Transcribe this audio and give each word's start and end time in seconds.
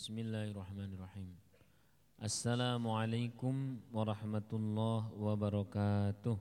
بسم 0.00 0.16
الله 0.16 0.56
الرحمن 0.56 0.90
الرحيم 0.96 1.28
السلام 2.24 2.84
عليكم 2.88 3.54
ورحمة 3.92 4.50
الله 4.60 5.00
وبركاته 5.12 6.36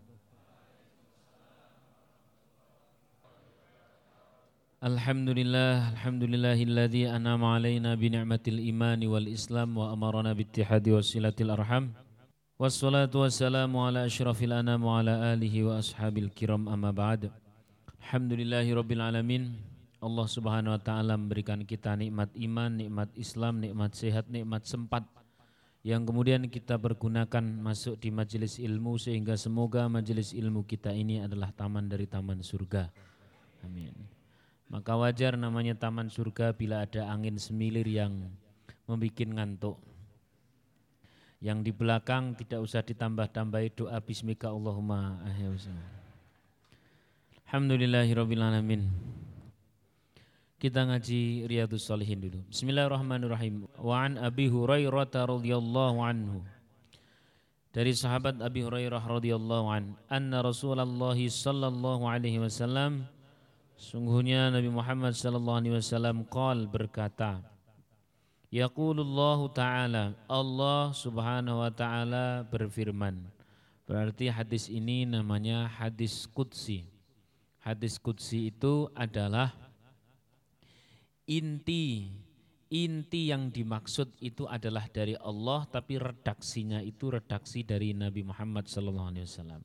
الحمد 4.80 5.30
لله 5.40 5.76
الحمد 5.92 6.24
لله 6.32 6.60
الذي 6.72 7.04
أنعم 7.12 7.44
علينا 7.44 8.00
بنعمة 8.00 8.46
الإيمان 8.48 9.02
والإسلام 9.04 9.70
وأمرنا 9.76 10.32
باتحاد 10.40 10.86
وصلة 10.96 11.38
الأرحام 11.46 11.86
والصلاة 12.64 13.12
والسلام 13.12 13.72
على 13.76 14.00
أشرف 14.08 14.40
الأنام 14.40 14.80
وعلى 14.88 15.36
آله 15.36 15.56
وأصحاب 15.68 16.16
الكرام 16.18 16.64
أما 16.72 16.92
بعد 16.96 17.22
الحمد 18.00 18.32
لله 18.40 18.66
رب 18.80 18.92
العالمين 18.92 19.44
Allah 20.00 20.28
Subhanahu 20.32 20.76
wa 20.76 20.82
taala 20.82 21.20
memberikan 21.20 21.60
kita 21.68 21.96
nikmat 22.00 22.32
iman, 22.32 22.72
nikmat 22.72 23.10
Islam, 23.20 23.60
nikmat 23.60 23.92
sehat, 23.92 24.32
nikmat 24.32 24.64
sempat 24.64 25.04
yang 25.80 26.04
kemudian 26.04 26.44
kita 26.52 26.76
pergunakan 26.76 27.40
masuk 27.40 28.00
di 28.04 28.12
majelis 28.12 28.60
ilmu 28.60 29.00
sehingga 29.00 29.40
semoga 29.40 29.88
majelis 29.88 30.36
ilmu 30.36 30.68
kita 30.68 30.92
ini 30.92 31.24
adalah 31.24 31.56
taman 31.56 31.88
dari 31.88 32.04
taman 32.04 32.44
surga. 32.44 32.92
Amin. 33.64 33.96
Maka 34.68 35.00
wajar 35.00 35.40
namanya 35.40 35.80
taman 35.80 36.12
surga 36.12 36.52
bila 36.52 36.84
ada 36.84 37.08
angin 37.08 37.40
semilir 37.40 37.88
yang 37.88 38.28
membuat 38.88 39.24
ngantuk. 39.24 39.80
Yang 41.40 41.60
di 41.64 41.72
belakang 41.72 42.36
tidak 42.36 42.60
usah 42.60 42.84
ditambah-tambahi 42.84 43.72
doa 43.72 44.04
bismika 44.04 44.52
Allahumma 44.52 45.24
Alhamdulillahirrabbilalamin. 47.48 48.84
Kita 50.60 50.84
ngaji 50.84 51.48
Riyadus 51.48 51.88
Salihin 51.88 52.20
dulu. 52.20 52.44
Bismillahirrahmanirrahim. 52.52 53.64
Wa 53.80 54.04
an 54.04 54.20
Abi 54.20 54.52
Hurairah 54.52 55.08
radhiyallahu 55.08 56.04
anhu. 56.04 56.44
Dari 57.72 57.96
sahabat 57.96 58.44
Abi 58.44 58.68
Hurairah 58.68 59.00
radhiyallahu 59.00 59.72
an, 59.72 59.96
anna 60.12 60.44
Rasulullah 60.44 61.16
sallallahu 61.16 62.04
alaihi 62.04 62.44
wasallam 62.44 63.08
sungguhnya 63.80 64.52
Nabi 64.52 64.68
Muhammad 64.68 65.16
sallallahu 65.16 65.64
alaihi 65.64 65.80
wasallam 65.80 66.28
qol 66.28 66.68
berkata, 66.68 67.40
Yaqulullahu 68.52 69.56
ta'ala 69.56 70.12
Allah 70.28 70.92
subhanahu 70.92 71.64
wa 71.64 71.72
ta'ala 71.72 72.44
berfirman 72.52 73.32
Berarti 73.88 74.28
hadis 74.28 74.68
ini 74.68 75.08
namanya 75.08 75.72
hadis 75.72 76.28
Qudsi 76.28 76.84
Hadis 77.64 77.96
Qudsi 77.96 78.52
itu 78.52 78.92
adalah 78.92 79.69
inti 81.30 82.10
inti 82.70 83.34
yang 83.34 83.50
dimaksud 83.50 84.22
itu 84.22 84.46
adalah 84.46 84.86
dari 84.90 85.18
Allah 85.18 85.66
tapi 85.66 85.98
redaksinya 85.98 86.80
itu 86.86 87.10
redaksi 87.10 87.66
dari 87.66 87.98
Nabi 87.98 88.22
Muhammad 88.22 88.70
SAW. 88.70 89.62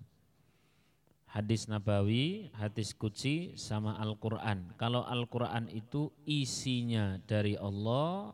Hadis 1.28 1.66
Nabawi, 1.66 2.48
hadis 2.54 2.94
Qudsi 2.94 3.58
sama 3.58 3.98
Al-Qur'an. 3.98 4.70
Kalau 4.78 5.02
Al-Qur'an 5.02 5.66
itu 5.66 6.14
isinya 6.24 7.18
dari 7.26 7.58
Allah, 7.58 8.30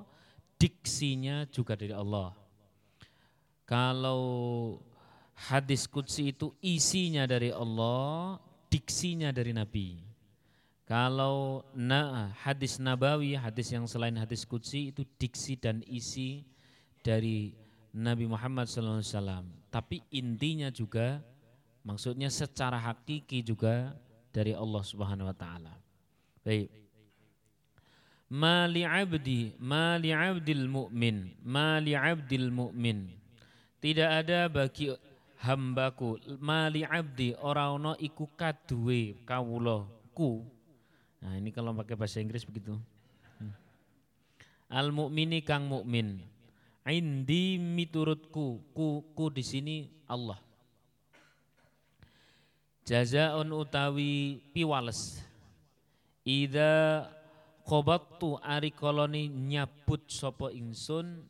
diksinya 0.61 1.48
juga 1.48 1.81
dari 1.81 1.97
Allah. 1.97 2.36
Kalau 3.64 4.23
hadis 5.48 5.89
Qudsi 5.89 6.36
itu 6.36 6.53
isinya 6.61 7.25
dari 7.25 7.48
Allah, 7.48 8.36
diksinya 8.69 9.33
dari 9.33 9.56
Nabi. 9.56 10.09
Kalau 10.91 11.62
na, 11.70 12.34
hadis 12.42 12.83
nabawi, 12.83 13.38
hadis 13.38 13.70
yang 13.70 13.86
selain 13.86 14.19
hadis 14.19 14.42
kudsi 14.42 14.91
itu 14.91 15.06
diksi 15.22 15.55
dan 15.55 15.86
isi 15.86 16.42
dari 17.06 17.55
Nabi 17.94 18.27
Muhammad 18.27 18.66
SAW. 18.66 19.46
Tapi 19.70 20.02
intinya 20.11 20.66
juga, 20.66 21.22
maksudnya 21.86 22.27
secara 22.27 22.74
hakiki 22.74 23.39
juga 23.39 23.95
dari 24.34 24.50
Allah 24.50 24.83
Subhanahu 24.83 25.30
Wa 25.30 25.36
Taala. 25.39 25.79
Baik. 26.42 26.74
Mali 28.27 28.83
abdi, 28.83 29.55
mali 29.62 30.11
abdil 30.11 30.67
mu'min, 30.67 31.39
mali 31.39 31.95
abdil 31.95 32.50
mu'min. 32.50 33.14
Tidak 33.79 34.11
ada 34.27 34.50
bagi 34.50 34.90
hambaku, 35.39 36.18
mali 36.42 36.83
abdi, 36.83 37.30
orang 37.39 37.95
iku 38.02 38.27
kadue 38.34 39.23
kawulo 39.23 39.86
ku 40.11 40.58
Nah 41.20 41.36
ini 41.36 41.53
kalau 41.53 41.77
pakai 41.77 41.97
bahasa 41.97 42.19
Inggris 42.20 42.45
begitu. 42.48 42.77
Hmm. 43.36 43.53
Al 44.73 44.89
mukmini 44.92 45.45
kang 45.45 45.69
mukmin. 45.69 46.25
Indi 46.91 47.55
miturutku, 47.55 48.58
ku, 48.75 49.07
ku 49.14 49.25
di 49.30 49.47
sini 49.47 49.86
Allah. 50.11 50.41
Jazaun 52.83 53.55
utawi 53.55 54.42
piwales. 54.51 55.23
Ida 56.27 57.07
khobattu 57.63 58.42
ari 58.42 58.75
koloni 58.75 59.30
nyabut 59.30 60.11
sopo 60.11 60.51
ingsun 60.51 61.23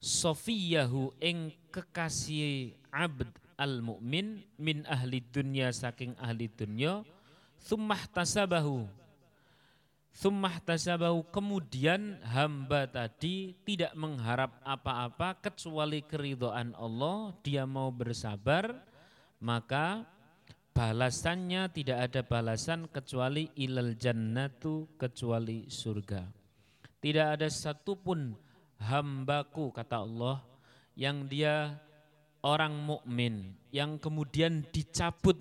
sofiyahu 0.00 1.14
ing 1.20 1.52
kekasih 1.70 2.74
abd 2.90 3.30
al 3.60 3.84
mukmin 3.84 4.42
min 4.58 4.82
ahli 4.90 5.22
dunya 5.22 5.70
saking 5.70 6.16
ahli 6.18 6.48
dunya 6.50 7.06
Thummah 7.62 8.02
tasabahu. 8.10 8.84
Thummah 10.12 10.58
tasabahu. 10.66 11.22
Kemudian 11.30 12.18
hamba 12.26 12.90
tadi 12.90 13.54
tidak 13.62 13.94
mengharap 13.94 14.58
apa-apa 14.66 15.38
kecuali 15.38 16.02
keridhaan 16.02 16.74
Allah. 16.74 17.32
Dia 17.46 17.64
mau 17.64 17.88
bersabar. 17.94 18.82
Maka 19.42 20.06
balasannya 20.74 21.70
tidak 21.70 21.98
ada 22.10 22.20
balasan 22.26 22.86
kecuali 22.90 23.50
ilal 23.58 23.94
jannatu 23.94 24.98
kecuali 24.98 25.66
surga. 25.70 26.22
Tidak 27.02 27.26
ada 27.38 27.50
satupun 27.50 28.34
hambaku 28.78 29.74
kata 29.74 30.02
Allah 30.02 30.42
yang 30.94 31.26
dia 31.26 31.78
orang 32.42 32.74
mukmin 32.74 33.54
yang 33.70 33.96
kemudian 33.96 34.66
dicabut 34.74 35.38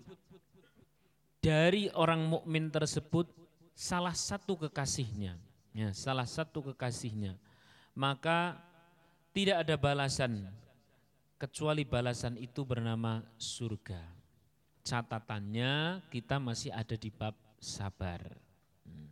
dari 1.41 1.90
orang 1.97 2.22
mukmin 2.29 2.69
tersebut 2.69 3.25
salah 3.74 4.13
satu 4.13 4.56
kekasihnya, 4.62 5.41
ya, 5.74 5.90
salah 5.91 6.29
satu 6.29 6.62
kekasihnya, 6.72 7.34
maka 7.97 8.62
tidak 9.34 9.66
ada 9.66 9.75
balasan 9.75 10.46
kecuali 11.41 11.81
balasan 11.81 12.38
itu 12.38 12.62
bernama 12.62 13.25
surga. 13.41 13.97
Catatannya 14.85 16.06
kita 16.13 16.38
masih 16.38 16.69
ada 16.69 16.94
di 16.94 17.09
bab 17.09 17.34
sabar. 17.58 18.22
Hmm. 18.85 19.09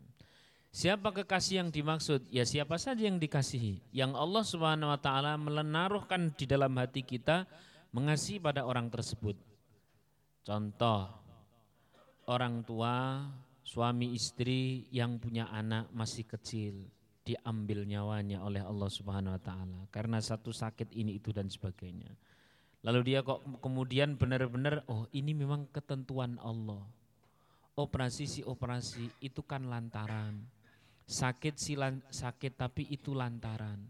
Siapa 0.70 1.10
kekasih 1.10 1.66
yang 1.66 1.70
dimaksud? 1.74 2.30
Ya 2.30 2.46
siapa 2.46 2.78
saja 2.78 3.06
yang 3.06 3.18
dikasihi. 3.18 3.82
Yang 3.90 4.12
Allah 4.18 4.44
Subhanahu 4.46 4.94
wa 4.94 5.02
taala 5.02 5.34
melenaruhkan 5.38 6.30
di 6.34 6.46
dalam 6.46 6.74
hati 6.78 7.02
kita 7.02 7.50
mengasihi 7.90 8.38
pada 8.38 8.66
orang 8.66 8.90
tersebut. 8.90 9.38
Contoh 10.46 11.29
orang 12.30 12.62
tua, 12.62 13.26
suami 13.66 14.14
istri 14.14 14.86
yang 14.94 15.18
punya 15.18 15.50
anak 15.50 15.90
masih 15.90 16.30
kecil 16.30 16.86
diambil 17.26 17.86
nyawanya 17.86 18.42
oleh 18.46 18.62
Allah 18.62 18.90
Subhanahu 18.90 19.38
wa 19.38 19.42
taala 19.42 19.82
karena 19.90 20.22
satu 20.22 20.54
sakit 20.54 20.94
ini 20.94 21.18
itu 21.18 21.34
dan 21.34 21.50
sebagainya. 21.50 22.10
Lalu 22.86 23.14
dia 23.14 23.20
kok 23.26 23.44
kemudian 23.60 24.16
benar-benar 24.16 24.86
oh 24.88 25.10
ini 25.12 25.34
memang 25.34 25.68
ketentuan 25.74 26.38
Allah. 26.40 26.86
Operasi 27.76 28.26
si 28.30 28.42
operasi 28.46 29.10
itu 29.20 29.42
kan 29.44 29.68
lantaran. 29.68 30.40
Sakit 31.10 31.58
si 31.58 31.74
lan, 31.74 32.06
sakit 32.08 32.56
tapi 32.56 32.86
itu 32.88 33.18
lantaran. 33.18 33.82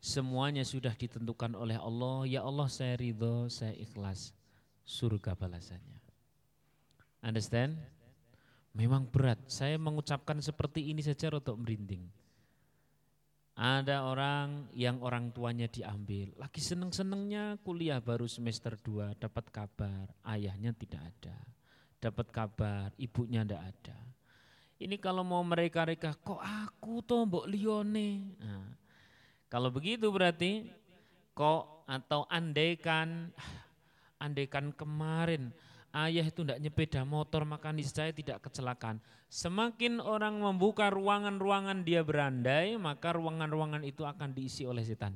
Semuanya 0.00 0.64
sudah 0.64 0.96
ditentukan 0.96 1.52
oleh 1.58 1.76
Allah. 1.76 2.24
Ya 2.24 2.40
Allah 2.46 2.68
saya 2.72 2.96
ridho, 2.96 3.48
saya 3.52 3.76
ikhlas. 3.76 4.32
Surga 4.84 5.36
balasannya. 5.36 6.09
Understand? 7.20 7.76
Memang 8.72 9.04
berat. 9.10 9.40
Saya 9.50 9.76
mengucapkan 9.76 10.40
seperti 10.40 10.88
ini 10.88 11.04
saja 11.04 11.28
rotok 11.28 11.58
merinding. 11.60 12.06
Ada 13.60 14.08
orang 14.08 14.72
yang 14.72 15.04
orang 15.04 15.36
tuanya 15.36 15.68
diambil, 15.68 16.32
lagi 16.40 16.64
seneng-senengnya 16.64 17.60
kuliah 17.60 18.00
baru 18.00 18.24
semester 18.24 18.72
2, 18.72 19.20
dapat 19.20 19.52
kabar 19.52 20.08
ayahnya 20.32 20.72
tidak 20.72 21.12
ada. 21.12 21.36
Dapat 22.00 22.32
kabar 22.32 22.88
ibunya 22.96 23.44
tidak 23.44 23.60
ada. 23.60 23.98
Ini 24.80 24.96
kalau 24.96 25.20
mau 25.28 25.44
mereka-reka, 25.44 26.16
kok 26.24 26.40
aku 26.40 27.04
toh 27.04 27.28
mbok 27.28 27.44
lione. 27.52 28.32
Nah, 28.40 28.64
kalau 29.52 29.68
begitu 29.68 30.08
berarti 30.08 30.64
kok 31.36 31.84
atau 31.84 32.24
andaikan, 32.32 33.28
andaikan 34.24 34.72
kemarin 34.72 35.52
ayah 35.90 36.22
itu 36.22 36.46
tidak 36.46 36.62
nyepeda 36.62 37.02
motor 37.02 37.42
maka 37.42 37.74
niscaya 37.74 38.14
tidak 38.14 38.42
kecelakaan. 38.46 39.02
Semakin 39.30 40.02
orang 40.02 40.42
membuka 40.42 40.90
ruangan-ruangan 40.90 41.86
dia 41.86 42.02
berandai, 42.02 42.74
maka 42.78 43.14
ruangan-ruangan 43.14 43.86
itu 43.86 44.02
akan 44.02 44.34
diisi 44.34 44.66
oleh 44.66 44.82
setan. 44.82 45.14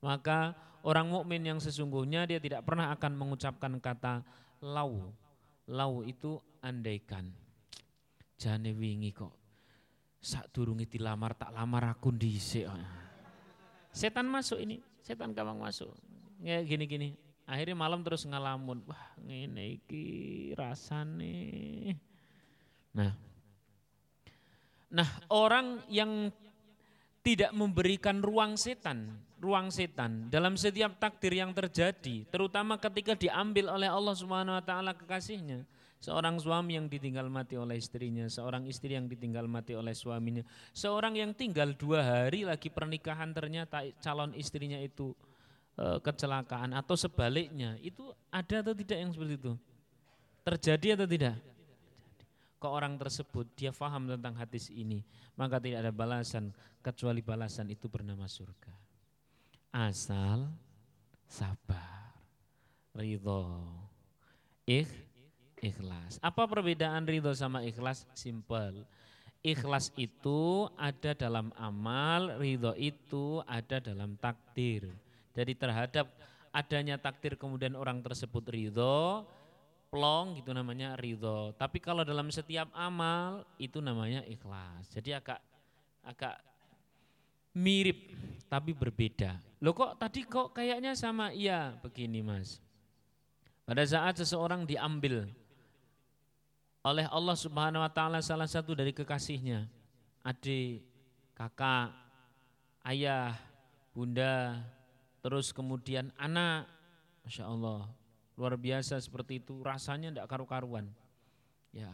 Maka 0.00 0.56
orang 0.80 1.12
mukmin 1.12 1.44
yang 1.44 1.60
sesungguhnya 1.60 2.24
dia 2.24 2.40
tidak 2.40 2.64
pernah 2.64 2.88
akan 2.96 3.12
mengucapkan 3.20 3.76
kata 3.76 4.24
lau. 4.64 5.12
Lau 5.68 6.00
itu 6.00 6.40
andaikan. 6.64 7.28
Jane 8.40 8.72
wingi 8.72 9.12
kok. 9.12 9.36
Sak 10.20 10.52
durungi 10.52 10.88
dilamar 10.88 11.36
tak 11.36 11.52
lamar 11.52 11.92
aku 11.92 12.12
dhisik. 12.12 12.68
Setan 13.92 14.28
masuk 14.28 14.60
ini, 14.60 14.80
setan 15.04 15.36
gampang 15.36 15.60
masuk. 15.60 15.92
Ya 16.40 16.64
gini-gini. 16.64 17.29
Akhirnya 17.50 17.74
malam 17.74 18.06
terus 18.06 18.22
ngalamun. 18.22 18.86
Wah, 18.86 19.18
ngene 19.26 19.82
iki 19.82 20.06
rasane. 20.54 21.98
Nah. 22.94 23.10
Nah, 24.90 25.10
orang 25.34 25.82
yang 25.90 26.30
tidak 27.26 27.50
memberikan 27.50 28.22
ruang 28.22 28.54
setan, 28.54 29.18
ruang 29.38 29.70
setan 29.70 30.30
dalam 30.30 30.54
setiap 30.54 30.98
takdir 30.98 31.36
yang 31.38 31.50
terjadi, 31.54 32.26
terutama 32.30 32.78
ketika 32.78 33.14
diambil 33.14 33.70
oleh 33.70 33.90
Allah 33.90 34.14
Subhanahu 34.14 34.56
wa 34.56 34.64
taala 34.64 34.94
kekasihnya. 34.94 35.66
Seorang 36.00 36.40
suami 36.40 36.80
yang 36.80 36.88
ditinggal 36.88 37.28
mati 37.28 37.60
oleh 37.60 37.76
istrinya, 37.76 38.24
seorang 38.24 38.64
istri 38.64 38.96
yang 38.96 39.04
ditinggal 39.04 39.44
mati 39.44 39.76
oleh 39.76 39.92
suaminya, 39.92 40.40
seorang 40.72 41.12
yang 41.12 41.36
tinggal 41.36 41.76
dua 41.76 42.00
hari 42.00 42.48
lagi 42.48 42.72
pernikahan 42.72 43.36
ternyata 43.36 43.84
calon 44.00 44.32
istrinya 44.32 44.80
itu 44.80 45.12
kecelakaan 45.78 46.74
atau 46.76 46.94
sebaliknya, 46.98 47.78
itu 47.80 48.10
ada 48.28 48.62
atau 48.64 48.74
tidak 48.74 48.98
yang 48.98 49.10
seperti 49.14 49.34
itu? 49.38 49.52
Terjadi 50.44 50.98
atau 50.98 51.06
tidak? 51.06 51.36
ke 52.60 52.68
orang 52.68 53.00
tersebut 53.00 53.48
dia 53.56 53.72
faham 53.72 54.04
tentang 54.04 54.36
hadis 54.36 54.68
ini 54.68 55.00
maka 55.32 55.56
tidak 55.56 55.88
ada 55.88 55.92
balasan 55.96 56.52
kecuali 56.84 57.24
balasan 57.24 57.72
itu 57.72 57.88
bernama 57.88 58.28
surga. 58.28 58.76
Asal 59.72 60.52
sabar 61.24 62.12
ridho 62.92 63.64
ikh 64.68 64.92
ikhlas. 65.64 66.20
Apa 66.20 66.44
perbedaan 66.44 67.08
ridho 67.08 67.32
sama 67.32 67.64
ikhlas? 67.64 68.04
Simple 68.12 68.84
ikhlas 69.40 69.88
itu 69.96 70.68
ada 70.76 71.16
dalam 71.16 71.48
amal 71.56 72.36
ridho 72.36 72.76
itu 72.76 73.40
ada 73.48 73.80
dalam 73.80 74.20
takdir 74.20 74.92
jadi 75.40 75.52
terhadap 75.56 76.06
adanya 76.52 77.00
takdir 77.00 77.40
kemudian 77.40 77.72
orang 77.72 78.04
tersebut 78.04 78.44
ridho 78.52 79.24
plong 79.90 80.38
gitu 80.38 80.54
namanya 80.54 80.94
ridho. 80.94 81.50
Tapi 81.58 81.82
kalau 81.82 82.06
dalam 82.06 82.30
setiap 82.30 82.70
amal 82.76 83.42
itu 83.58 83.82
namanya 83.82 84.22
ikhlas. 84.28 84.86
Jadi 84.94 85.16
agak 85.16 85.40
agak 86.06 86.38
mirip 87.58 88.14
tapi 88.46 88.70
berbeda. 88.70 89.40
Loh 89.58 89.74
kok 89.74 89.98
tadi 89.98 90.22
kok 90.22 90.54
kayaknya 90.54 90.94
sama? 90.94 91.34
Iya 91.34 91.74
begini 91.82 92.22
mas. 92.22 92.62
Pada 93.66 93.82
saat 93.82 94.18
seseorang 94.18 94.62
diambil 94.62 95.26
oleh 96.80 97.06
Allah 97.10 97.36
Subhanahu 97.36 97.84
Wa 97.84 97.92
Taala 97.92 98.18
salah 98.24 98.48
satu 98.48 98.72
dari 98.72 98.90
kekasihnya, 98.90 99.68
adik, 100.24 100.80
kakak, 101.36 101.92
ayah, 102.88 103.36
bunda, 103.92 104.64
terus 105.20 105.54
kemudian 105.54 106.12
anak, 106.16 106.68
masya 107.24 107.48
Allah, 107.48 107.88
luar 108.40 108.56
biasa 108.56 108.96
seperti 109.00 109.40
itu. 109.40 109.60
Rasanya 109.60 110.10
tidak 110.12 110.26
karu-karuan. 110.28 110.88
Ya. 111.70 111.92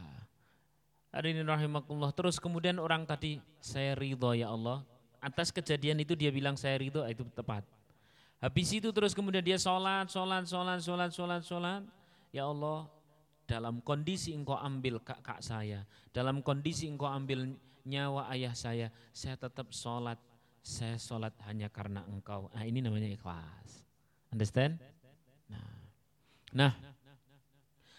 Hari 1.11 1.34
ini 1.34 1.43
rahimakumullah. 1.43 2.14
Terus 2.14 2.38
kemudian 2.38 2.78
orang 2.78 3.02
tadi 3.02 3.43
saya 3.58 3.99
ridho 3.99 4.31
ya 4.32 4.55
Allah. 4.55 4.87
Atas 5.19 5.50
kejadian 5.50 5.99
itu 6.00 6.14
dia 6.14 6.31
bilang 6.31 6.55
saya 6.55 6.78
ridho 6.78 7.02
itu 7.08 7.26
tepat. 7.34 7.67
Habis 8.38 8.69
itu 8.78 8.93
terus 8.93 9.17
kemudian 9.17 9.43
dia 9.43 9.56
sholat 9.56 10.12
sholat 10.12 10.44
sholat 10.44 10.78
sholat 10.84 11.11
sholat 11.11 11.43
sholat. 11.43 11.82
Ya 12.31 12.44
Allah 12.44 12.84
dalam 13.46 13.78
kondisi 13.81 14.34
engkau 14.34 14.58
ambil 14.58 14.99
kakak 15.00 15.38
saya 15.38 15.87
dalam 16.11 16.43
kondisi 16.43 16.90
engkau 16.90 17.06
ambil 17.06 17.55
nyawa 17.87 18.26
ayah 18.34 18.52
saya 18.52 18.90
saya 19.14 19.38
tetap 19.38 19.70
sholat 19.70 20.19
saya 20.67 20.99
sholat 20.99 21.31
hanya 21.47 21.71
karena 21.71 22.03
engkau 22.11 22.51
nah 22.51 22.67
ini 22.67 22.83
namanya 22.83 23.07
ikhlas 23.07 23.87
understand 24.35 24.83
nah 25.47 25.77
Nah, 26.57 26.73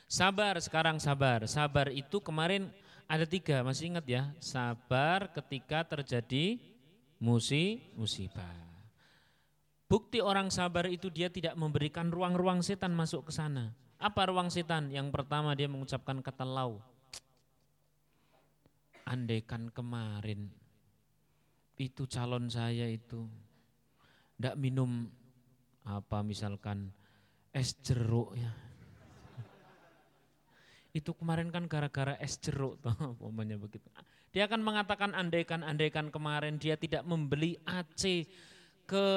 sabar 0.09 0.57
sekarang 0.57 0.97
sabar. 0.97 1.45
Sabar 1.45 1.93
itu 1.93 2.17
kemarin 2.17 2.73
ada 3.05 3.21
tiga, 3.29 3.61
masih 3.61 3.93
ingat 3.93 4.05
ya? 4.09 4.23
Sabar 4.41 5.29
ketika 5.29 5.85
terjadi 5.85 6.57
musi, 7.21 7.85
musibah. 7.93 8.65
Bukti 9.85 10.19
orang 10.19 10.49
sabar 10.49 10.89
itu 10.89 11.13
dia 11.13 11.29
tidak 11.29 11.53
memberikan 11.53 12.09
ruang-ruang 12.09 12.65
setan 12.65 12.97
masuk 12.97 13.29
ke 13.29 13.31
sana. 13.31 13.71
Apa 14.01 14.25
ruang 14.33 14.49
setan? 14.49 14.89
Yang 14.89 15.13
pertama 15.13 15.53
dia 15.53 15.69
mengucapkan 15.69 16.17
kata 16.19 16.43
lau. 16.43 16.81
Andaikan 19.05 19.71
kemarin 19.71 20.51
itu 21.77 22.09
calon 22.09 22.49
saya 22.49 22.89
itu 22.89 23.29
tidak 24.37 24.57
minum 24.57 25.09
apa 25.85 26.25
misalkan 26.25 26.89
es 27.53 27.77
jeruk 27.85 28.33
ya. 28.37 28.51
Itu 30.93 31.13
kemarin 31.13 31.53
kan 31.53 31.69
gara-gara 31.69 32.17
es 32.17 32.41
jeruk 32.41 32.81
toh, 32.81 32.93
umpamanya 33.21 33.61
begitu. 33.61 33.85
Dia 34.33 34.49
akan 34.49 34.61
mengatakan 34.61 35.13
andaikan-andaikan 35.13 36.09
kemarin 36.09 36.57
dia 36.57 36.77
tidak 36.77 37.05
membeli 37.05 37.57
AC 37.65 38.25
ke 38.89 39.07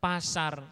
pasar. 0.00 0.64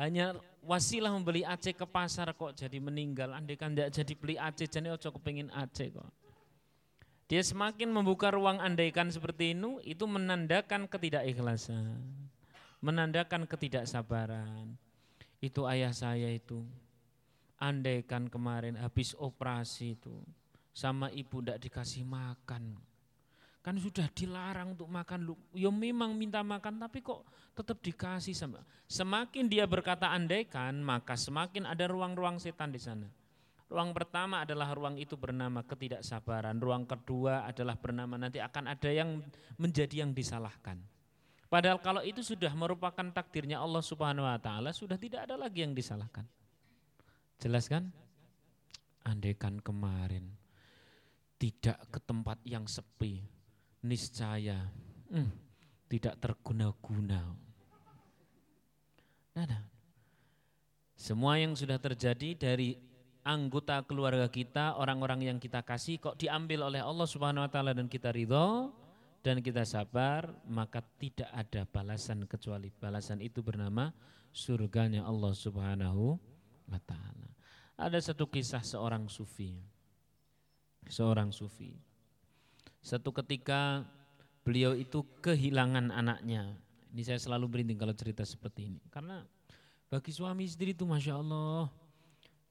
Hanya 0.00 0.36
wasilah 0.64 1.12
membeli 1.12 1.44
AC 1.44 1.76
ke 1.76 1.86
pasar 1.88 2.32
kok 2.32 2.56
jadi 2.56 2.80
meninggal. 2.80 3.32
Andaikan 3.36 3.72
tidak 3.76 3.92
jadi 3.92 4.12
beli 4.16 4.34
AC 4.36 4.68
jadi 4.68 4.92
ojo 4.92 5.08
kepingin 5.16 5.52
AC 5.52 5.92
kok. 5.92 6.08
Dia 7.28 7.44
semakin 7.44 7.92
membuka 7.92 8.32
ruang 8.32 8.56
andaikan 8.58 9.12
seperti 9.12 9.52
itu, 9.52 9.78
itu 9.84 10.04
menandakan 10.08 10.88
ketidakikhlasan 10.88 12.18
menandakan 12.80 13.46
ketidaksabaran. 13.46 14.78
Itu 15.38 15.66
ayah 15.70 15.94
saya 15.94 16.30
itu. 16.30 16.62
Andaikan 17.58 18.30
kemarin 18.30 18.78
habis 18.78 19.18
operasi 19.18 19.98
itu 19.98 20.14
sama 20.70 21.10
ibu 21.10 21.42
tidak 21.42 21.58
dikasih 21.58 22.06
makan. 22.06 22.78
Kan 23.66 23.74
sudah 23.82 24.06
dilarang 24.14 24.78
untuk 24.78 24.86
makan. 24.86 25.34
Ya 25.50 25.70
memang 25.74 26.14
minta 26.14 26.38
makan 26.46 26.78
tapi 26.78 27.02
kok 27.02 27.26
tetap 27.58 27.82
dikasih 27.82 28.34
sama. 28.34 28.62
Semakin 28.86 29.50
dia 29.50 29.66
berkata 29.66 30.06
andaikan, 30.14 30.78
maka 30.78 31.18
semakin 31.18 31.66
ada 31.66 31.90
ruang-ruang 31.90 32.38
setan 32.38 32.70
di 32.70 32.78
sana. 32.78 33.10
Ruang 33.68 33.92
pertama 33.92 34.48
adalah 34.48 34.72
ruang 34.72 34.96
itu 34.96 35.12
bernama 35.20 35.60
ketidaksabaran. 35.60 36.56
Ruang 36.56 36.88
kedua 36.88 37.44
adalah 37.44 37.76
bernama 37.76 38.16
nanti 38.16 38.40
akan 38.40 38.64
ada 38.72 38.88
yang 38.88 39.20
menjadi 39.60 40.08
yang 40.08 40.16
disalahkan. 40.16 40.80
Padahal 41.52 41.76
kalau 41.80 42.00
itu 42.00 42.24
sudah 42.24 42.52
merupakan 42.56 43.04
takdirnya 43.12 43.60
Allah 43.60 43.84
Subhanahu 43.84 44.24
wa 44.24 44.40
taala, 44.40 44.72
sudah 44.72 44.96
tidak 44.96 45.28
ada 45.28 45.36
lagi 45.36 45.64
yang 45.64 45.76
disalahkan. 45.76 46.24
Jelas 47.36 47.68
kan? 47.68 47.92
Andaikan 49.04 49.60
kemarin 49.60 50.32
tidak 51.36 51.76
ke 51.92 52.00
tempat 52.04 52.40
yang 52.44 52.64
sepi, 52.64 53.20
niscaya 53.84 54.64
hmm, 55.12 55.30
tidak 55.92 56.16
terguna-guna. 56.20 57.20
Nah, 59.36 59.44
nah. 59.44 59.62
Semua 60.98 61.38
yang 61.38 61.54
sudah 61.54 61.78
terjadi 61.78 62.34
dari 62.34 62.87
anggota 63.28 63.84
keluarga 63.84 64.24
kita, 64.32 64.80
orang-orang 64.80 65.28
yang 65.28 65.36
kita 65.36 65.60
kasih 65.60 66.00
kok 66.00 66.16
diambil 66.16 66.72
oleh 66.72 66.80
Allah 66.80 67.04
Subhanahu 67.04 67.44
wa 67.44 67.50
taala 67.52 67.76
dan 67.76 67.84
kita 67.84 68.08
ridho, 68.08 68.72
dan 69.20 69.44
kita 69.44 69.68
sabar, 69.68 70.32
maka 70.48 70.80
tidak 70.96 71.28
ada 71.36 71.68
balasan 71.68 72.24
kecuali 72.24 72.72
balasan 72.72 73.20
itu 73.20 73.44
bernama 73.44 73.92
surganya 74.32 75.04
Allah 75.04 75.36
Subhanahu 75.36 76.16
wa 76.64 76.80
taala. 76.88 77.28
Ada 77.76 78.10
satu 78.10 78.26
kisah 78.26 78.64
seorang 78.64 79.06
sufi. 79.12 79.54
Seorang 80.88 81.28
sufi. 81.30 81.76
Satu 82.80 83.12
ketika 83.12 83.84
beliau 84.42 84.72
itu 84.72 85.04
kehilangan 85.20 85.92
anaknya. 85.92 86.56
Ini 86.88 87.02
saya 87.04 87.20
selalu 87.20 87.52
berhenti 87.52 87.76
kalau 87.76 87.92
cerita 87.92 88.24
seperti 88.24 88.72
ini. 88.72 88.80
Karena 88.88 89.20
bagi 89.92 90.08
suami 90.08 90.48
istri 90.48 90.72
itu 90.72 90.88
Masya 90.88 91.20
Allah 91.20 91.68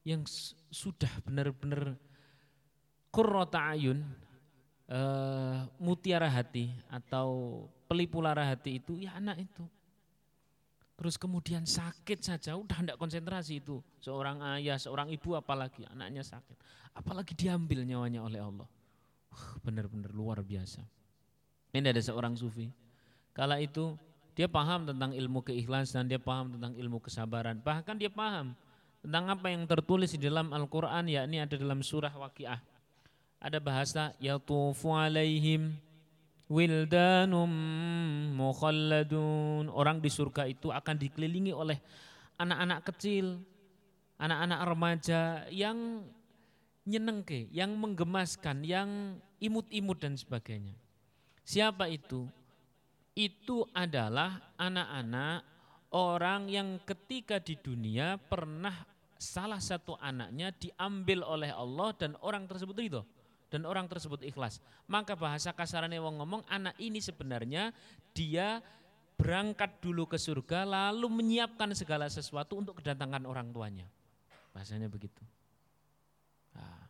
yang 0.06 0.22
sudah 0.70 1.10
benar-benar 1.24 1.98
kurrota 3.08 3.72
ayun 3.74 4.04
uh, 4.88 5.68
mutiara 5.80 6.28
hati 6.28 6.72
atau 6.88 7.64
pelipulara 7.88 8.44
hati 8.44 8.80
itu 8.80 9.00
ya 9.00 9.16
anak 9.16 9.48
itu. 9.48 9.64
terus 10.98 11.14
kemudian 11.14 11.62
sakit 11.62 12.26
saja 12.26 12.58
udah 12.58 12.82
tidak 12.82 12.98
konsentrasi 12.98 13.62
itu. 13.62 13.78
Seorang 14.02 14.42
ayah 14.58 14.74
seorang 14.74 15.06
ibu 15.14 15.38
apalagi 15.38 15.86
anaknya 15.86 16.26
sakit. 16.26 16.58
Apalagi 16.90 17.38
diambil 17.38 17.86
nyawanya 17.86 18.18
oleh 18.26 18.42
Allah. 18.42 18.66
Benar-benar 19.62 20.10
luar 20.10 20.42
biasa. 20.42 20.82
Ini 21.70 21.94
ada 21.94 22.02
seorang 22.02 22.34
sufi. 22.34 22.66
Kala 23.30 23.62
itu 23.62 23.94
dia 24.34 24.50
paham 24.50 24.90
tentang 24.90 25.14
ilmu 25.14 25.38
keikhlasan 25.46 26.10
dia 26.10 26.18
paham 26.18 26.58
tentang 26.58 26.74
ilmu 26.74 26.98
kesabaran. 26.98 27.62
Bahkan 27.62 27.94
dia 27.94 28.10
paham 28.10 28.58
tentang 29.04 29.30
apa 29.30 29.46
yang 29.50 29.64
tertulis 29.64 30.14
di 30.14 30.20
dalam 30.26 30.50
Al-Quran 30.50 31.06
yakni 31.06 31.38
ada 31.38 31.54
dalam 31.54 31.80
surah 31.80 32.12
Waqiah 32.12 32.60
ada 33.38 33.58
bahasa 33.62 34.14
yatufu 34.18 34.90
alaihim 34.90 35.78
wildanum 36.50 37.50
mukhalladun. 38.34 39.70
Orang 39.70 40.02
di 40.02 40.10
surga 40.10 40.48
itu 40.50 40.74
akan 40.74 40.96
dikelilingi 40.98 41.54
oleh 41.54 41.78
anak-anak 42.40 42.80
kecil, 42.92 43.38
anak-anak 44.18 44.60
remaja 44.66 45.20
yang 45.52 46.02
nyenengke, 46.88 47.46
yang 47.52 47.76
menggemaskan, 47.76 48.64
yang 48.64 49.20
imut-imut 49.38 50.00
dan 50.02 50.16
sebagainya. 50.16 50.74
Siapa 51.46 51.86
itu? 51.86 52.26
Itu 53.14 53.66
adalah 53.74 54.54
anak-anak 54.56 55.57
orang 55.92 56.48
yang 56.48 56.80
ketika 56.84 57.40
di 57.40 57.56
dunia 57.56 58.20
pernah 58.20 58.74
salah 59.18 59.58
satu 59.58 59.98
anaknya 59.98 60.54
diambil 60.54 61.26
oleh 61.26 61.50
Allah 61.50 61.90
dan 61.98 62.14
orang 62.22 62.46
tersebut 62.46 62.76
itu 62.78 63.02
dan 63.48 63.64
orang 63.64 63.88
tersebut 63.88 64.20
ikhlas. 64.24 64.60
Maka 64.86 65.16
bahasa 65.16 65.52
kasarannya 65.56 65.98
wong 66.00 66.20
ngomong 66.20 66.42
anak 66.48 66.76
ini 66.78 67.00
sebenarnya 67.00 67.72
dia 68.12 68.60
berangkat 69.18 69.82
dulu 69.82 70.06
ke 70.06 70.20
surga 70.20 70.62
lalu 70.62 71.10
menyiapkan 71.10 71.74
segala 71.74 72.06
sesuatu 72.06 72.60
untuk 72.60 72.78
kedatangan 72.78 73.24
orang 73.26 73.50
tuanya. 73.50 73.88
Bahasanya 74.54 74.86
begitu. 74.86 75.20
Nah. 76.54 76.86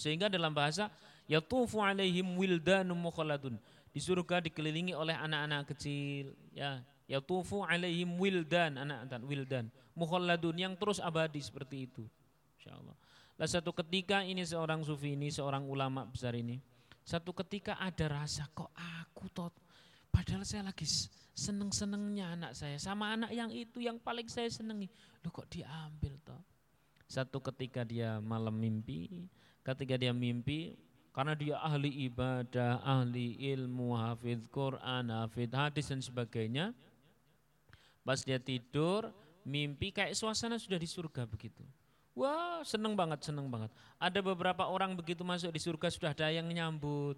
Sehingga 0.00 0.32
dalam 0.32 0.56
bahasa 0.56 0.88
yatufu 1.28 1.84
alaihim 1.84 2.34
wildanum 2.34 2.96
mukhalladun. 2.96 3.60
Di 3.92 4.00
surga 4.00 4.40
dikelilingi 4.40 4.96
oleh 4.96 5.12
anak-anak 5.12 5.68
kecil, 5.76 6.32
ya. 6.56 6.80
Yatufu 7.10 7.66
alaihim 7.66 8.16
wildan, 8.16 8.78
anak-anak 8.78 9.22
wildan, 9.26 9.66
mukhalladun 9.98 10.56
yang 10.56 10.74
terus 10.78 11.02
abadi 11.02 11.42
seperti 11.42 11.90
itu. 11.90 12.04
Insyaallah. 12.58 12.96
Lah 13.36 13.48
satu 13.48 13.74
ketika 13.74 14.22
ini 14.22 14.46
seorang 14.46 14.86
sufi 14.86 15.18
ini, 15.18 15.28
seorang 15.28 15.66
ulama 15.66 16.06
besar 16.06 16.38
ini, 16.38 16.62
satu 17.02 17.34
ketika 17.34 17.74
ada 17.82 18.22
rasa 18.22 18.46
kok 18.54 18.70
aku 18.76 19.26
tot, 19.34 19.54
padahal 20.14 20.46
saya 20.46 20.70
lagi 20.70 20.86
seneng-senengnya 21.32 22.38
anak 22.38 22.52
saya 22.54 22.76
sama 22.76 23.16
anak 23.16 23.32
yang 23.32 23.50
itu 23.50 23.82
yang 23.82 23.98
paling 23.98 24.30
saya 24.30 24.46
senengi, 24.52 24.86
lu 25.24 25.28
kok 25.34 25.50
diambil 25.50 26.14
toh? 26.22 26.42
Satu 27.10 27.42
ketika 27.42 27.82
dia 27.82 28.22
malam 28.22 28.56
mimpi, 28.56 29.26
ketika 29.66 29.98
dia 29.98 30.14
mimpi, 30.14 30.78
karena 31.12 31.36
dia 31.36 31.60
ahli 31.60 32.08
ibadah, 32.08 32.80
ahli 32.80 33.36
ilmu, 33.52 33.92
hafid 33.92 34.48
Quran, 34.48 35.12
hafid 35.12 35.52
hadis 35.52 35.92
dan 35.92 36.00
sebagainya. 36.00 36.72
Pas 38.02 38.18
dia 38.22 38.38
tidur, 38.42 39.14
mimpi 39.46 39.94
kayak 39.94 40.14
suasana 40.18 40.58
sudah 40.58 40.78
di 40.78 40.86
surga 40.90 41.26
begitu. 41.26 41.62
Wah 42.12 42.60
seneng 42.66 42.92
banget, 42.92 43.24
seneng 43.24 43.48
banget. 43.48 43.72
Ada 43.96 44.20
beberapa 44.20 44.68
orang 44.68 44.92
begitu 44.92 45.24
masuk 45.24 45.48
di 45.48 45.60
surga 45.62 45.88
sudah 45.88 46.10
ada 46.12 46.28
yang 46.28 46.44
nyambut. 46.50 47.16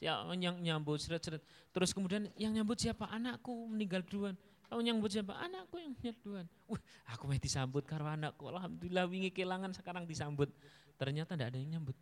Yang 0.00 0.56
nyambut, 0.64 0.98
seret, 1.02 1.22
seret. 1.22 1.42
Terus 1.70 1.92
kemudian 1.92 2.32
yang 2.40 2.54
nyambut 2.56 2.80
siapa? 2.80 3.04
Anakku 3.10 3.68
meninggal 3.68 4.00
duluan. 4.06 4.34
Kamu 4.70 4.80
nyambut 4.80 5.10
siapa? 5.12 5.36
Anakku 5.36 5.76
yang 5.76 5.92
meninggal 5.92 6.16
duluan. 6.24 6.46
Wah 6.66 6.80
aku 7.12 7.28
mau 7.28 7.36
disambut 7.36 7.84
karena 7.84 8.16
anakku. 8.16 8.48
Alhamdulillah 8.48 9.04
wingi 9.06 9.28
kehilangan 9.28 9.76
sekarang 9.76 10.08
disambut. 10.08 10.48
Ternyata 10.96 11.36
tidak 11.36 11.52
ada 11.52 11.58
yang 11.60 11.78
nyambut. 11.78 11.96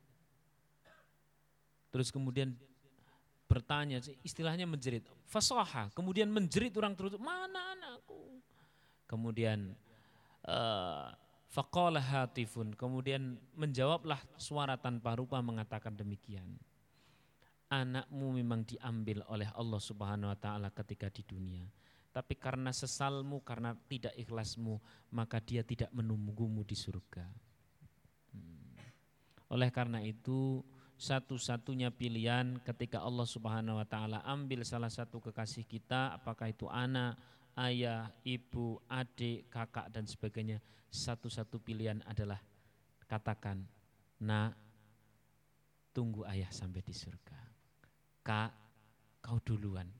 Terus 1.92 2.09
kemudian 2.09 2.57
bertanya, 3.53 4.01
istilahnya 4.25 4.65
menjerit. 4.65 5.05
Fasoha, 5.29 5.93
kemudian 5.93 6.33
menjerit 6.33 6.73
orang 6.81 6.97
terus, 6.97 7.21
mana 7.21 7.77
anakku? 7.77 8.41
Kemudian 9.05 9.77
uh, 10.49 11.13
Faqala 11.53 12.01
hatifun, 12.01 12.73
kemudian 12.73 13.37
menjawablah 13.53 14.17
suara 14.41 14.81
tanpa 14.81 15.13
rupa 15.13 15.37
mengatakan 15.45 15.93
demikian. 15.93 16.49
Anakmu 17.69 18.41
memang 18.41 18.65
diambil 18.65 19.21
oleh 19.29 19.53
Allah 19.53 19.77
Subhanahu 19.77 20.33
wa 20.33 20.39
taala 20.41 20.73
ketika 20.73 21.13
di 21.13 21.21
dunia. 21.29 21.69
Tapi 22.09 22.41
karena 22.41 22.73
sesalmu, 22.73 23.45
karena 23.45 23.77
tidak 23.85 24.17
ikhlasmu, 24.17 24.81
maka 25.13 25.45
dia 25.45 25.61
tidak 25.61 25.93
menunggumu 25.93 26.65
di 26.65 26.77
surga. 26.77 27.25
Hmm. 28.33 28.73
Oleh 29.53 29.69
karena 29.69 30.01
itu, 30.01 30.61
satu-satunya 31.03 31.91
pilihan 31.91 32.63
ketika 32.63 33.03
Allah 33.03 33.27
Subhanahu 33.27 33.83
wa 33.83 33.87
taala 33.91 34.23
ambil 34.23 34.63
salah 34.63 34.87
satu 34.87 35.19
kekasih 35.19 35.67
kita, 35.67 36.15
apakah 36.15 36.55
itu 36.55 36.71
anak, 36.71 37.19
ayah, 37.59 38.07
ibu, 38.23 38.79
adik, 38.87 39.51
kakak 39.51 39.91
dan 39.91 40.07
sebagainya, 40.07 40.63
satu-satu 40.95 41.59
pilihan 41.59 41.99
adalah 42.07 42.39
katakan, 43.11 43.67
nak, 44.23 44.55
tunggu 45.91 46.23
ayah 46.31 46.55
sampai 46.55 46.87
di 46.87 46.95
surga. 46.95 47.41
Kak, 48.23 48.51
kau 49.19 49.43
duluan. 49.43 49.91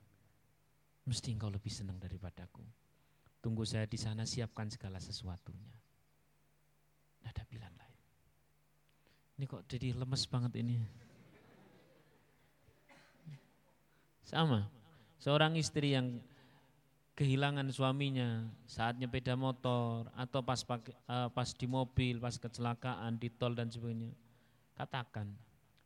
Mesti 1.03 1.35
engkau 1.35 1.51
lebih 1.51 1.75
senang 1.75 1.99
daripadaku. 1.99 2.63
Tunggu 3.43 3.67
saya 3.67 3.91
di 3.91 3.99
sana 3.99 4.23
siapkan 4.23 4.71
segala 4.71 5.03
sesuatunya. 5.03 5.75
Tidak 7.19 7.27
ada 7.27 7.43
pilihan 7.43 7.75
lain. 7.75 7.92
Ini 9.43 9.51
kok 9.51 9.67
jadi 9.67 9.91
lemes 9.99 10.23
banget 10.31 10.55
ini. 10.63 10.79
Sama, 14.23 14.71
seorang 15.19 15.59
istri 15.59 15.99
yang 15.99 16.23
kehilangan 17.19 17.67
suaminya 17.75 18.47
saat 18.71 19.03
nyepeda 19.03 19.35
motor 19.35 20.07
atau 20.15 20.47
pas 20.47 20.63
uh, 20.63 21.27
pas 21.35 21.51
di 21.59 21.67
mobil, 21.67 22.23
pas 22.23 22.39
kecelakaan 22.39 23.19
di 23.19 23.35
tol 23.35 23.59
dan 23.59 23.67
sebagainya. 23.67 24.15
Katakan, 24.79 25.27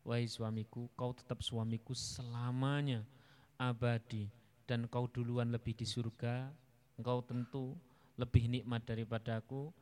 wahai 0.05 0.29
suamiku, 0.29 0.93
kau 0.93 1.17
tetap 1.17 1.41
suamiku 1.41 1.97
selamanya 1.97 3.09
abadi 3.57 4.29
dan 4.69 4.85
kau 4.85 5.09
duluan 5.09 5.49
lebih 5.49 5.73
di 5.73 5.89
surga, 5.89 6.53
engkau 7.01 7.25
tentu 7.25 7.73
lebih 8.21 8.53
nikmat 8.53 8.85
daripada 8.85 9.41
aku 9.41 9.73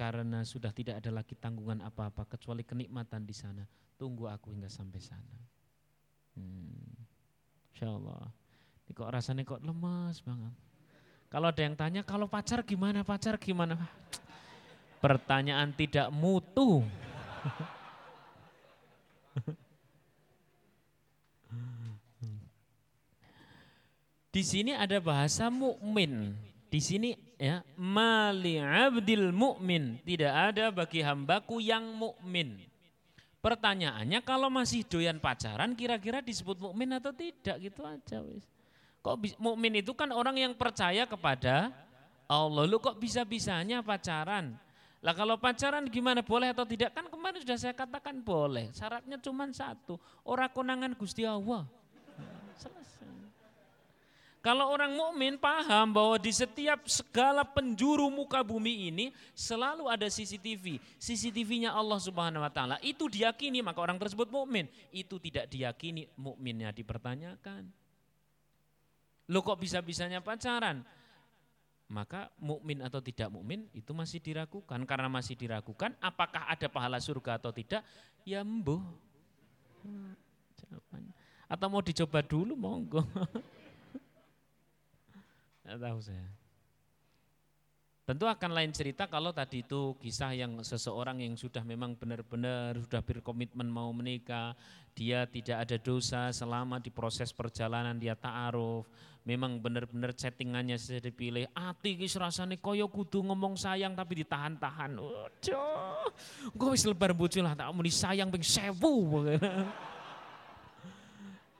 karena 0.00 0.40
sudah 0.48 0.72
tidak 0.72 1.04
ada 1.04 1.12
lagi 1.12 1.36
tanggungan 1.36 1.84
apa-apa 1.84 2.24
kecuali 2.24 2.64
kenikmatan 2.64 3.20
di 3.20 3.36
sana. 3.36 3.68
Tunggu 4.00 4.32
aku 4.32 4.48
hingga 4.48 4.72
sampai 4.72 4.96
sana. 4.96 5.36
Hmm. 6.40 7.04
Insya 7.76 7.92
Allah. 7.92 8.32
Ini 8.88 8.96
kok 8.96 9.12
rasanya 9.12 9.44
kok 9.44 9.60
lemas 9.60 10.24
banget. 10.24 10.56
Kalau 11.28 11.52
ada 11.52 11.60
yang 11.60 11.76
tanya, 11.76 12.00
kalau 12.00 12.32
pacar 12.32 12.64
gimana, 12.64 13.04
pacar 13.04 13.36
gimana? 13.36 13.76
Pertanyaan 15.04 15.68
tidak 15.76 16.08
mutu. 16.08 16.80
Di 24.32 24.48
sini 24.48 24.72
ada 24.72 24.96
bahasa 24.96 25.52
mukmin. 25.52 26.32
Di 26.72 26.80
sini 26.80 27.12
ya, 27.40 27.64
mali 27.80 28.60
abdil 28.60 29.32
mukmin. 29.32 29.96
Tidak 30.04 30.28
ada 30.28 30.68
bagi 30.68 31.00
hambaku 31.00 31.64
yang 31.64 31.88
mukmin. 31.96 32.60
Pertanyaannya 33.40 34.20
kalau 34.20 34.52
masih 34.52 34.84
doyan 34.84 35.16
pacaran 35.16 35.72
kira-kira 35.72 36.20
disebut 36.20 36.60
mukmin 36.60 36.92
atau 36.92 37.08
tidak 37.16 37.56
gitu 37.56 37.80
aja 37.88 38.20
wis. 38.20 38.44
Kok 39.00 39.40
mukmin 39.40 39.80
itu 39.80 39.96
kan 39.96 40.12
orang 40.12 40.36
yang 40.36 40.52
percaya 40.52 41.08
kepada 41.08 41.72
Allah. 42.28 42.68
Lu 42.68 42.76
kok 42.76 43.00
bisa-bisanya 43.00 43.80
pacaran? 43.80 44.60
Lah 45.00 45.16
kalau 45.16 45.40
pacaran 45.40 45.88
gimana 45.88 46.20
boleh 46.20 46.52
atau 46.52 46.68
tidak? 46.68 46.92
Kan 46.92 47.08
kemarin 47.08 47.40
sudah 47.40 47.56
saya 47.56 47.72
katakan 47.72 48.20
boleh. 48.20 48.68
Syaratnya 48.76 49.16
cuma 49.16 49.48
satu, 49.48 49.96
orang 50.28 50.52
konangan 50.52 50.92
Gusti 50.92 51.24
Allah. 51.24 51.64
Kalau 54.40 54.72
orang 54.72 54.96
mukmin 54.96 55.36
paham 55.36 55.92
bahwa 55.92 56.16
di 56.16 56.32
setiap 56.32 56.88
segala 56.88 57.44
penjuru 57.44 58.08
muka 58.08 58.40
bumi 58.40 58.88
ini 58.88 59.12
selalu 59.36 59.84
ada 59.84 60.08
CCTV. 60.08 60.80
CCTV-nya 60.96 61.76
Allah 61.76 62.00
Subhanahu 62.00 62.40
wa 62.40 62.48
taala. 62.48 62.80
Itu 62.80 63.12
diyakini 63.12 63.60
maka 63.60 63.84
orang 63.84 64.00
tersebut 64.00 64.32
mukmin. 64.32 64.64
Itu 64.88 65.20
tidak 65.20 65.44
diyakini 65.52 66.08
mukminnya 66.16 66.72
dipertanyakan. 66.72 67.68
Lo 69.28 69.44
kok 69.44 69.60
bisa-bisanya 69.60 70.24
pacaran? 70.24 70.88
Maka 71.92 72.32
mukmin 72.40 72.80
atau 72.80 73.04
tidak 73.04 73.28
mukmin 73.28 73.68
itu 73.76 73.92
masih 73.92 74.24
diragukan. 74.24 74.80
Karena 74.88 75.12
masih 75.12 75.36
diragukan, 75.36 75.92
apakah 76.00 76.48
ada 76.48 76.64
pahala 76.72 76.96
surga 76.96 77.36
atau 77.36 77.52
tidak? 77.52 77.84
Ya 78.24 78.40
embuh. 78.40 78.80
Jawabannya. 80.64 81.12
Atau 81.44 81.66
mau 81.68 81.84
dicoba 81.84 82.24
dulu, 82.24 82.56
monggo. 82.56 83.04
tahu 85.78 86.00
saya. 86.02 86.26
Tentu 88.10 88.26
akan 88.26 88.50
lain 88.50 88.74
cerita 88.74 89.06
kalau 89.06 89.30
tadi 89.30 89.62
itu 89.62 89.94
kisah 90.02 90.34
yang 90.34 90.58
seseorang 90.66 91.22
yang 91.22 91.38
sudah 91.38 91.62
memang 91.62 91.94
benar-benar 91.94 92.74
sudah 92.82 92.98
berkomitmen 93.06 93.70
mau 93.70 93.94
menikah, 93.94 94.58
dia 94.98 95.30
tidak 95.30 95.62
ada 95.62 95.78
dosa 95.78 96.34
selama 96.34 96.82
di 96.82 96.90
proses 96.90 97.30
perjalanan 97.30 97.94
dia 98.02 98.18
ta'aruf, 98.18 98.90
memang 99.22 99.62
benar-benar 99.62 100.10
chattingannya 100.10 100.74
sudah 100.74 101.06
dipilih, 101.06 101.46
ati 101.54 101.94
kis 101.94 102.18
rasane 102.18 102.58
koyo 102.58 102.90
kudu 102.90 103.22
ngomong 103.22 103.54
sayang 103.54 103.94
tapi 103.94 104.26
ditahan-tahan. 104.26 104.98
Gue 106.50 106.68
wis 106.74 106.82
lebar 106.82 107.14
bojo 107.14 107.38
lah 107.46 107.54
tak 107.54 107.70
mau 107.70 107.84
disayang 107.86 108.26
ping 108.26 108.42
sewu. 108.42 109.22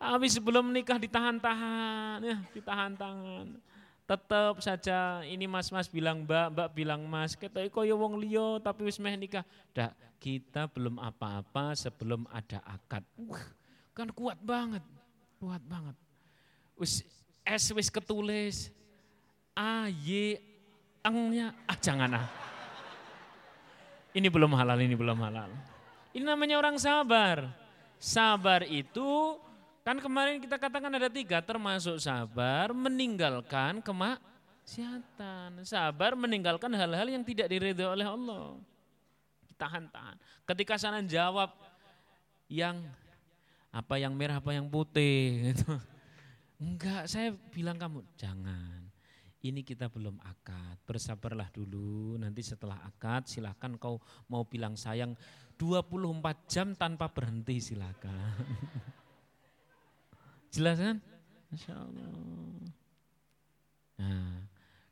Habis 0.03 0.35
sebelum 0.35 0.67
menikah 0.67 0.99
ditahan-tahan, 0.99 2.19
ya 2.27 2.43
ditahan-tahan 2.59 3.70
tetap 4.11 4.59
saja 4.59 5.23
ini 5.23 5.47
mas-mas 5.47 5.87
bilang 5.87 6.27
mbak, 6.27 6.51
mbak 6.51 6.69
bilang 6.75 7.07
mas, 7.07 7.39
kita 7.39 7.63
koyo 7.71 7.95
wong 7.95 8.19
liyo 8.19 8.59
tapi 8.59 8.83
wis 8.83 8.99
meh 8.99 9.15
nikah. 9.15 9.47
Dah, 9.71 9.95
kita 10.19 10.67
belum 10.67 10.99
apa-apa 10.99 11.79
sebelum 11.79 12.27
ada 12.27 12.59
akad. 12.67 13.07
Wah, 13.31 13.47
kan 13.95 14.11
kuat 14.11 14.43
banget, 14.43 14.83
kuat 15.39 15.63
banget. 15.63 15.95
Wis 16.75 17.07
es 17.47 17.71
wis 17.71 17.87
ketulis, 17.87 18.75
a 19.55 19.87
y 19.87 20.43
engnya, 21.07 21.55
ah 21.71 21.79
jangan 21.79 22.19
ah. 22.19 22.27
Ini 24.11 24.27
belum 24.27 24.59
halal, 24.59 24.83
ini 24.83 24.99
belum 24.99 25.23
halal. 25.23 25.55
Ini 26.11 26.27
namanya 26.27 26.59
orang 26.59 26.83
sabar. 26.83 27.47
Sabar 28.03 28.67
itu 28.67 29.39
Kan 29.91 29.99
kemarin 29.99 30.39
kita 30.39 30.55
katakan 30.55 30.95
ada 30.95 31.11
tiga, 31.11 31.43
termasuk 31.43 31.99
sabar 31.99 32.71
meninggalkan 32.71 33.83
kemaksiatan. 33.83 35.67
Sabar 35.67 36.15
meninggalkan 36.15 36.71
hal-hal 36.79 37.11
yang 37.11 37.27
tidak 37.27 37.51
diridhoi 37.51 37.99
oleh 37.99 38.07
Allah. 38.07 38.55
Tahan-tahan. 39.59 40.15
Ketika 40.47 40.79
sana 40.79 41.03
jawab 41.03 41.51
yang 42.47 42.79
apa 43.75 43.99
yang 43.99 44.15
merah 44.15 44.39
apa 44.39 44.55
yang 44.55 44.71
putih 44.71 45.51
gitu. 45.51 45.75
Enggak, 46.63 47.11
saya 47.11 47.35
bilang 47.51 47.75
kamu 47.75 48.07
jangan. 48.15 48.87
Ini 49.43 49.67
kita 49.67 49.91
belum 49.91 50.23
akad, 50.23 50.87
bersabarlah 50.87 51.51
dulu. 51.51 52.15
Nanti 52.15 52.47
setelah 52.47 52.79
akad 52.87 53.27
silahkan 53.27 53.75
kau 53.75 53.99
mau 54.31 54.47
bilang 54.47 54.79
sayang 54.79 55.19
24 55.59 56.47
jam 56.47 56.79
tanpa 56.79 57.11
berhenti 57.11 57.59
silakan. 57.59 58.39
Jelas 60.51 60.77
kan? 60.83 60.99
Masya 61.51 61.75
Allah. 61.75 62.07
Nah, 64.01 64.35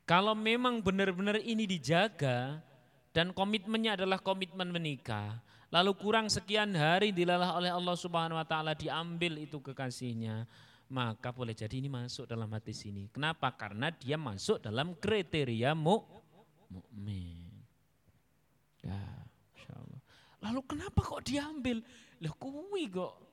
kalau 0.07 0.33
memang 0.35 0.79
benar-benar 0.79 1.39
ini 1.43 1.67
dijaga 1.67 2.63
dan 3.11 3.35
komitmennya 3.35 3.99
adalah 3.99 4.19
komitmen 4.19 4.71
menikah, 4.71 5.39
lalu 5.71 5.95
kurang 5.99 6.31
sekian 6.31 6.75
hari 6.75 7.11
dilalah 7.11 7.55
oleh 7.59 7.71
Allah 7.71 7.95
Subhanahu 7.95 8.39
wa 8.39 8.47
taala 8.47 8.75
diambil 8.75 9.39
itu 9.39 9.59
kekasihnya, 9.59 10.47
maka 10.89 11.29
boleh 11.29 11.53
jadi 11.53 11.79
ini 11.79 11.89
masuk 11.91 12.25
dalam 12.25 12.49
hati 12.55 12.73
sini. 12.73 13.11
Kenapa? 13.13 13.53
Karena 13.53 13.91
dia 13.93 14.17
masuk 14.17 14.63
dalam 14.63 14.95
kriteria 14.97 15.77
mu 15.77 16.01
mukmin. 16.69 17.49
Ya. 18.81 18.99
Lalu 20.39 20.63
kenapa 20.63 21.03
kok 21.03 21.27
diambil? 21.27 21.83
Loh 22.23 22.33
kuwi 22.39 22.87
kok 22.87 23.28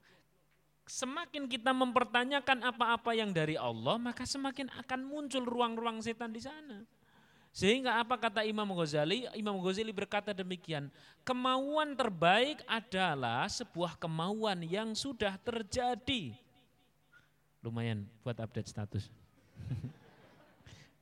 semakin 0.87 1.51
kita 1.51 1.75
mempertanyakan 1.75 2.63
apa-apa 2.63 3.13
yang 3.13 3.35
dari 3.35 3.59
Allah, 3.59 3.99
maka 3.99 4.23
semakin 4.23 4.71
akan 4.71 5.01
muncul 5.03 5.43
ruang-ruang 5.43 5.99
setan 5.99 6.31
di 6.31 6.41
sana. 6.41 6.87
Sehingga 7.51 7.99
apa 7.99 8.21
kata 8.21 8.45
Imam 8.45 8.69
Ghazali? 8.77 9.27
Imam 9.33 9.57
Ghazali 9.65 9.91
berkata 9.91 10.31
demikian, 10.37 10.93
kemauan 11.25 11.97
terbaik 11.97 12.61
adalah 12.69 13.49
sebuah 13.49 13.97
kemauan 13.97 14.61
yang 14.63 14.93
sudah 14.93 15.35
terjadi. 15.41 16.37
Lumayan 17.65 18.05
buat 18.21 18.37
update 18.39 18.69
status. 18.71 19.09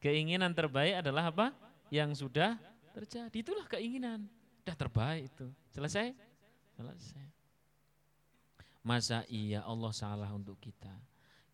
Keinginan 0.05 0.55
terbaik 0.55 1.03
adalah 1.03 1.29
apa? 1.29 1.51
Yang 1.91 2.23
sudah 2.23 2.55
terjadi. 2.95 3.35
Itulah 3.35 3.67
keinginan. 3.67 4.31
Sudah 4.63 4.77
terbaik 4.79 5.27
itu. 5.35 5.51
Selesai? 5.75 6.15
Selesai. 6.79 7.34
Masa 8.85 9.25
iya 9.33 9.65
Allah 9.65 9.97
salah 9.97 10.29
untuk 10.37 10.61
kita? 10.61 10.93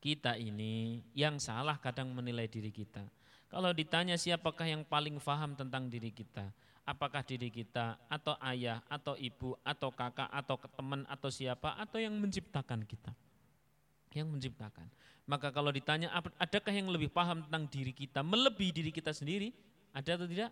Kita 0.03 0.35
ini 0.35 0.99
yang 1.15 1.39
salah 1.39 1.79
kadang 1.79 2.11
menilai 2.11 2.51
diri 2.51 2.75
kita. 2.75 3.07
Kalau 3.47 3.71
ditanya 3.71 4.19
siapakah 4.19 4.67
yang 4.67 4.83
paling 4.83 5.23
faham 5.23 5.55
tentang 5.55 5.87
diri 5.87 6.11
kita, 6.11 6.51
apakah 6.83 7.23
diri 7.23 7.51
kita 7.51 7.99
atau 8.11 8.35
ayah 8.51 8.83
atau 8.91 9.15
ibu 9.15 9.55
atau 9.63 9.95
kakak 9.95 10.27
atau 10.27 10.59
teman 10.75 11.07
atau 11.07 11.31
siapa 11.31 11.79
atau 11.79 12.03
yang 12.03 12.19
menciptakan 12.19 12.83
kita? 12.83 13.15
Yang 14.11 14.29
menciptakan. 14.35 14.91
Maka 15.31 15.55
kalau 15.55 15.71
ditanya 15.71 16.11
adakah 16.35 16.75
yang 16.75 16.91
lebih 16.91 17.15
paham 17.15 17.47
tentang 17.47 17.71
diri 17.71 17.95
kita, 17.95 18.27
melebihi 18.27 18.75
diri 18.75 18.91
kita 18.91 19.15
sendiri, 19.15 19.55
ada 19.95 20.19
atau 20.19 20.27
tidak? 20.27 20.51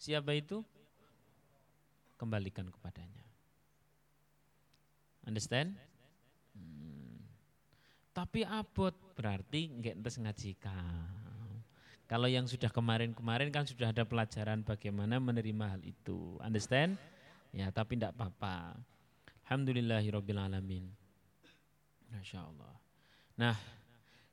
Siapa 0.00 0.32
itu? 0.32 0.64
Kembalikan 2.16 2.72
kepadanya. 2.72 3.21
Understand? 5.26 5.74
Hmm. 6.54 7.22
Tapi 8.12 8.42
abot 8.44 8.92
berarti 9.14 9.70
nggak 9.70 9.94
entes 10.02 10.18
ngaji 10.18 10.50
Kalau 12.10 12.28
yang 12.28 12.44
sudah 12.44 12.68
kemarin-kemarin 12.68 13.48
kan 13.48 13.64
sudah 13.64 13.88
ada 13.88 14.04
pelajaran 14.04 14.60
bagaimana 14.60 15.16
menerima 15.16 15.78
hal 15.78 15.80
itu. 15.80 16.36
Understand? 16.44 17.00
Ya, 17.56 17.72
tapi 17.72 17.96
tidak 17.96 18.12
apa-apa. 18.18 18.76
Alhamdulillahirobbilalamin. 19.48 20.84
Masya 22.12 22.44
Allah. 22.44 22.74
Nah, 23.32 23.56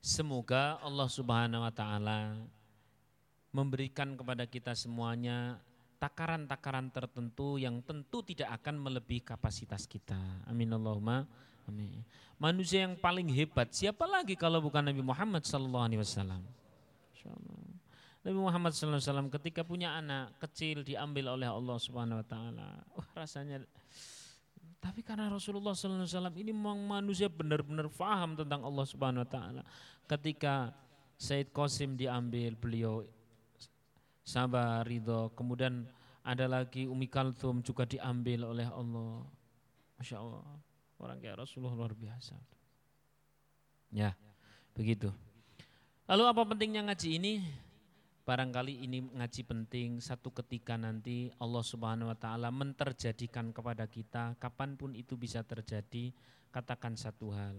semoga 0.03 0.75
Allah 0.83 1.07
Subhanahu 1.07 1.63
Wa 1.63 1.71
Taala 1.71 2.35
memberikan 3.55 4.13
kepada 4.19 4.43
kita 4.43 4.75
semuanya 4.75 5.63
takaran-takaran 5.99 6.87
tertentu 6.89 7.59
yang 7.59 7.83
tentu 7.83 8.23
tidak 8.23 8.55
akan 8.63 8.79
melebihi 8.79 9.21
kapasitas 9.21 9.83
kita. 9.83 10.17
Amin 10.47 10.71
Allahumma. 10.71 11.27
Amin. 11.67 12.01
Manusia 12.39 12.87
yang 12.87 12.95
paling 12.97 13.27
hebat 13.29 13.69
siapa 13.75 14.07
lagi 14.07 14.33
kalau 14.33 14.63
bukan 14.63 14.81
Nabi 14.81 15.03
Muhammad 15.03 15.43
sallallahu 15.43 15.85
alaihi 15.85 16.01
wasallam? 16.01 16.41
Nabi 18.23 18.39
Muhammad 18.39 18.71
sallallahu 18.73 18.97
alaihi 18.97 19.11
wasallam 19.11 19.29
ketika 19.29 19.61
punya 19.67 19.93
anak 19.99 20.33
kecil 20.39 20.81
diambil 20.87 21.35
oleh 21.35 21.51
Allah 21.51 21.77
Subhanahu 21.77 22.23
wa 22.23 22.25
taala. 22.25 22.67
Wah, 22.95 23.09
rasanya 23.13 23.61
tapi 24.79 25.03
karena 25.03 25.27
Rasulullah 25.27 25.75
sallallahu 25.75 26.07
alaihi 26.07 26.15
wasallam 26.15 26.35
ini 26.39 26.51
memang 26.55 26.79
manusia 26.87 27.27
benar-benar 27.27 27.91
faham 27.91 28.39
tentang 28.39 28.63
Allah 28.63 28.85
Subhanahu 28.87 29.27
wa 29.27 29.29
taala. 29.29 29.61
Ketika 30.07 30.71
Said 31.19 31.51
Qasim 31.51 31.99
diambil, 31.99 32.55
beliau 32.55 33.03
sabar, 34.29 34.85
ridho. 34.85 35.33
Kemudian 35.33 35.89
ada 36.21 36.45
lagi 36.45 36.85
Umi 36.85 37.09
Kalthum 37.09 37.65
juga 37.65 37.89
diambil 37.89 38.45
oleh 38.45 38.69
Allah. 38.69 39.25
Masya 39.97 40.21
Allah, 40.21 40.45
orang 41.01 41.17
kayak 41.17 41.41
Rasulullah 41.41 41.73
luar 41.73 41.97
biasa. 41.97 42.37
Ya, 43.89 44.13
begitu. 44.77 45.09
Lalu 46.05 46.23
apa 46.29 46.41
pentingnya 46.45 46.85
ngaji 46.85 47.09
ini? 47.17 47.33
Barangkali 48.29 48.85
ini 48.85 49.01
ngaji 49.09 49.41
penting 49.41 49.89
satu 49.97 50.29
ketika 50.29 50.77
nanti 50.77 51.33
Allah 51.41 51.65
Subhanahu 51.65 52.13
wa 52.13 52.17
taala 52.17 52.53
menterjadikan 52.53 53.49
kepada 53.49 53.89
kita 53.89 54.37
kapan 54.37 54.77
pun 54.77 54.93
itu 54.93 55.17
bisa 55.17 55.41
terjadi 55.41 56.13
katakan 56.53 56.93
satu 56.93 57.33
hal 57.33 57.57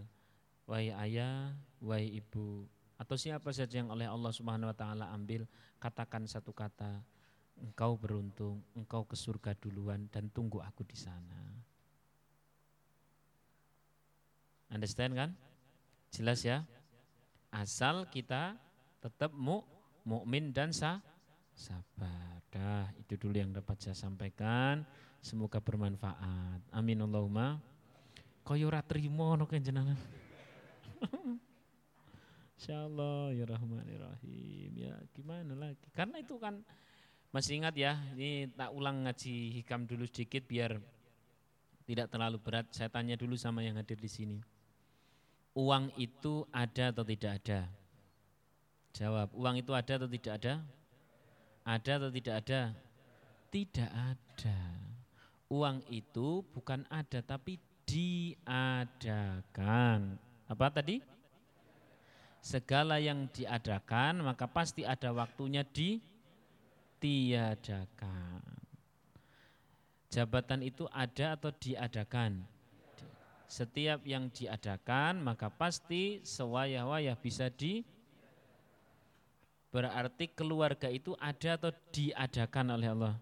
wahai 0.70 0.94
ayah 0.94 1.59
wahai 1.83 2.22
ibu 2.22 2.70
atau 3.00 3.16
siapa 3.16 3.48
saja 3.48 3.80
yang 3.80 3.88
oleh 3.88 4.04
Allah 4.04 4.28
Subhanahu 4.28 4.68
wa 4.68 4.76
taala 4.76 5.08
ambil 5.16 5.48
katakan 5.80 6.28
satu 6.28 6.52
kata 6.52 7.00
engkau 7.56 7.96
beruntung 7.96 8.60
engkau 8.76 9.08
ke 9.08 9.16
surga 9.16 9.56
duluan 9.56 10.04
dan 10.12 10.28
tunggu 10.28 10.60
aku 10.60 10.84
di 10.84 11.00
sana. 11.00 11.40
Understand 14.68 15.16
kan? 15.16 15.30
Jelas 16.12 16.44
ya? 16.44 16.62
Asal 17.48 18.04
kita 18.12 18.60
tetap 19.00 19.32
mu 19.32 19.64
mukmin 20.04 20.52
dan 20.52 20.70
sah 20.70 21.00
sabar. 21.56 22.44
Dah 22.52 22.92
itu 23.00 23.16
dulu 23.16 23.40
yang 23.40 23.56
dapat 23.56 23.80
saya 23.80 23.96
sampaikan. 23.96 24.84
Semoga 25.24 25.58
bermanfaat. 25.58 26.68
Amin 26.68 27.00
Allahumma. 27.00 27.64
Koyo 28.44 28.68
trimo 28.84 29.40
no 29.40 29.48
Insya 32.60 32.84
Allah 32.84 33.32
ya 33.32 33.48
Rahman 33.48 33.88
ya 33.88 33.98
Rahim 34.04 34.70
ya 34.76 34.92
gimana 35.16 35.56
lagi 35.56 35.88
karena 35.96 36.20
itu 36.20 36.36
kan 36.36 36.60
masih 37.32 37.56
ingat 37.56 37.72
ya 37.72 37.96
ini 38.12 38.52
tak 38.52 38.76
ulang 38.76 39.08
ngaji 39.08 39.64
hikam 39.64 39.88
dulu 39.88 40.04
sedikit 40.04 40.44
biar 40.44 40.76
tidak 41.88 42.12
terlalu 42.12 42.36
berat 42.36 42.68
saya 42.68 42.92
tanya 42.92 43.16
dulu 43.16 43.32
sama 43.40 43.64
yang 43.64 43.80
hadir 43.80 43.96
di 43.96 44.12
sini 44.12 44.36
uang 45.56 45.96
itu 45.96 46.44
ada 46.52 46.92
atau 46.92 47.00
tidak 47.00 47.40
ada 47.40 47.80
Jawab, 48.90 49.30
uang 49.38 49.62
itu 49.62 49.70
ada 49.70 49.94
atau 50.02 50.10
tidak 50.10 50.34
ada? 50.42 50.66
Ada 51.62 52.02
atau 52.02 52.10
tidak 52.10 52.34
ada? 52.42 52.74
Tidak 53.50 53.90
ada. 53.90 54.58
Uang 55.50 55.82
itu 55.90 56.42
bukan 56.50 56.86
ada 56.90 57.22
tapi 57.22 57.58
diadakan. 57.86 58.38
Apa 60.50 60.70
tadi? 60.74 61.02
Segala 62.40 62.96
yang 62.96 63.29
diadakan 63.29 64.24
maka 64.24 64.48
pasti 64.48 64.85
ada 64.85 65.12
waktunya 65.12 65.64
ditiadakan. 67.00 68.42
Jabatan 70.11 70.64
itu 70.66 70.88
ada 70.90 71.37
atau 71.38 71.53
diadakan? 71.55 72.42
Setiap 73.46 74.03
yang 74.09 74.33
diadakan 74.33 75.20
maka 75.22 75.53
pasti 75.53 76.24
sewayah-wayah 76.24 77.16
bisa 77.20 77.53
di 77.53 77.85
Berarti 79.70 80.26
keluarga 80.35 80.90
itu 80.90 81.14
ada 81.14 81.55
atau 81.55 81.70
diadakan 81.94 82.74
oleh 82.74 82.90
Allah? 82.90 83.14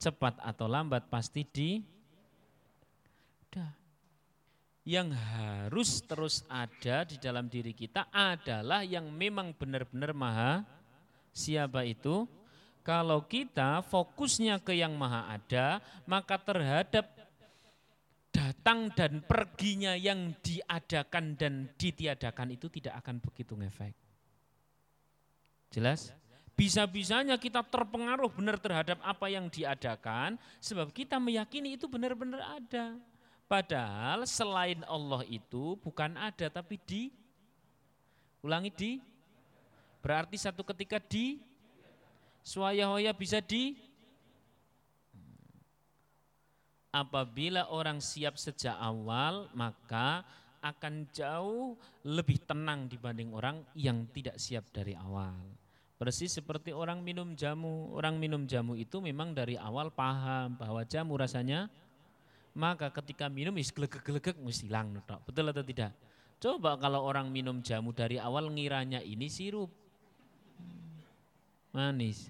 cepat 0.00 0.40
atau 0.40 0.64
lambat 0.64 1.04
pasti 1.12 1.44
di 1.44 1.84
Udah. 3.50 3.79
Yang 4.90 5.14
harus 5.14 6.02
terus 6.02 6.42
ada 6.50 7.06
di 7.06 7.14
dalam 7.22 7.46
diri 7.46 7.70
kita 7.70 8.10
adalah 8.10 8.82
yang 8.82 9.06
memang 9.06 9.54
benar-benar 9.54 10.10
maha 10.10 10.66
siapa 11.30 11.86
itu? 11.86 12.26
Kalau 12.82 13.22
kita 13.22 13.86
fokusnya 13.86 14.58
ke 14.58 14.74
yang 14.74 14.98
maha 14.98 15.30
ada, 15.38 15.78
maka 16.10 16.42
terhadap 16.42 17.06
datang 18.34 18.90
dan 18.98 19.22
perginya 19.22 19.94
yang 19.94 20.34
diadakan 20.42 21.38
dan 21.38 21.70
ditiadakan 21.78 22.58
itu 22.58 22.66
tidak 22.66 22.98
akan 22.98 23.22
begitu 23.22 23.54
ngefek. 23.54 23.94
Jelas? 25.70 26.10
Bisa-bisanya 26.58 27.38
kita 27.38 27.62
terpengaruh 27.62 28.26
benar 28.34 28.58
terhadap 28.58 28.98
apa 29.06 29.30
yang 29.30 29.46
diadakan 29.46 30.34
sebab 30.58 30.90
kita 30.90 31.22
meyakini 31.22 31.78
itu 31.78 31.86
benar-benar 31.86 32.42
ada. 32.58 32.98
Padahal 33.50 34.30
selain 34.30 34.78
Allah 34.86 35.26
itu 35.26 35.74
bukan 35.82 36.14
ada 36.14 36.46
tapi 36.46 36.78
di 36.86 37.10
ulangi 38.46 38.70
di 38.70 38.92
berarti 39.98 40.38
satu 40.38 40.62
ketika 40.62 41.02
di 41.02 41.42
swaya 42.46 42.86
bisa 43.10 43.42
di 43.42 43.74
apabila 46.94 47.74
orang 47.74 47.98
siap 47.98 48.38
sejak 48.38 48.78
awal 48.78 49.50
maka 49.50 50.22
akan 50.62 51.10
jauh 51.10 51.74
lebih 52.06 52.38
tenang 52.46 52.86
dibanding 52.86 53.34
orang 53.34 53.66
yang 53.74 54.06
tidak 54.14 54.38
siap 54.38 54.70
dari 54.70 54.94
awal. 54.94 55.34
Persis 55.96 56.32
seperti 56.32 56.72
orang 56.72 57.04
minum 57.04 57.36
jamu. 57.36 57.92
Orang 57.92 58.16
minum 58.16 58.48
jamu 58.48 58.76
itu 58.76 59.00
memang 59.04 59.36
dari 59.36 59.56
awal 59.56 59.92
paham 59.92 60.56
bahwa 60.56 60.80
jamu 60.84 61.16
rasanya 61.16 61.68
maka 62.60 62.92
ketika 62.92 63.32
minum 63.32 63.56
is 63.56 63.72
gelegek-gelegek 63.72 64.36
mesti 64.36 64.68
hilang. 64.68 65.00
Betul 65.24 65.48
atau 65.48 65.64
tidak? 65.64 65.96
Coba 66.36 66.76
kalau 66.76 67.00
orang 67.08 67.32
minum 67.32 67.64
jamu 67.64 67.96
dari 67.96 68.20
awal 68.20 68.52
ngiranya 68.52 69.00
ini 69.00 69.32
sirup. 69.32 69.72
Manis. 71.72 72.28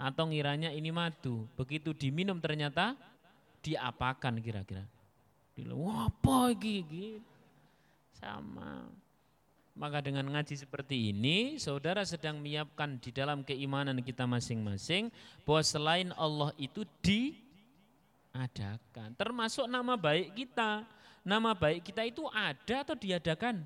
Atau 0.00 0.32
ngiranya 0.32 0.72
ini 0.72 0.88
madu. 0.88 1.44
Begitu 1.60 1.92
diminum 1.92 2.40
ternyata 2.40 2.96
diapakan 3.60 4.40
kira-kira. 4.40 4.84
Wah 5.72 6.08
apa 6.08 6.52
ini? 6.56 7.20
Sama. 8.16 8.88
Maka 9.76 10.00
dengan 10.00 10.24
ngaji 10.32 10.56
seperti 10.56 11.12
ini, 11.12 11.60
saudara 11.60 12.00
sedang 12.08 12.40
menyiapkan 12.40 12.96
di 12.96 13.12
dalam 13.12 13.44
keimanan 13.44 14.00
kita 14.00 14.24
masing-masing 14.24 15.12
bahwa 15.44 15.60
selain 15.60 16.08
Allah 16.16 16.48
itu 16.56 16.80
diadakan. 18.44 19.16
Termasuk 19.16 19.64
nama 19.64 19.96
baik 19.96 20.36
kita. 20.36 20.84
Nama 21.26 21.56
baik 21.56 21.88
kita 21.90 22.04
itu 22.04 22.28
ada 22.30 22.84
atau 22.84 22.94
diadakan? 22.94 23.64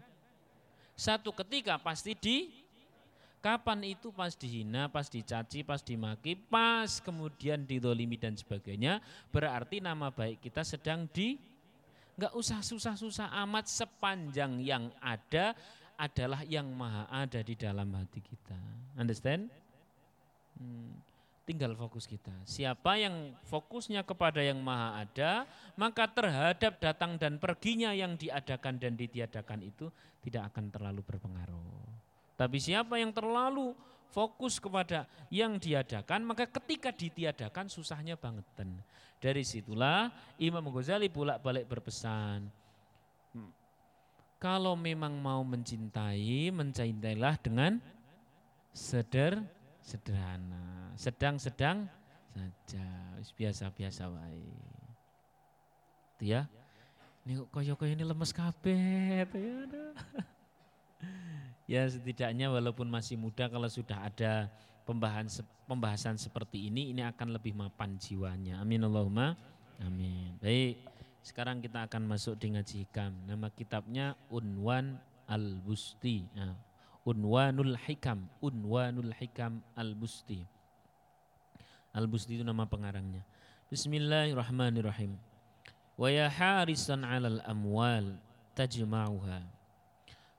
Satu 0.96 1.35
ketika 1.35 1.76
pasti 1.76 2.14
di 2.16 2.48
Kapan 3.40 3.96
itu 3.96 4.12
pas 4.12 4.37
dihina, 4.37 4.92
pas 4.92 5.09
dicaci, 5.09 5.64
pas 5.64 5.80
dimaki, 5.80 6.37
pas 6.37 7.00
kemudian 7.00 7.64
didolimi 7.64 8.20
dan 8.20 8.37
sebagainya, 8.37 9.00
berarti 9.33 9.80
nama 9.80 10.12
baik 10.12 10.44
kita 10.44 10.61
sedang 10.61 11.09
di 11.09 11.40
nggak 12.20 12.37
usah 12.37 12.61
susah-susah 12.61 13.33
amat 13.48 13.64
sepanjang 13.64 14.61
yang 14.61 14.92
ada 15.00 15.56
adalah 15.96 16.44
yang 16.44 16.68
maha 16.68 17.09
ada 17.09 17.40
di 17.40 17.56
dalam 17.56 17.88
hati 17.96 18.20
kita. 18.20 18.61
Understand? 19.00 19.48
Hmm, 20.61 21.00
tinggal 21.44 21.74
fokus 21.74 22.07
kita. 22.07 22.33
Siapa 22.46 23.00
yang 23.00 23.35
fokusnya 23.48 24.07
kepada 24.07 24.40
yang 24.40 24.61
maha 24.62 25.03
ada, 25.03 25.33
maka 25.74 26.07
terhadap 26.07 26.79
datang 26.79 27.18
dan 27.18 27.40
perginya 27.40 27.90
yang 27.90 28.14
diadakan 28.14 28.79
dan 28.79 28.94
ditiadakan 28.94 29.61
itu 29.66 29.90
tidak 30.22 30.55
akan 30.55 30.70
terlalu 30.70 31.00
berpengaruh. 31.03 31.88
Tapi 32.38 32.57
siapa 32.57 32.96
yang 32.96 33.12
terlalu 33.12 33.76
fokus 34.11 34.59
kepada 34.59 35.07
yang 35.31 35.57
diadakan, 35.57 36.24
maka 36.24 36.48
ketika 36.48 36.90
ditiadakan 36.90 37.68
susahnya 37.70 38.18
banget. 38.18 38.44
Dari 39.20 39.44
situlah 39.44 40.09
Imam 40.40 40.64
Ghazali 40.72 41.12
pula 41.12 41.37
balik 41.37 41.68
berpesan, 41.68 42.48
kalau 44.40 44.72
memang 44.72 45.20
mau 45.20 45.44
mencintai, 45.44 46.48
mencintailah 46.48 47.37
dengan 47.44 47.76
seder, 48.72 49.37
sederhana, 49.90 50.94
sedang-sedang 50.94 51.90
saja, 52.31 52.87
biasa-biasa 53.35 54.07
baik. 54.07 54.59
Itu 56.14 56.24
ya. 56.31 56.46
Ini 57.26 57.42
koyo-koyo 57.50 57.92
ini 57.92 58.07
lemes 58.07 58.31
kabeh 58.31 59.22
ya. 59.22 59.26
ya 61.72 61.83
setidaknya 61.90 62.48
walaupun 62.48 62.87
masih 62.88 63.18
muda 63.18 63.50
kalau 63.50 63.68
sudah 63.68 64.09
ada 64.09 64.48
pembahasan 64.88 65.44
pembahasan 65.68 66.16
seperti 66.16 66.72
ini 66.72 66.90
ini 66.94 67.03
akan 67.05 67.35
lebih 67.35 67.53
mapan 67.53 67.98
jiwanya. 67.98 68.62
Amin 68.62 68.87
Allahumma. 68.87 69.37
Amin. 69.83 70.38
Baik. 70.40 70.87
Sekarang 71.20 71.61
kita 71.61 71.85
akan 71.85 72.09
masuk 72.09 72.40
di 72.40 72.57
ngaji 72.57 72.88
hikam. 72.88 73.12
Nama 73.29 73.53
kitabnya 73.53 74.16
Unwan 74.33 74.96
Al-Busti. 75.29 76.24
Nah, 76.33 76.57
Unwanul 77.05 77.77
Hikam. 77.81 78.29
Unwanul 78.45 79.13
Hikam 79.17 79.65
Al-Busti. 79.73 80.45
Al-Busti 81.97 82.39
itu 82.39 82.45
nama 82.45 82.69
pengarangnya. 82.69 83.25
Bismillahirrahmanirrahim. 83.73 85.17
Wa 85.97 86.09
ya 86.13 86.29
harisan 86.29 87.05
'alal 87.05 87.41
amwal 87.45 88.21
tajma'uha. 88.53 89.41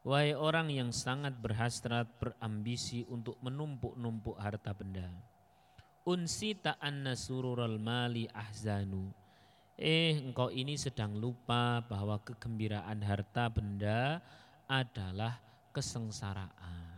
Wahai 0.02 0.34
orang 0.34 0.74
yang 0.74 0.90
sangat 0.90 1.38
berhasrat 1.38 2.10
berambisi 2.18 3.06
untuk 3.06 3.38
menumpuk-numpuk 3.46 4.34
harta 4.42 4.74
benda. 4.74 5.06
Unsita 6.02 6.82
anna 6.82 7.14
surural 7.14 7.78
mali 7.78 8.26
ahzanu 8.34 9.14
Eh 9.82 10.18
engkau 10.22 10.54
ini 10.54 10.78
sedang 10.78 11.18
lupa 11.18 11.82
bahwa 11.86 12.22
kegembiraan 12.22 13.02
harta 13.02 13.50
benda 13.50 14.22
adalah 14.70 15.42
kesengsaraan. 15.72 16.92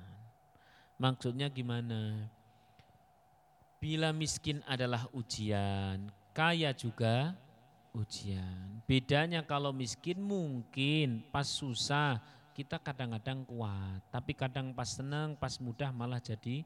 Maksudnya 0.98 1.48
gimana? 1.50 2.30
Bila 3.78 4.10
miskin 4.16 4.64
adalah 4.66 5.06
ujian, 5.12 6.08
kaya 6.32 6.72
juga 6.72 7.36
ujian. 7.94 8.82
Bedanya 8.90 9.46
kalau 9.46 9.70
miskin 9.76 10.18
mungkin 10.20 11.22
pas 11.30 11.46
susah 11.46 12.18
kita 12.54 12.78
kadang-kadang 12.80 13.44
kuat, 13.50 14.00
tapi 14.14 14.38
kadang 14.38 14.72
pas 14.72 14.88
senang, 14.88 15.34
pas 15.34 15.58
mudah 15.58 15.90
malah 15.90 16.22
jadi 16.22 16.62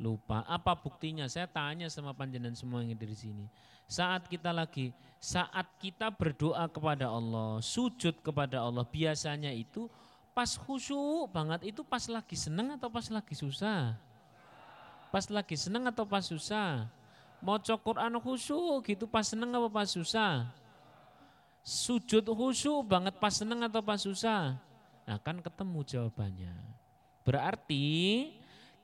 lupa. 0.00 0.46
Apa 0.48 0.72
buktinya? 0.78 1.28
Saya 1.28 1.44
tanya 1.50 1.90
sama 1.92 2.16
panjenengan 2.16 2.56
semua 2.56 2.80
yang 2.80 2.96
di 2.96 3.16
sini. 3.18 3.44
Saat 3.84 4.30
kita 4.30 4.54
lagi, 4.54 4.94
saat 5.20 5.66
kita 5.80 6.08
berdoa 6.12 6.64
kepada 6.70 7.10
Allah, 7.12 7.60
sujud 7.60 8.20
kepada 8.24 8.62
Allah, 8.64 8.86
biasanya 8.86 9.52
itu 9.52 9.90
pas 10.38 10.54
khusyuk 10.54 11.34
banget 11.34 11.74
itu 11.74 11.82
pas 11.82 12.06
lagi 12.06 12.38
seneng 12.38 12.78
atau 12.78 12.86
pas 12.86 13.02
lagi 13.10 13.34
susah? 13.34 13.98
Pas 15.10 15.26
lagi 15.26 15.58
seneng 15.58 15.90
atau 15.90 16.06
pas 16.06 16.22
susah? 16.22 16.86
Mau 17.42 17.58
Quran 17.58 18.14
khusyuk 18.22 18.86
gitu 18.86 19.10
pas 19.10 19.26
seneng 19.26 19.50
atau 19.50 19.66
pas 19.66 19.90
susah? 19.90 20.46
Sujud 21.66 22.22
khusyuk 22.22 22.86
banget 22.86 23.18
pas 23.18 23.34
seneng 23.34 23.66
atau 23.66 23.82
pas 23.82 23.98
susah? 23.98 24.62
Nah 25.10 25.18
kan 25.18 25.42
ketemu 25.42 25.82
jawabannya. 25.82 26.54
Berarti 27.26 28.30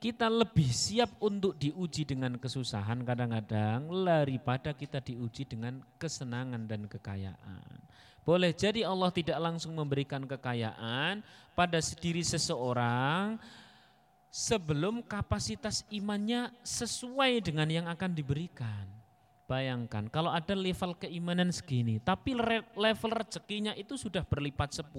kita 0.03 0.27
lebih 0.27 0.67
siap 0.75 1.15
untuk 1.23 1.55
diuji 1.55 2.03
dengan 2.03 2.35
kesusahan 2.35 2.99
kadang-kadang 3.07 3.87
daripada 4.03 4.75
kita 4.75 4.99
diuji 4.99 5.47
dengan 5.47 5.79
kesenangan 5.95 6.67
dan 6.67 6.83
kekayaan. 6.91 7.79
Boleh 8.25 8.57
jadi 8.57 8.81
Allah 8.89 9.13
tidak 9.13 9.37
langsung 9.37 9.77
memberikan 9.77 10.25
kekayaan 10.25 11.21
pada 11.53 11.77
diri 12.01 12.25
seseorang 12.25 13.37
sebelum 14.33 15.05
kapasitas 15.05 15.85
imannya 15.93 16.49
sesuai 16.65 17.39
dengan 17.45 17.69
yang 17.69 17.85
akan 17.85 18.11
diberikan. 18.17 18.89
Bayangkan 19.45 20.09
kalau 20.09 20.33
ada 20.33 20.57
level 20.57 20.97
keimanan 20.97 21.53
segini, 21.53 22.01
tapi 22.01 22.33
level 22.73 23.11
rezekinya 23.13 23.77
itu 23.77 23.93
sudah 23.93 24.25
berlipat 24.25 24.73
10. 24.73 24.89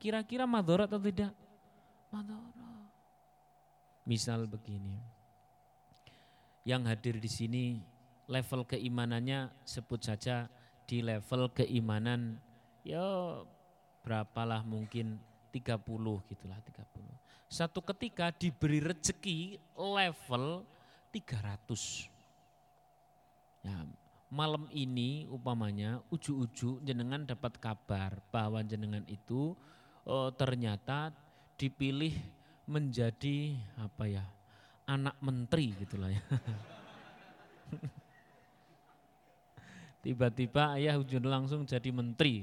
Kira-kira 0.00 0.48
madorot 0.48 0.88
atau 0.88 0.96
tidak? 0.96 1.36
Madorot. 2.08 2.88
Misal 4.08 4.48
begini. 4.48 4.96
Yang 6.64 6.82
hadir 6.88 7.14
di 7.20 7.28
sini 7.28 7.64
level 8.32 8.64
keimanannya 8.64 9.52
sebut 9.60 10.08
saja 10.08 10.48
di 10.88 11.04
level 11.04 11.52
keimanan 11.52 12.40
ya 12.82 13.42
berapalah 14.02 14.66
mungkin 14.66 15.18
30 15.54 15.78
gitulah 16.30 16.58
30. 16.58 17.02
Satu 17.52 17.84
ketika 17.84 18.32
diberi 18.32 18.80
rezeki 18.80 19.60
level 19.76 20.64
300 21.12 22.12
Ya, 23.62 23.86
malam 24.26 24.66
ini 24.74 25.30
umpamanya 25.30 26.02
uju-uju 26.10 26.82
jenengan 26.82 27.22
dapat 27.22 27.62
kabar 27.62 28.18
bahwa 28.34 28.58
jenengan 28.66 29.06
itu 29.06 29.54
oh, 30.02 30.34
ternyata 30.34 31.14
dipilih 31.54 32.10
menjadi 32.66 33.54
apa 33.78 34.10
ya 34.10 34.26
anak 34.90 35.14
menteri 35.22 35.78
gitulah 35.78 36.10
ya. 36.10 36.22
Tiba-tiba 40.02 40.74
ayah 40.74 40.98
ujung 40.98 41.22
langsung 41.22 41.62
jadi 41.62 41.94
menteri. 41.94 42.42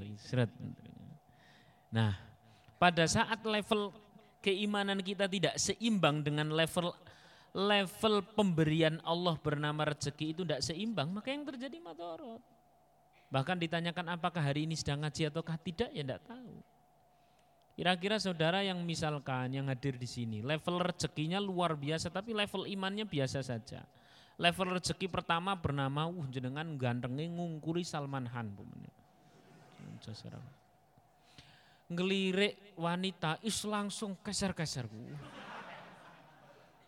Nah, 1.91 2.15
pada 2.79 3.03
saat 3.03 3.43
level 3.43 3.91
keimanan 4.39 5.03
kita 5.03 5.27
tidak 5.27 5.59
seimbang 5.59 6.23
dengan 6.23 6.55
level 6.55 6.95
level 7.51 8.23
pemberian 8.37 9.03
Allah 9.03 9.35
bernama 9.35 9.91
rezeki 9.91 10.25
itu 10.31 10.41
tidak 10.47 10.63
seimbang, 10.63 11.11
maka 11.11 11.35
yang 11.35 11.43
terjadi 11.43 11.83
madorot. 11.83 12.39
Bahkan 13.29 13.57
ditanyakan 13.61 14.15
apakah 14.15 14.41
hari 14.41 14.63
ini 14.65 14.79
sedang 14.79 15.03
ngaji 15.03 15.29
ataukah 15.29 15.57
tidak, 15.59 15.89
ya 15.91 16.01
tidak 16.01 16.23
tahu. 16.25 16.55
Kira-kira 17.75 18.19
saudara 18.19 18.59
yang 18.63 18.79
misalkan 18.83 19.55
yang 19.55 19.67
hadir 19.67 19.95
di 19.95 20.07
sini, 20.07 20.43
level 20.43 20.83
rezekinya 20.83 21.39
luar 21.39 21.75
biasa, 21.75 22.11
tapi 22.11 22.35
level 22.35 22.67
imannya 22.67 23.03
biasa 23.07 23.39
saja. 23.43 23.83
Level 24.39 24.79
rezeki 24.79 25.11
pertama 25.11 25.51
bernama, 25.59 26.07
uh 26.07 26.27
jenengan 26.31 26.63
gantengnya 26.79 27.27
ngungkuri 27.27 27.83
Salman 27.83 28.23
Han. 28.31 28.55
Ngelirik 31.91 32.79
wanita, 32.79 33.35
is 33.43 33.59
langsung 33.67 34.15
keser-keser 34.23 34.87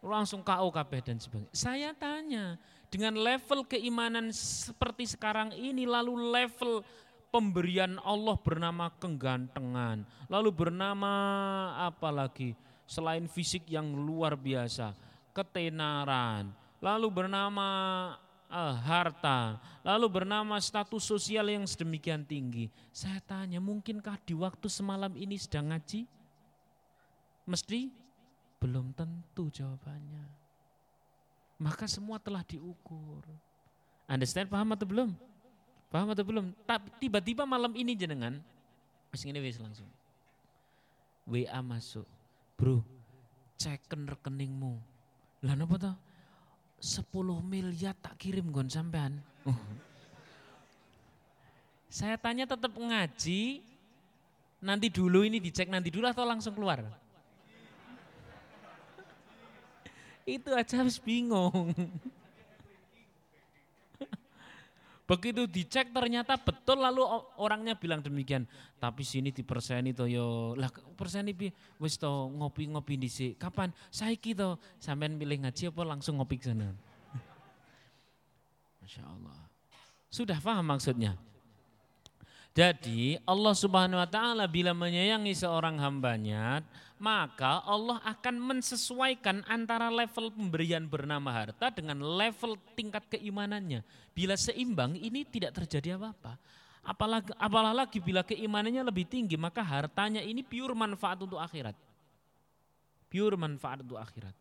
langsung 0.02 0.42
KO 0.42 0.74
KB 0.74 0.92
dan 1.06 1.18
sebagainya. 1.22 1.54
Saya 1.54 1.90
tanya, 1.94 2.58
dengan 2.90 3.14
level 3.16 3.70
keimanan 3.70 4.34
seperti 4.34 5.06
sekarang 5.06 5.54
ini, 5.54 5.86
lalu 5.86 6.18
level 6.34 6.82
pemberian 7.30 8.02
Allah 8.02 8.36
bernama 8.42 8.90
kegantengan, 8.98 10.04
lalu 10.28 10.50
bernama 10.50 11.14
apa 11.86 12.10
lagi 12.10 12.58
selain 12.90 13.30
fisik 13.30 13.70
yang 13.70 13.94
luar 13.94 14.36
biasa, 14.36 14.92
ketenaran, 15.32 16.52
lalu 16.82 17.08
bernama 17.14 17.68
uh, 18.50 18.76
harta, 18.82 19.62
lalu 19.86 20.10
bernama 20.10 20.58
status 20.58 21.06
sosial 21.06 21.48
yang 21.48 21.64
sedemikian 21.64 22.26
tinggi. 22.26 22.68
Saya 22.90 23.22
tanya, 23.24 23.62
mungkinkah 23.62 24.18
di 24.26 24.34
waktu 24.34 24.68
semalam 24.68 25.14
ini 25.16 25.38
sedang 25.38 25.72
ngaji? 25.72 26.04
Mesti 27.46 27.94
belum 28.58 28.92
tentu 28.98 29.48
jawabannya. 29.54 30.26
Maka 31.62 31.86
semua 31.86 32.18
telah 32.18 32.42
diukur. 32.42 33.22
Understand 34.10 34.50
paham 34.50 34.74
atau 34.74 34.90
belum? 34.90 35.10
Paham 35.94 36.10
atau 36.12 36.26
belum? 36.26 36.46
Tiba-tiba 36.98 37.46
malam 37.46 37.72
ini 37.78 37.94
jenengan, 37.94 38.42
wis 39.14 39.24
ini 39.24 39.38
wis 39.38 39.62
langsung. 39.62 39.88
WA 41.30 41.62
masuk. 41.62 42.10
Bro, 42.58 42.82
ceken 43.62 44.10
rekeningmu. 44.10 44.82
Lah 45.46 45.54
napa 45.54 45.78
toh? 45.78 45.96
10 46.82 47.06
miliar 47.46 47.94
tak 48.02 48.18
kirim 48.18 48.50
gon 48.50 48.66
sampean. 48.66 49.22
Saya 51.92 52.18
tanya 52.18 52.50
tetap 52.50 52.74
ngaji, 52.74 53.62
nanti 54.66 54.88
dulu 54.90 55.22
ini 55.22 55.38
dicek 55.38 55.70
nanti 55.70 55.94
dulu 55.94 56.10
atau 56.10 56.26
langsung 56.26 56.58
keluar? 56.58 56.82
Itu 60.26 60.58
aja 60.58 60.82
harus 60.82 60.98
bingung. 60.98 61.70
Begitu 65.12 65.44
dicek 65.44 65.92
ternyata 65.92 66.40
betul 66.40 66.80
lalu 66.80 67.04
orangnya 67.36 67.76
bilang 67.76 68.00
demikian. 68.00 68.48
Tapi 68.80 69.04
sini 69.04 69.36
di 69.36 69.44
persen 69.44 69.92
itu 69.92 70.08
yo 70.08 70.56
lah 70.56 70.72
persen 70.96 71.28
ini 71.28 71.52
wis 71.84 72.00
to 72.00 72.08
ngopi-ngopi 72.32 72.96
di 72.96 73.12
sini. 73.12 73.32
Kapan? 73.36 73.76
Saya 73.92 74.16
to 74.16 74.56
sampean 74.80 75.20
pilih 75.20 75.44
ngaji 75.44 75.68
apa 75.68 75.82
langsung 75.84 76.16
ngopi 76.16 76.40
ke 76.40 76.56
sana. 76.56 76.72
Masya 78.80 79.04
Allah. 79.04 79.36
Sudah 80.08 80.40
paham 80.40 80.64
maksudnya? 80.64 81.20
Jadi 82.56 83.20
Allah 83.28 83.56
Subhanahu 83.56 84.00
wa 84.00 84.08
taala 84.08 84.48
bila 84.48 84.72
menyayangi 84.72 85.36
seorang 85.36 85.76
hambanya, 85.76 86.64
maka 87.02 87.66
Allah 87.66 87.98
akan 88.06 88.38
mensesuaikan 88.38 89.42
antara 89.50 89.90
level 89.90 90.30
pemberian 90.30 90.86
bernama 90.86 91.34
harta 91.34 91.74
dengan 91.74 91.98
level 91.98 92.62
tingkat 92.78 93.02
keimanannya. 93.18 93.82
Bila 94.14 94.38
seimbang 94.38 94.94
ini 94.94 95.26
tidak 95.26 95.58
terjadi 95.58 95.98
apa-apa. 95.98 96.38
Apalagi, 96.86 97.34
apalagi 97.42 97.98
bila 97.98 98.22
keimanannya 98.22 98.86
lebih 98.86 99.10
tinggi, 99.10 99.34
maka 99.34 99.66
hartanya 99.66 100.22
ini 100.22 100.46
pure 100.46 100.78
manfaat 100.78 101.18
untuk 101.26 101.42
akhirat. 101.42 101.74
Pure 103.10 103.34
manfaat 103.34 103.82
untuk 103.82 103.98
akhirat. 103.98 104.38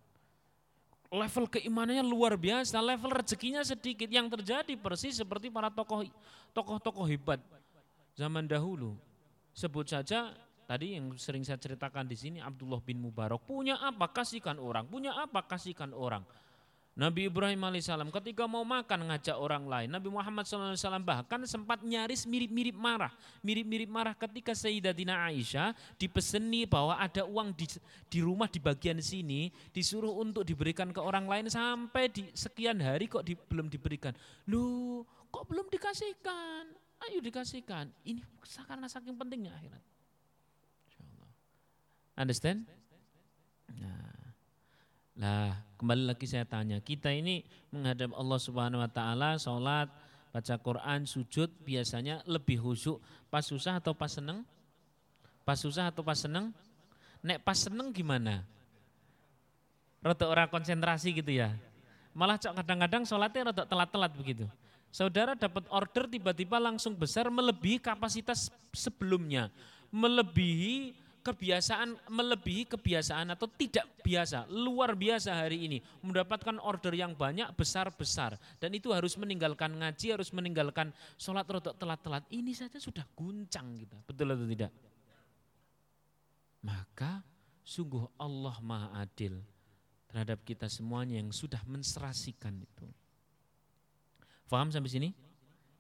Level 1.09 1.49
keimanannya 1.49 2.05
luar 2.05 2.37
biasa, 2.37 2.77
level 2.85 3.25
rezekinya 3.25 3.64
sedikit. 3.64 4.07
Yang 4.12 4.37
terjadi 4.37 4.77
persis 4.77 5.16
seperti 5.16 5.49
para 5.49 5.73
tokoh 5.73 6.05
tokoh-tokoh 6.53 7.09
hebat 7.09 7.40
zaman 8.20 8.44
dahulu. 8.44 9.01
Sebut 9.57 9.88
saja 9.88 10.37
tadi 10.70 10.94
yang 10.94 11.11
sering 11.18 11.42
saya 11.42 11.59
ceritakan 11.59 12.06
di 12.06 12.14
sini 12.14 12.38
Abdullah 12.38 12.78
bin 12.78 13.02
Mubarak 13.02 13.42
punya 13.42 13.74
apa 13.83 14.06
kasihkan 14.14 14.62
orang, 14.62 14.87
punya 14.87 15.18
apa 15.18 15.42
kasihkan 15.42 15.90
orang. 15.90 16.22
Nabi 16.94 17.26
Ibrahim 17.26 17.59
alaihissalam 17.64 18.11
ketika 18.14 18.46
mau 18.46 18.62
makan 18.62 19.11
ngajak 19.11 19.35
orang 19.35 19.66
lain, 19.66 19.88
Nabi 19.90 20.11
Muhammad 20.11 20.46
SAW 20.46 20.74
bahkan 21.02 21.42
sempat 21.46 21.83
nyaris 21.83 22.22
mirip-mirip 22.28 22.76
marah, 22.76 23.11
mirip-mirip 23.42 23.90
marah 23.90 24.14
ketika 24.14 24.54
Sayyidatina 24.54 25.26
Aisyah 25.26 25.74
dipeseni 25.98 26.66
bahwa 26.70 26.98
ada 26.98 27.26
uang 27.26 27.50
di, 27.56 27.66
di 28.06 28.20
rumah 28.22 28.46
di 28.46 28.62
bagian 28.62 28.98
sini 29.02 29.50
disuruh 29.74 30.22
untuk 30.22 30.46
diberikan 30.46 30.94
ke 30.94 31.00
orang 31.02 31.26
lain 31.26 31.46
sampai 31.50 32.11
di 32.14 32.30
sekian 32.30 32.78
hari 32.78 33.11
kok 33.11 33.26
di, 33.26 33.35
belum 33.35 33.66
diberikan. 33.70 34.14
Lu 34.46 35.00
kok 35.35 35.46
belum 35.50 35.66
dikasihkan? 35.72 36.62
Ayo 37.11 37.18
dikasihkan. 37.24 37.90
Ini 38.06 38.20
karena 38.68 38.87
saking 38.90 39.16
pentingnya 39.16 39.56
akhirat. 39.56 39.89
Understand? 42.20 42.68
Nah. 43.80 44.20
Lah, 45.20 45.52
kembali 45.76 46.09
lagi 46.09 46.24
saya 46.24 46.48
tanya, 46.48 46.80
kita 46.80 47.12
ini 47.12 47.44
menghadap 47.68 48.16
Allah 48.16 48.40
Subhanahu 48.40 48.80
wa 48.80 48.88
taala, 48.88 49.37
salat, 49.37 49.88
baca 50.33 50.54
Quran, 50.56 51.04
sujud 51.04 51.52
biasanya 51.61 52.24
lebih 52.24 52.56
khusyuk 52.56 53.04
pas 53.28 53.44
susah 53.44 53.76
atau 53.76 53.92
pas 53.92 54.09
seneng? 54.09 54.40
Pas 55.44 55.61
susah 55.61 55.92
atau 55.92 56.00
pas 56.00 56.16
seneng? 56.16 56.56
Nek 57.20 57.44
pas 57.44 57.52
seneng 57.52 57.92
gimana? 57.92 58.40
Rada 60.00 60.24
orang 60.24 60.48
konsentrasi 60.48 61.12
gitu 61.12 61.37
ya. 61.37 61.52
Malah 62.16 62.40
kadang-kadang 62.40 63.04
sholatnya 63.04 63.52
rada 63.52 63.64
telat-telat 63.68 64.12
begitu. 64.16 64.48
Saudara 64.88 65.37
dapat 65.37 65.68
order 65.68 66.09
tiba-tiba 66.09 66.56
langsung 66.56 66.96
besar 66.96 67.28
melebihi 67.28 67.76
kapasitas 67.76 68.48
sebelumnya, 68.72 69.52
melebihi 69.92 70.96
kebiasaan, 71.20 72.09
melebihi 72.09 72.68
kebiasaan 72.72 73.33
atau 73.37 73.46
tidak 73.48 73.85
biasa, 74.00 74.48
luar 74.48 74.96
biasa 74.96 75.37
hari 75.37 75.68
ini, 75.68 75.78
mendapatkan 76.00 76.56
order 76.61 76.96
yang 76.96 77.12
banyak 77.12 77.48
besar-besar 77.54 78.40
dan 78.56 78.70
itu 78.72 78.90
harus 78.90 79.14
meninggalkan 79.20 79.72
ngaji, 79.76 80.16
harus 80.16 80.33
meninggalkan 80.33 80.90
sholat 81.20 81.44
rotok 81.44 81.76
telat-telat. 81.76 82.24
Ini 82.33 82.52
saja 82.56 82.80
sudah 82.80 83.04
guncang 83.12 83.76
kita, 83.76 84.00
betul 84.09 84.33
atau 84.33 84.48
tidak? 84.48 84.72
Maka 86.61 87.24
sungguh 87.64 88.04
Allah 88.20 88.56
Maha 88.61 89.04
Adil 89.04 89.40
terhadap 90.11 90.42
kita 90.42 90.66
semuanya 90.66 91.20
yang 91.22 91.30
sudah 91.30 91.61
menserasikan 91.68 92.56
itu. 92.59 92.88
Faham 94.50 94.74
sampai 94.74 94.90
sini? 94.90 95.09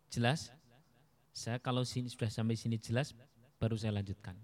Jelas? 0.06 0.54
Saya 1.34 1.58
kalau 1.58 1.82
sini 1.82 2.06
sudah 2.06 2.30
sampai 2.30 2.54
sini 2.54 2.78
jelas, 2.78 3.10
baru 3.58 3.74
saya 3.74 3.98
lanjutkan. 3.98 4.38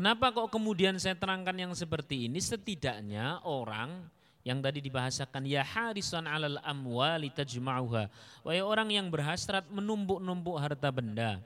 Kenapa 0.00 0.32
kok 0.32 0.48
kemudian 0.56 0.96
saya 0.96 1.12
terangkan 1.12 1.52
yang 1.52 1.76
seperti 1.76 2.24
ini? 2.24 2.40
Setidaknya 2.40 3.44
orang 3.44 4.08
yang 4.40 4.64
tadi 4.64 4.80
dibahasakan 4.80 5.44
ya 5.44 5.60
harisan 5.60 6.24
alal 6.24 6.56
amwali 6.64 7.28
tajma'uha. 7.28 8.08
Wahai 8.40 8.64
orang 8.64 8.88
yang 8.88 9.12
berhasrat 9.12 9.68
menumpuk-numpuk 9.68 10.56
harta 10.56 10.88
benda. 10.88 11.44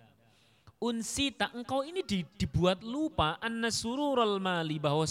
Unsita 0.79 1.51
engkau 1.51 1.83
ini 1.83 2.07
dibuat 2.39 2.79
lupa 2.87 3.43
anna 3.43 3.75
sururul 3.75 4.39
mali 4.39 4.79
bahwa 4.79 5.03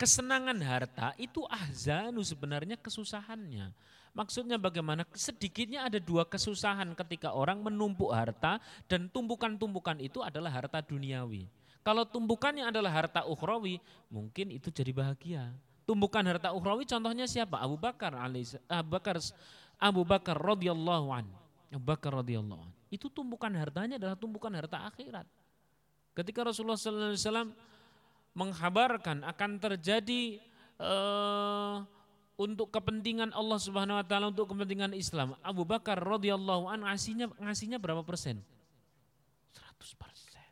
kesenangan 0.00 0.56
harta 0.64 1.12
itu 1.20 1.44
ahzanu 1.44 2.24
sebenarnya 2.24 2.80
kesusahannya. 2.80 3.68
Maksudnya 4.16 4.56
bagaimana? 4.56 5.04
Sedikitnya 5.12 5.92
ada 5.92 6.00
dua 6.00 6.24
kesusahan 6.24 6.88
ketika 6.96 7.36
orang 7.36 7.60
menumpuk 7.60 8.08
harta 8.16 8.56
dan 8.88 9.12
tumpukan-tumpukan 9.12 10.00
itu 10.00 10.24
adalah 10.24 10.48
harta 10.48 10.80
duniawi. 10.80 11.57
Kalau 11.86 12.04
tumpukannya 12.04 12.68
adalah 12.68 12.92
harta 12.92 13.24
ukhrawi, 13.24 13.80
mungkin 14.12 14.52
itu 14.52 14.68
jadi 14.68 14.92
bahagia 14.92 15.52
tumbukan 15.88 16.20
harta 16.20 16.52
ukhrawi 16.52 16.84
contohnya 16.84 17.24
siapa? 17.24 17.56
Abu 17.64 17.80
Bakar 17.80 18.12
Abu 18.12 18.88
Bakar 18.92 19.16
Abu 19.80 20.02
Bakar 20.04 20.36
radhiyallahu 20.36 21.08
an. 21.16 21.24
Abu 21.72 21.84
Bakar 21.88 22.12
radhiyallahu 22.20 22.60
an. 22.60 22.72
Itu 22.92 23.08
tumbukan 23.08 23.48
hartanya 23.56 23.96
adalah 23.96 24.12
tumbukan 24.20 24.52
harta 24.52 24.84
akhirat. 24.84 25.24
Ketika 26.12 26.44
Rasulullah 26.44 26.76
sallallahu 26.76 27.16
alaihi 27.16 27.24
wasallam 27.24 27.50
menghabarkan 28.36 29.16
akan 29.24 29.50
terjadi 29.62 30.42
uh, 30.76 31.86
untuk 32.36 32.68
kepentingan 32.68 33.32
Allah 33.32 33.58
Subhanahu 33.58 33.96
wa 33.96 34.04
taala 34.04 34.28
untuk 34.28 34.50
kepentingan 34.52 34.92
Islam. 34.92 35.38
Abu 35.40 35.64
Bakar 35.64 35.96
radhiyallahu 35.96 36.68
an 36.68 36.84
ngasihnya 36.84 37.32
ngasihnya 37.38 37.80
berapa 37.80 38.04
persen? 38.04 38.44
100 39.56 39.94
persen. 39.94 40.50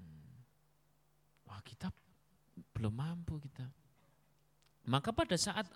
Hmm. 0.00 0.40
Kita 1.62 1.92
belum 2.74 2.94
mampu 2.94 3.38
kita. 3.42 3.66
Maka 4.88 5.12
pada 5.12 5.36
saat 5.36 5.68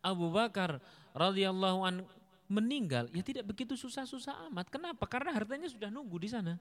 Abu 0.00 0.30
Bakar 0.30 0.78
radhiyallahu 1.12 1.80
an 1.84 1.96
meninggal, 2.50 3.06
ya 3.14 3.22
tidak 3.22 3.46
begitu 3.46 3.78
susah-susah 3.78 4.50
amat. 4.50 4.66
Kenapa? 4.70 5.06
Karena 5.06 5.30
hartanya 5.30 5.70
sudah 5.70 5.86
nunggu 5.86 6.18
di 6.18 6.28
sana. 6.30 6.58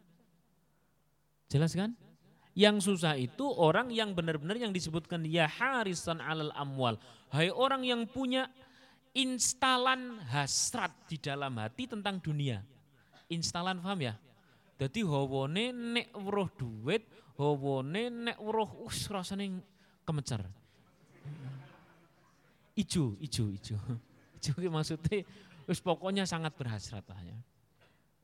Jelas 1.49 1.73
kan? 1.73 1.97
Yang 2.53 2.93
susah 2.93 3.17
itu 3.17 3.45
orang 3.45 3.89
yang 3.89 4.13
benar-benar 4.13 4.57
yang 4.57 4.69
disebutkan 4.69 5.25
ya 5.25 5.49
harisan 5.49 6.21
alal 6.21 6.53
amwal. 6.53 6.97
Hai 7.33 7.49
orang 7.49 7.85
yang 7.85 8.05
punya 8.05 8.49
instalan 9.17 10.21
hasrat 10.29 10.93
di 11.09 11.17
dalam 11.17 11.57
hati 11.57 11.89
tentang 11.89 12.21
dunia. 12.21 12.61
Instalan 13.29 13.81
paham 13.81 14.01
ya? 14.01 14.13
Jadi 14.79 15.03
hawane 15.03 15.75
nek 15.75 16.07
weruh 16.15 16.47
duit, 16.55 17.03
hawane 17.35 18.07
nek 18.07 18.37
weruh 18.39 18.87
us 18.87 19.11
rasane 19.11 19.59
kemecer. 20.07 20.39
Ijo, 22.79 23.19
ijo, 23.19 23.51
ijo. 23.51 23.75
Ijo 24.39 24.55
maksudnya 24.71 25.27
wis 25.67 25.83
pokoknya 25.83 26.23
sangat 26.23 26.55
berhasrat 26.55 27.03
lah 27.11 27.21
ya. 27.27 27.37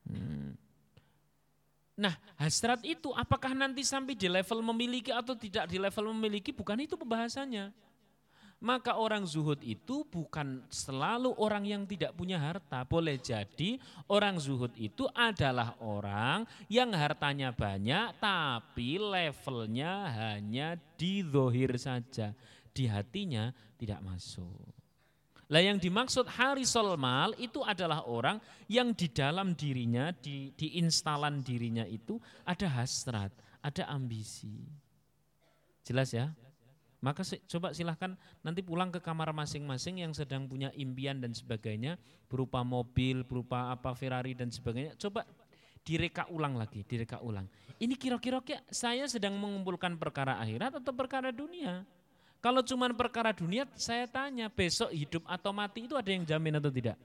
Hmm. 0.07 0.55
Nah, 1.95 2.15
hasrat 2.39 2.83
itu 2.87 3.11
apakah 3.11 3.51
nanti 3.51 3.83
sampai 3.83 4.15
di 4.15 4.31
level 4.31 4.63
memiliki 4.63 5.11
atau 5.11 5.35
tidak 5.35 5.67
di 5.67 5.75
level 5.75 6.15
memiliki 6.15 6.55
bukan 6.55 6.87
itu 6.87 6.95
pembahasannya. 6.95 7.71
Maka 8.63 8.95
orang 8.95 9.27
zuhud 9.27 9.59
itu 9.61 10.07
bukan 10.07 10.63
selalu 10.71 11.35
orang 11.37 11.67
yang 11.67 11.83
tidak 11.83 12.15
punya 12.15 12.39
harta. 12.39 12.87
Boleh 12.87 13.19
jadi 13.19 13.77
orang 14.07 14.39
zuhud 14.39 14.71
itu 14.79 15.05
adalah 15.11 15.75
orang 15.83 16.47
yang 16.71 16.89
hartanya 16.95 17.51
banyak 17.51 18.15
tapi 18.17 18.95
levelnya 18.97 20.07
hanya 20.15 20.79
di 20.95 21.21
zohir 21.21 21.75
saja. 21.75 22.31
Di 22.71 22.87
hatinya 22.87 23.51
tidak 23.75 23.99
masuk. 24.01 24.75
Lah 25.45 25.61
yang 25.61 25.77
dimaksud 25.77 26.25
harisol 26.25 26.97
mal 26.97 27.37
itu 27.37 27.61
adalah 27.61 28.01
orang 28.09 28.41
yang 28.65 28.97
di 28.97 29.05
dalam 29.13 29.53
dirinya, 29.53 30.09
di, 30.09 30.49
di 30.57 30.81
instalan 30.81 31.45
dirinya 31.45 31.85
itu 31.85 32.17
ada 32.41 32.65
hasrat, 32.65 33.29
ada 33.61 33.83
ambisi. 33.93 34.65
Jelas 35.85 36.09
ya? 36.17 36.33
Maka 37.05 37.21
coba 37.45 37.69
silahkan 37.69 38.17
nanti 38.41 38.65
pulang 38.65 38.89
ke 38.89 38.97
kamar 38.97 39.29
masing-masing 39.29 40.01
yang 40.01 40.09
sedang 40.17 40.49
punya 40.49 40.73
impian 40.73 41.21
dan 41.21 41.37
sebagainya 41.37 42.01
berupa 42.25 42.65
mobil, 42.65 43.21
berupa 43.21 43.69
apa 43.69 43.93
Ferrari 43.93 44.33
dan 44.33 44.49
sebagainya. 44.49 44.97
Coba 44.97 45.21
direka 45.85 46.25
ulang 46.33 46.57
lagi, 46.57 46.81
direka 46.81 47.21
ulang. 47.21 47.45
Ini 47.77 47.93
kira-kira 47.93 48.41
saya 48.73 49.05
sedang 49.05 49.37
mengumpulkan 49.37 50.01
perkara 50.01 50.41
akhirat 50.41 50.81
atau 50.81 50.89
perkara 50.97 51.29
dunia? 51.29 51.85
Kalau 52.41 52.65
cuma 52.65 52.89
perkara 52.89 53.29
dunia, 53.29 53.69
saya 53.77 54.09
tanya 54.09 54.49
besok 54.49 54.89
hidup 54.89 55.21
atau 55.29 55.53
mati 55.53 55.85
itu 55.85 55.93
ada 55.93 56.09
yang 56.09 56.25
jamin 56.25 56.57
atau 56.57 56.73
tidak? 56.73 56.97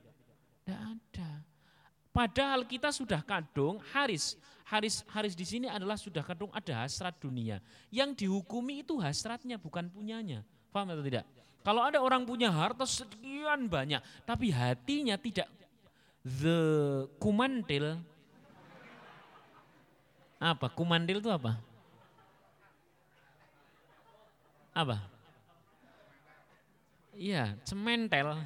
Tidak 0.65 0.81
ada. 0.81 1.29
Padahal 2.09 2.65
kita 2.65 2.89
sudah 2.89 3.21
kadung 3.21 3.77
haris 3.93 4.33
Haris 4.71 5.03
Haris 5.11 5.35
di 5.35 5.43
sini 5.43 5.67
adalah 5.67 5.99
sudah 5.99 6.23
kadung 6.23 6.47
ada 6.55 6.87
hasrat 6.87 7.19
dunia. 7.19 7.59
Yang 7.91 8.23
dihukumi 8.23 8.79
itu 8.87 8.95
hasratnya 9.03 9.59
bukan 9.59 9.91
punyanya. 9.91 10.47
Paham 10.71 10.95
atau 10.95 11.03
tidak? 11.03 11.27
Kalau 11.59 11.83
ada 11.83 11.99
orang 11.99 12.23
punya 12.23 12.47
harta 12.47 12.87
sekian 12.87 13.67
banyak, 13.67 13.99
tapi 14.23 14.47
hatinya 14.47 15.19
tidak 15.19 15.51
the 16.23 16.57
kumandil. 17.19 17.99
Apa? 20.39 20.71
Kumandil 20.71 21.19
itu 21.19 21.27
apa? 21.29 21.59
Apa? 24.71 25.03
Iya, 27.11 27.59
cementel. 27.67 28.39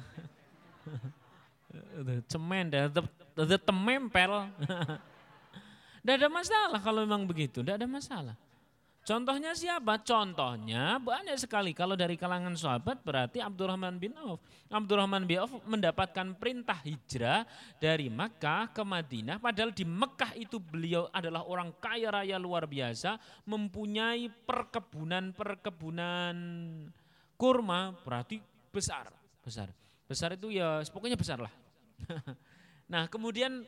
cementel, 2.34 2.90
the, 2.90 3.02
the 3.46 3.58
temempel. 3.62 4.50
Tidak 6.06 6.22
ada 6.22 6.30
masalah 6.30 6.78
kalau 6.78 7.02
memang 7.02 7.26
begitu, 7.26 7.66
tidak 7.66 7.82
ada 7.82 7.90
masalah. 7.90 8.38
Contohnya 9.02 9.58
siapa? 9.58 9.98
Contohnya 10.06 11.02
banyak 11.02 11.34
sekali. 11.34 11.74
Kalau 11.74 11.98
dari 11.98 12.14
kalangan 12.14 12.54
sahabat 12.54 13.02
berarti 13.02 13.42
Abdurrahman 13.42 13.98
bin 13.98 14.14
Auf. 14.14 14.38
Abdurrahman 14.70 15.26
bin 15.26 15.42
Auf 15.42 15.50
mendapatkan 15.66 16.38
perintah 16.38 16.78
hijrah 16.86 17.42
dari 17.82 18.06
Makkah 18.06 18.70
ke 18.70 18.86
Madinah. 18.86 19.42
Padahal 19.42 19.74
di 19.74 19.82
Mekah 19.82 20.38
itu 20.38 20.62
beliau 20.62 21.10
adalah 21.10 21.42
orang 21.42 21.74
kaya 21.82 22.14
raya 22.14 22.38
luar 22.38 22.70
biasa. 22.70 23.18
Mempunyai 23.50 24.30
perkebunan-perkebunan 24.30 26.36
kurma 27.34 27.98
berarti 28.06 28.38
besar. 28.70 29.10
Besar. 29.42 29.74
Besar 30.06 30.38
itu 30.38 30.54
ya 30.54 30.86
pokoknya 30.86 31.18
besar 31.18 31.42
lah. 31.42 31.50
nah 32.94 33.10
kemudian 33.10 33.66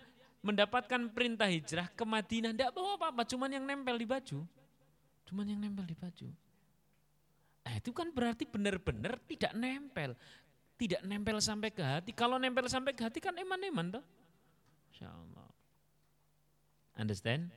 mendapatkan 0.49 1.13
perintah 1.13 1.53
hijrah 1.53 1.93
ke 1.93 2.05
Madinah, 2.09 2.57
tidak 2.57 2.73
bawa 2.73 2.97
apa-apa, 2.97 3.29
cuman 3.29 3.53
yang 3.53 3.65
nempel 3.69 4.01
di 4.01 4.09
baju. 4.09 4.41
Cuman 5.29 5.45
yang 5.45 5.61
nempel 5.61 5.85
di 5.85 5.93
baju. 5.93 6.29
Nah, 7.69 7.77
itu 7.77 7.93
kan 7.93 8.09
berarti 8.09 8.49
benar-benar 8.49 9.21
tidak 9.29 9.53
nempel. 9.53 10.17
Tidak 10.81 11.05
nempel 11.05 11.37
sampai 11.45 11.69
ke 11.69 11.85
hati. 11.85 12.17
Kalau 12.17 12.41
nempel 12.41 12.65
sampai 12.65 12.97
ke 12.97 13.05
hati 13.05 13.21
kan 13.21 13.37
eman-eman 13.37 14.01
toh. 14.01 14.05
Insya. 14.95 15.13
Understand? 16.99 17.53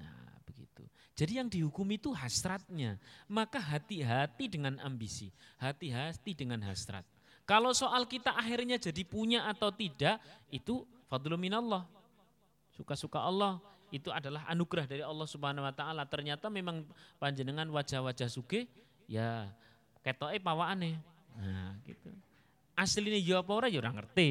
Nah 0.00 0.34
begitu. 0.48 0.82
Jadi 1.12 1.32
yang 1.38 1.46
dihukum 1.50 1.86
itu 1.92 2.10
hasratnya. 2.14 2.96
Maka 3.28 3.60
hati-hati 3.60 4.48
dengan 4.48 4.80
ambisi. 4.80 5.28
Hati-hati 5.60 6.32
dengan 6.32 6.64
hasrat. 6.64 7.04
Kalau 7.44 7.72
soal 7.72 8.04
kita 8.04 8.32
akhirnya 8.32 8.76
jadi 8.76 9.02
punya 9.08 9.44
atau 9.48 9.72
tidak, 9.72 10.20
itu 10.52 10.84
fadlul 11.08 11.40
minallah. 11.40 11.86
Suka-suka 12.78 13.18
Allah 13.18 13.58
itu 13.90 14.14
adalah 14.14 14.46
anugerah 14.46 14.86
dari 14.86 15.02
Allah 15.02 15.26
Subhanahu 15.26 15.66
wa 15.66 15.74
taala. 15.74 16.06
Ternyata 16.06 16.46
memang 16.46 16.86
panjenengan 17.18 17.66
wajah-wajah 17.66 18.30
suge 18.30 18.70
ya 19.10 19.50
ketoke 20.06 20.38
pawaane. 20.38 20.94
Nah, 21.34 21.74
gitu. 21.82 22.14
Aslinya 22.78 23.18
ya 23.18 23.42
apa 23.42 23.50
ora 23.50 23.66
ya 23.66 23.82
ora 23.82 23.90
ngerti. 23.90 24.30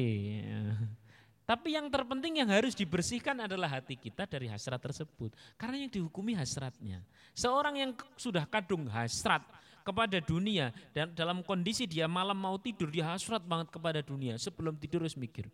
Tapi 1.44 1.76
yang 1.76 1.92
terpenting 1.92 2.40
yang 2.40 2.48
harus 2.48 2.76
dibersihkan 2.76 3.36
adalah 3.44 3.68
hati 3.68 3.96
kita 3.96 4.24
dari 4.24 4.48
hasrat 4.48 4.80
tersebut. 4.80 5.32
Karena 5.60 5.84
yang 5.84 5.92
dihukumi 5.92 6.32
hasratnya. 6.36 7.04
Seorang 7.36 7.76
yang 7.76 7.92
sudah 8.16 8.48
kadung 8.48 8.88
hasrat 8.88 9.44
kepada 9.80 10.20
dunia 10.20 10.68
dan 10.92 11.08
dalam 11.16 11.40
kondisi 11.40 11.88
dia 11.88 12.04
malam 12.04 12.36
mau 12.36 12.60
tidur 12.60 12.92
dia 12.92 13.08
hasrat 13.08 13.40
banget 13.40 13.72
kepada 13.72 14.04
dunia. 14.04 14.36
Sebelum 14.36 14.76
tidur 14.76 15.00
harus 15.04 15.16
mikir, 15.16 15.48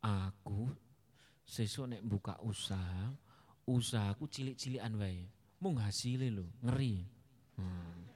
aku 0.00 0.72
sesuk 1.50 1.90
nek 1.90 2.06
buka 2.06 2.38
usaha, 2.46 3.10
usahaku 3.66 4.30
cilik-cilikan 4.30 4.94
wae. 4.94 5.26
Mung 5.58 5.82
hasilnya 5.82 6.30
lo, 6.30 6.46
ngeri. 6.62 7.02
Hmm. 7.58 8.06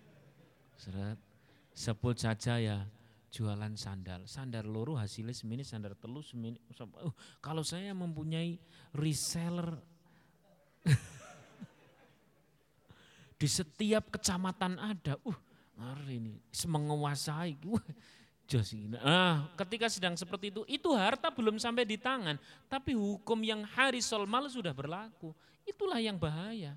Seret, 0.79 1.19
sebut 1.75 2.15
saja 2.15 2.63
ya 2.63 2.87
jualan 3.35 3.75
sandal. 3.75 4.31
Sandal 4.31 4.71
loro 4.71 4.95
hasilnya 4.95 5.35
semini, 5.35 5.67
sandal 5.67 5.99
telu 5.99 6.23
semini. 6.23 6.63
Uh, 6.79 7.11
kalau 7.43 7.67
saya 7.67 7.91
mempunyai 7.91 8.55
reseller 8.95 9.83
Di 13.41 13.49
setiap 13.51 14.15
kecamatan 14.15 14.79
ada. 14.79 15.19
Uh, 15.27 15.35
ngeri 15.75 16.23
ini, 16.23 16.39
menguasai. 16.71 17.59
Uh, 17.67 17.83
Nah, 18.93 19.49
ketika 19.57 19.89
sedang 19.89 20.15
seperti 20.21 20.53
itu, 20.53 20.63
itu 20.69 20.93
harta 20.93 21.33
belum 21.33 21.57
sampai 21.57 21.89
di 21.89 21.97
tangan, 21.97 22.37
tapi 22.69 22.93
hukum 22.93 23.41
yang 23.41 23.65
harisol 23.65 24.29
mal 24.29 24.45
sudah 24.53 24.77
berlaku. 24.77 25.33
Itulah 25.65 25.97
yang 25.97 26.21
bahaya. 26.21 26.77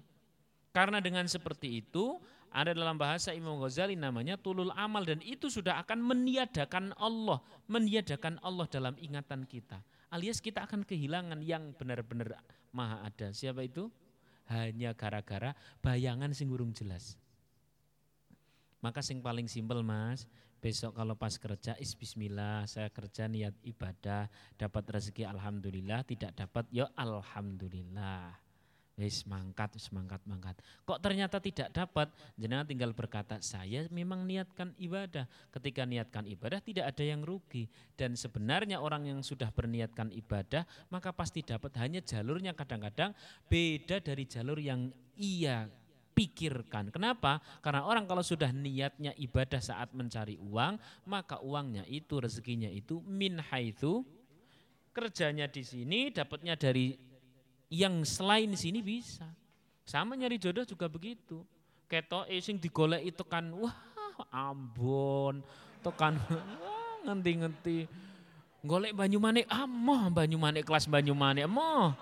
Karena 0.72 1.04
dengan 1.04 1.28
seperti 1.28 1.84
itu, 1.84 2.16
ada 2.48 2.72
dalam 2.72 2.96
bahasa 2.96 3.36
Imam 3.36 3.60
Ghazali 3.60 4.00
namanya 4.00 4.40
tulul 4.40 4.72
amal 4.74 5.04
dan 5.04 5.20
itu 5.22 5.52
sudah 5.52 5.84
akan 5.84 6.00
meniadakan 6.00 6.96
Allah, 6.96 7.44
meniadakan 7.68 8.40
Allah 8.40 8.66
dalam 8.72 8.96
ingatan 8.98 9.44
kita. 9.44 9.84
Alias 10.08 10.40
kita 10.40 10.64
akan 10.64 10.88
kehilangan 10.88 11.44
yang 11.44 11.76
benar-benar 11.76 12.40
maha 12.72 13.04
ada. 13.12 13.36
Siapa 13.36 13.68
itu? 13.68 13.92
Hanya 14.48 14.96
gara-gara 14.96 15.52
bayangan 15.84 16.32
sing 16.32 16.48
jelas. 16.72 17.20
Maka 18.80 19.04
sing 19.04 19.20
paling 19.20 19.52
simpel 19.52 19.84
Mas, 19.84 20.24
besok 20.58 20.98
kalau 20.98 21.14
pas 21.14 21.34
kerja 21.38 21.78
is 21.78 21.94
bismillah, 21.94 22.66
saya 22.66 22.90
kerja 22.90 23.30
niat 23.30 23.54
ibadah, 23.64 24.28
dapat 24.58 24.84
rezeki 24.90 25.30
alhamdulillah, 25.30 26.04
tidak 26.06 26.34
dapat 26.34 26.66
ya 26.74 26.90
alhamdulillah. 26.98 28.48
Wis 28.98 29.30
mangkat, 29.30 29.78
wis 29.78 29.94
mangkat. 29.94 30.58
Kok 30.82 30.98
ternyata 30.98 31.38
tidak 31.38 31.70
dapat? 31.70 32.10
Jenengan 32.34 32.66
tinggal 32.66 32.98
berkata, 32.98 33.38
saya 33.46 33.86
memang 33.94 34.26
niatkan 34.26 34.74
ibadah. 34.82 35.30
Ketika 35.54 35.86
niatkan 35.86 36.26
ibadah 36.26 36.58
tidak 36.66 36.90
ada 36.90 37.06
yang 37.06 37.22
rugi. 37.22 37.70
Dan 37.94 38.18
sebenarnya 38.18 38.82
orang 38.82 39.06
yang 39.06 39.22
sudah 39.22 39.54
berniatkan 39.54 40.10
ibadah, 40.10 40.66
maka 40.90 41.14
pasti 41.14 41.46
dapat. 41.46 41.78
Hanya 41.78 42.02
jalurnya 42.02 42.58
kadang-kadang 42.58 43.14
beda 43.46 44.02
dari 44.02 44.26
jalur 44.26 44.58
yang 44.58 44.90
ia 45.14 45.70
pikirkan. 46.18 46.90
Kenapa? 46.90 47.38
Karena 47.62 47.86
orang 47.86 48.10
kalau 48.10 48.26
sudah 48.26 48.50
niatnya 48.50 49.14
ibadah 49.22 49.62
saat 49.62 49.94
mencari 49.94 50.42
uang, 50.42 50.82
maka 51.06 51.38
uangnya 51.46 51.86
itu, 51.86 52.18
rezekinya 52.18 52.66
itu 52.66 52.98
min 53.06 53.38
haitsu 53.38 54.02
kerjanya 54.98 55.46
di 55.46 55.62
sini, 55.62 56.10
dapatnya 56.10 56.58
dari 56.58 56.98
yang 57.70 58.02
selain 58.02 58.58
sini 58.58 58.82
bisa. 58.82 59.30
Sama 59.86 60.18
nyari 60.18 60.42
jodoh 60.42 60.66
juga 60.66 60.90
begitu. 60.90 61.46
Ketok 61.86 62.26
sing 62.42 62.58
digolek 62.58 63.14
itu 63.14 63.22
kan 63.22 63.54
wah 63.54 63.78
ambon, 64.34 65.46
tekan 65.86 66.18
ngenti-ngenti. 67.06 67.86
Golek 68.66 68.98
Banyumane, 68.98 69.46
amoh 69.48 70.10
Banyumane 70.10 70.66
kelas 70.66 70.90
Banyumane, 70.90 71.46
amoh. 71.46 71.94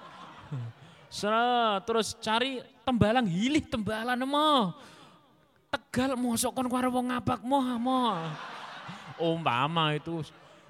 terus 1.86 2.18
cari 2.18 2.64
tembalang 2.86 3.26
hilih 3.26 3.66
tembalan 3.66 4.22
amoh. 4.22 4.78
Tegal 5.74 6.16
mosok 6.16 6.54
kon 6.54 6.70
karo 6.70 6.94
wong 6.94 7.10
ngapak 7.10 7.42
moh 7.42 7.66
moh. 7.82 8.16
Umpama 9.18 9.98
itu 9.98 10.22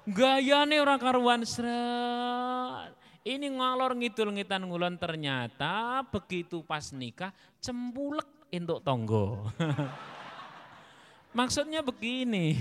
gayane 0.08 0.80
orang 0.80 0.98
karuan 0.98 1.42
seret 1.44 2.96
ini 3.26 3.50
ngalor 3.50 3.98
ngidul 3.98 4.30
ngitan 4.38 4.62
ngulon 4.70 4.94
ternyata 4.94 6.06
begitu 6.14 6.62
pas 6.62 6.94
nikah 6.94 7.34
cembulek 7.58 8.26
untuk 8.54 8.78
tonggo. 8.86 9.50
Maksudnya 11.38 11.82
begini. 11.82 12.54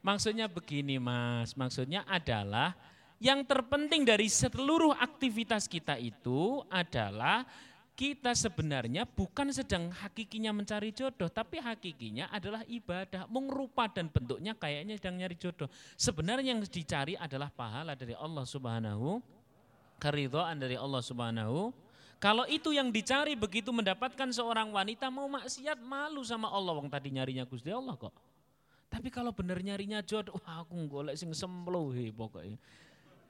Maksudnya 0.00 0.46
begini 0.46 1.02
mas, 1.02 1.58
maksudnya 1.58 2.06
adalah 2.06 2.78
yang 3.16 3.44
terpenting 3.48 4.04
dari 4.04 4.28
seluruh 4.28 4.92
aktivitas 4.92 5.64
kita 5.64 5.96
itu 5.96 6.60
adalah 6.68 7.48
kita 7.96 8.36
sebenarnya 8.36 9.08
bukan 9.08 9.48
sedang 9.56 9.88
hakikinya 9.88 10.52
mencari 10.52 10.92
jodoh, 10.92 11.32
tapi 11.32 11.64
hakikinya 11.64 12.28
adalah 12.28 12.60
ibadah. 12.68 13.24
Mengrupa 13.32 13.88
dan 13.88 14.12
bentuknya 14.12 14.52
kayaknya 14.52 15.00
sedang 15.00 15.16
nyari 15.16 15.36
jodoh. 15.40 15.72
Sebenarnya 15.96 16.52
yang 16.52 16.60
dicari 16.60 17.16
adalah 17.16 17.48
pahala 17.48 17.96
dari 17.96 18.12
Allah 18.12 18.44
Subhanahu, 18.44 19.24
keridhaan 19.96 20.60
dari 20.60 20.76
Allah 20.76 21.00
Subhanahu. 21.00 21.72
Kalau 22.20 22.44
itu 22.44 22.76
yang 22.76 22.92
dicari 22.92 23.32
begitu 23.32 23.72
mendapatkan 23.72 24.28
seorang 24.28 24.68
wanita 24.72 25.08
mau 25.08 25.28
maksiat 25.32 25.80
malu 25.80 26.20
sama 26.20 26.52
Allah 26.52 26.76
wong 26.76 26.92
tadi 26.92 27.12
nyarinya 27.12 27.48
Gusti 27.48 27.72
Allah 27.72 27.96
kok. 27.96 28.12
Tapi 28.92 29.08
kalau 29.08 29.32
benar 29.32 29.56
nyarinya 29.64 30.04
jodoh, 30.04 30.36
wah 30.44 30.64
aku 30.64 30.76
golek 30.84 31.16
sing 31.16 31.32
sempluhe 31.32 32.12
pokoknya. 32.12 32.60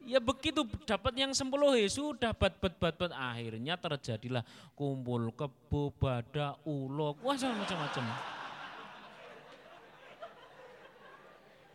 Ya 0.07 0.22
begitu 0.22 0.62
dapat 0.86 1.18
yang 1.18 1.34
sepuluh 1.34 1.74
ya 1.74 1.90
sudah 1.90 2.30
bat 2.30 2.54
bat 2.62 2.74
bat 2.78 2.94
bat 2.94 3.11
akhirnya 3.11 3.74
terjadilah 3.74 4.46
kumpul 4.78 5.34
kebo 5.34 5.90
bada 5.98 6.54
ulok 6.62 7.18
wah 7.26 7.34
macam-macam. 7.34 8.04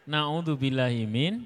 Naudzubillahimin 0.07 1.43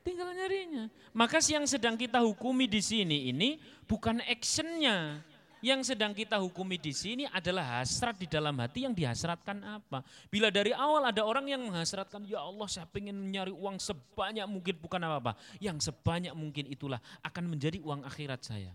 tinggal 0.00 0.32
nyarinya. 0.32 0.88
Maka 1.12 1.38
yang 1.44 1.68
sedang 1.68 1.94
kita 1.94 2.24
hukumi 2.24 2.66
di 2.66 2.80
sini 2.80 3.30
ini 3.30 3.60
bukan 3.84 4.24
actionnya, 4.24 5.20
yang 5.60 5.84
sedang 5.84 6.16
kita 6.16 6.40
hukumi 6.40 6.80
di 6.80 6.92
sini 6.92 7.24
adalah 7.28 7.80
hasrat 7.80 8.16
di 8.16 8.24
dalam 8.24 8.56
hati 8.56 8.88
yang 8.88 8.96
dihasratkan 8.96 9.60
apa. 9.60 10.00
Bila 10.32 10.48
dari 10.48 10.72
awal 10.72 11.08
ada 11.08 11.20
orang 11.24 11.48
yang 11.48 11.60
menghasratkan, 11.64 12.24
ya 12.24 12.40
Allah 12.40 12.68
saya 12.68 12.88
ingin 12.96 13.16
mencari 13.16 13.52
uang 13.52 13.76
sebanyak 13.76 14.44
mungkin 14.48 14.74
bukan 14.80 15.00
apa-apa. 15.04 15.36
Yang 15.60 15.92
sebanyak 15.92 16.32
mungkin 16.32 16.64
itulah 16.68 16.98
akan 17.20 17.44
menjadi 17.48 17.76
uang 17.84 18.08
akhirat 18.08 18.40
saya. 18.40 18.72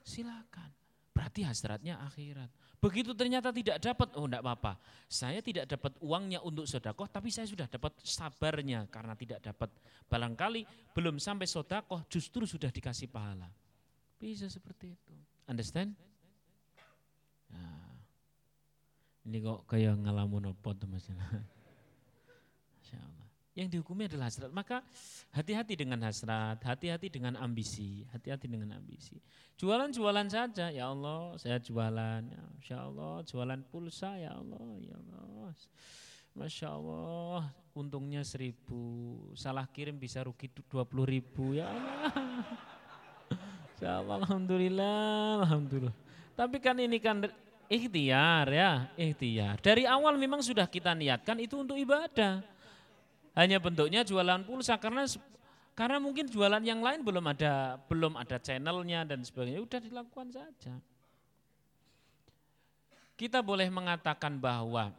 Silakan. 0.00 0.72
Berarti 1.12 1.44
hasratnya 1.44 2.00
akhirat. 2.08 2.48
Begitu 2.82 3.12
ternyata 3.14 3.52
tidak 3.52 3.78
dapat, 3.78 4.10
oh 4.16 4.26
enggak 4.26 4.42
apa-apa. 4.42 4.80
Saya 5.06 5.38
tidak 5.38 5.70
dapat 5.70 5.92
uangnya 6.02 6.42
untuk 6.42 6.66
sodakoh, 6.66 7.06
tapi 7.06 7.30
saya 7.30 7.46
sudah 7.46 7.68
dapat 7.68 7.94
sabarnya 8.02 8.88
karena 8.88 9.14
tidak 9.14 9.38
dapat. 9.44 9.70
Barangkali 10.08 10.66
belum 10.96 11.20
sampai 11.20 11.46
sodakoh, 11.46 12.02
justru 12.08 12.42
sudah 12.42 12.72
dikasih 12.72 13.06
pahala. 13.12 13.46
Bisa 14.18 14.48
seperti 14.50 14.98
itu. 14.98 15.14
Understand? 15.48 15.96
Nah, 17.50 17.98
ini 19.26 19.38
kok 19.42 19.66
kayak 19.66 19.98
ngalamun 19.98 20.50
apa 20.50 20.70
tuh 20.74 20.86
mas? 20.86 21.08
Yang 23.52 23.68
dihukumi 23.76 24.08
adalah 24.08 24.32
hasrat. 24.32 24.48
Maka 24.48 24.80
hati-hati 25.36 25.76
dengan 25.76 26.00
hasrat, 26.08 26.56
hati-hati 26.64 27.12
dengan 27.12 27.36
ambisi, 27.36 28.00
hati-hati 28.08 28.48
dengan 28.48 28.72
ambisi. 28.72 29.20
Jualan-jualan 29.60 30.28
saja, 30.32 30.72
ya 30.72 30.88
Allah, 30.88 31.36
saya 31.36 31.60
jualan, 31.60 32.22
ya 32.32 32.42
Masya 32.56 32.76
Allah, 32.80 33.14
jualan 33.28 33.60
pulsa, 33.68 34.16
ya 34.16 34.32
Allah, 34.32 34.68
ya 34.80 34.96
Allah. 34.96 35.52
Masya 36.32 36.68
Allah, 36.72 37.52
untungnya 37.76 38.24
seribu, 38.24 39.20
salah 39.36 39.68
kirim 39.68 40.00
bisa 40.00 40.24
rugi 40.24 40.48
dua 40.72 40.88
puluh 40.88 41.04
ribu, 41.04 41.52
ya 41.52 41.68
Allah. 41.68 42.08
Allah, 43.86 44.22
Alhamdulillah, 44.22 45.46
Alhamdulillah. 45.46 45.96
Tapi 46.32 46.56
kan 46.62 46.76
ini 46.78 46.98
kan 47.02 47.26
ikhtiar 47.66 48.46
ya, 48.48 48.88
ikhtiar. 48.94 49.58
Dari 49.60 49.88
awal 49.88 50.16
memang 50.20 50.40
sudah 50.44 50.68
kita 50.68 50.92
niatkan 50.92 51.40
itu 51.40 51.60
untuk 51.60 51.76
ibadah. 51.76 52.44
Hanya 53.32 53.56
bentuknya 53.56 54.04
jualan 54.04 54.44
pulsa 54.44 54.76
karena 54.76 55.08
karena 55.72 55.96
mungkin 55.96 56.28
jualan 56.28 56.60
yang 56.60 56.84
lain 56.84 57.00
belum 57.00 57.32
ada 57.32 57.80
belum 57.88 58.20
ada 58.20 58.36
channelnya 58.36 59.08
dan 59.08 59.24
sebagainya, 59.24 59.64
udah 59.64 59.80
dilakukan 59.80 60.28
saja. 60.28 60.74
Kita 63.16 63.40
boleh 63.40 63.72
mengatakan 63.72 64.36
bahwa 64.36 64.92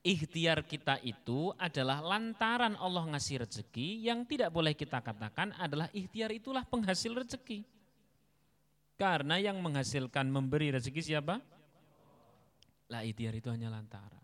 ikhtiar 0.00 0.64
kita 0.64 1.00
itu 1.04 1.52
adalah 1.60 2.00
lantaran 2.00 2.76
Allah 2.80 3.04
ngasih 3.12 3.44
rezeki 3.44 4.08
yang 4.08 4.24
tidak 4.24 4.48
boleh 4.48 4.72
kita 4.72 5.00
katakan 5.04 5.52
adalah 5.60 5.88
ikhtiar 5.92 6.32
itulah 6.32 6.64
penghasil 6.64 7.12
rezeki. 7.12 7.73
Karena 8.94 9.42
yang 9.42 9.58
menghasilkan 9.58 10.30
memberi 10.30 10.70
rezeki 10.70 11.02
siapa? 11.02 11.42
Lah 12.90 13.02
ikhtiar 13.02 13.34
itu 13.34 13.50
hanya 13.50 13.72
lantaran. 13.72 14.22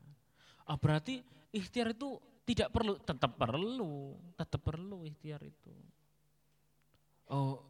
Oh, 0.70 0.78
berarti 0.78 1.18
ikhtiar 1.50 1.90
itu 1.90 2.22
tidak 2.46 2.70
perlu, 2.70 2.94
tetap 3.02 3.34
perlu, 3.34 4.14
tetap 4.38 4.62
perlu 4.62 5.02
ikhtiar 5.02 5.42
itu. 5.42 5.74
Oh, 7.30 7.62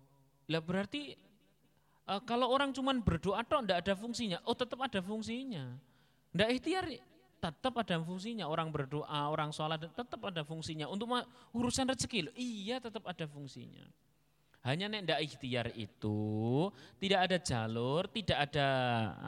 lah 0.48 0.60
berarti 0.60 1.16
uh, 2.08 2.20
kalau 2.24 2.52
orang 2.52 2.72
cuman 2.76 3.00
berdoa 3.00 3.40
toh 3.48 3.64
enggak 3.64 3.80
ada 3.88 3.94
fungsinya. 3.96 4.44
Oh, 4.44 4.52
tetap 4.52 4.80
ada 4.84 5.00
fungsinya. 5.00 5.80
Enggak 6.36 6.48
ikhtiar 6.60 6.84
tetap 7.40 7.72
ada 7.80 7.96
fungsinya. 8.04 8.44
Orang 8.44 8.68
berdoa, 8.68 9.32
orang 9.32 9.56
sholat 9.56 9.88
tetap 9.88 10.20
ada 10.20 10.44
fungsinya. 10.44 10.84
Untuk 10.84 11.08
urusan 11.56 11.88
rezeki, 11.88 12.28
iya 12.36 12.76
tetap 12.76 13.08
ada 13.08 13.24
fungsinya. 13.24 13.88
Hanya 14.60 14.92
nek 14.92 15.08
ndak 15.08 15.20
ikhtiar 15.24 15.72
itu 15.72 16.68
tidak 17.00 17.20
ada 17.30 17.36
jalur, 17.40 18.04
tidak 18.12 18.38
ada 18.50 18.68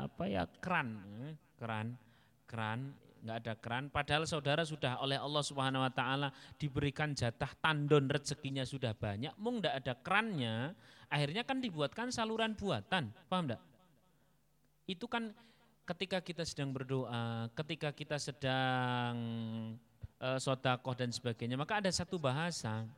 apa 0.04 0.24
ya 0.28 0.44
keran, 0.60 1.00
keran, 1.56 1.96
keran 2.44 2.92
nggak 3.22 3.36
ada 3.46 3.52
keran. 3.56 3.84
Padahal 3.88 4.26
saudara 4.26 4.66
sudah 4.66 4.98
oleh 4.98 5.16
Allah 5.16 5.40
Subhanahu 5.46 5.86
Wa 5.86 5.92
Taala 5.94 6.28
diberikan 6.58 7.14
jatah 7.14 7.48
tandon 7.62 8.10
rezekinya 8.10 8.66
sudah 8.66 8.92
banyak, 8.92 9.32
mung 9.38 9.62
nggak 9.62 9.78
ada 9.78 9.94
kerannya, 10.02 10.74
akhirnya 11.06 11.46
kan 11.46 11.62
dibuatkan 11.62 12.10
saluran 12.10 12.58
buatan, 12.58 13.14
paham 13.30 13.42
enggak? 13.48 13.62
Itu 14.90 15.06
kan 15.06 15.30
ketika 15.86 16.18
kita 16.18 16.42
sedang 16.42 16.74
berdoa, 16.74 17.46
ketika 17.54 17.94
kita 17.94 18.18
sedang 18.18 19.14
e, 20.18 20.28
sodakoh 20.42 20.98
dan 20.98 21.14
sebagainya, 21.14 21.54
maka 21.54 21.78
ada 21.78 21.90
satu 21.94 22.18
bahasa 22.18 22.90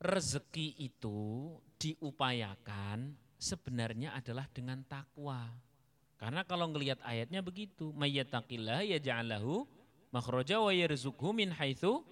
rezeki 0.00 0.80
itu 0.80 1.52
diupayakan 1.76 3.12
sebenarnya 3.36 4.16
adalah 4.16 4.48
dengan 4.48 4.80
takwa. 4.88 5.52
Karena 6.16 6.44
kalau 6.44 6.68
ngelihat 6.72 7.00
ayatnya 7.04 7.40
begitu, 7.40 7.92
mayyataqillah 7.96 8.84
yaj'alahu 8.84 9.64
makhraja 10.12 10.60
wa 10.60 10.72
yarzuqhu 10.72 11.32
min 11.32 11.52
haitsu 11.52 12.04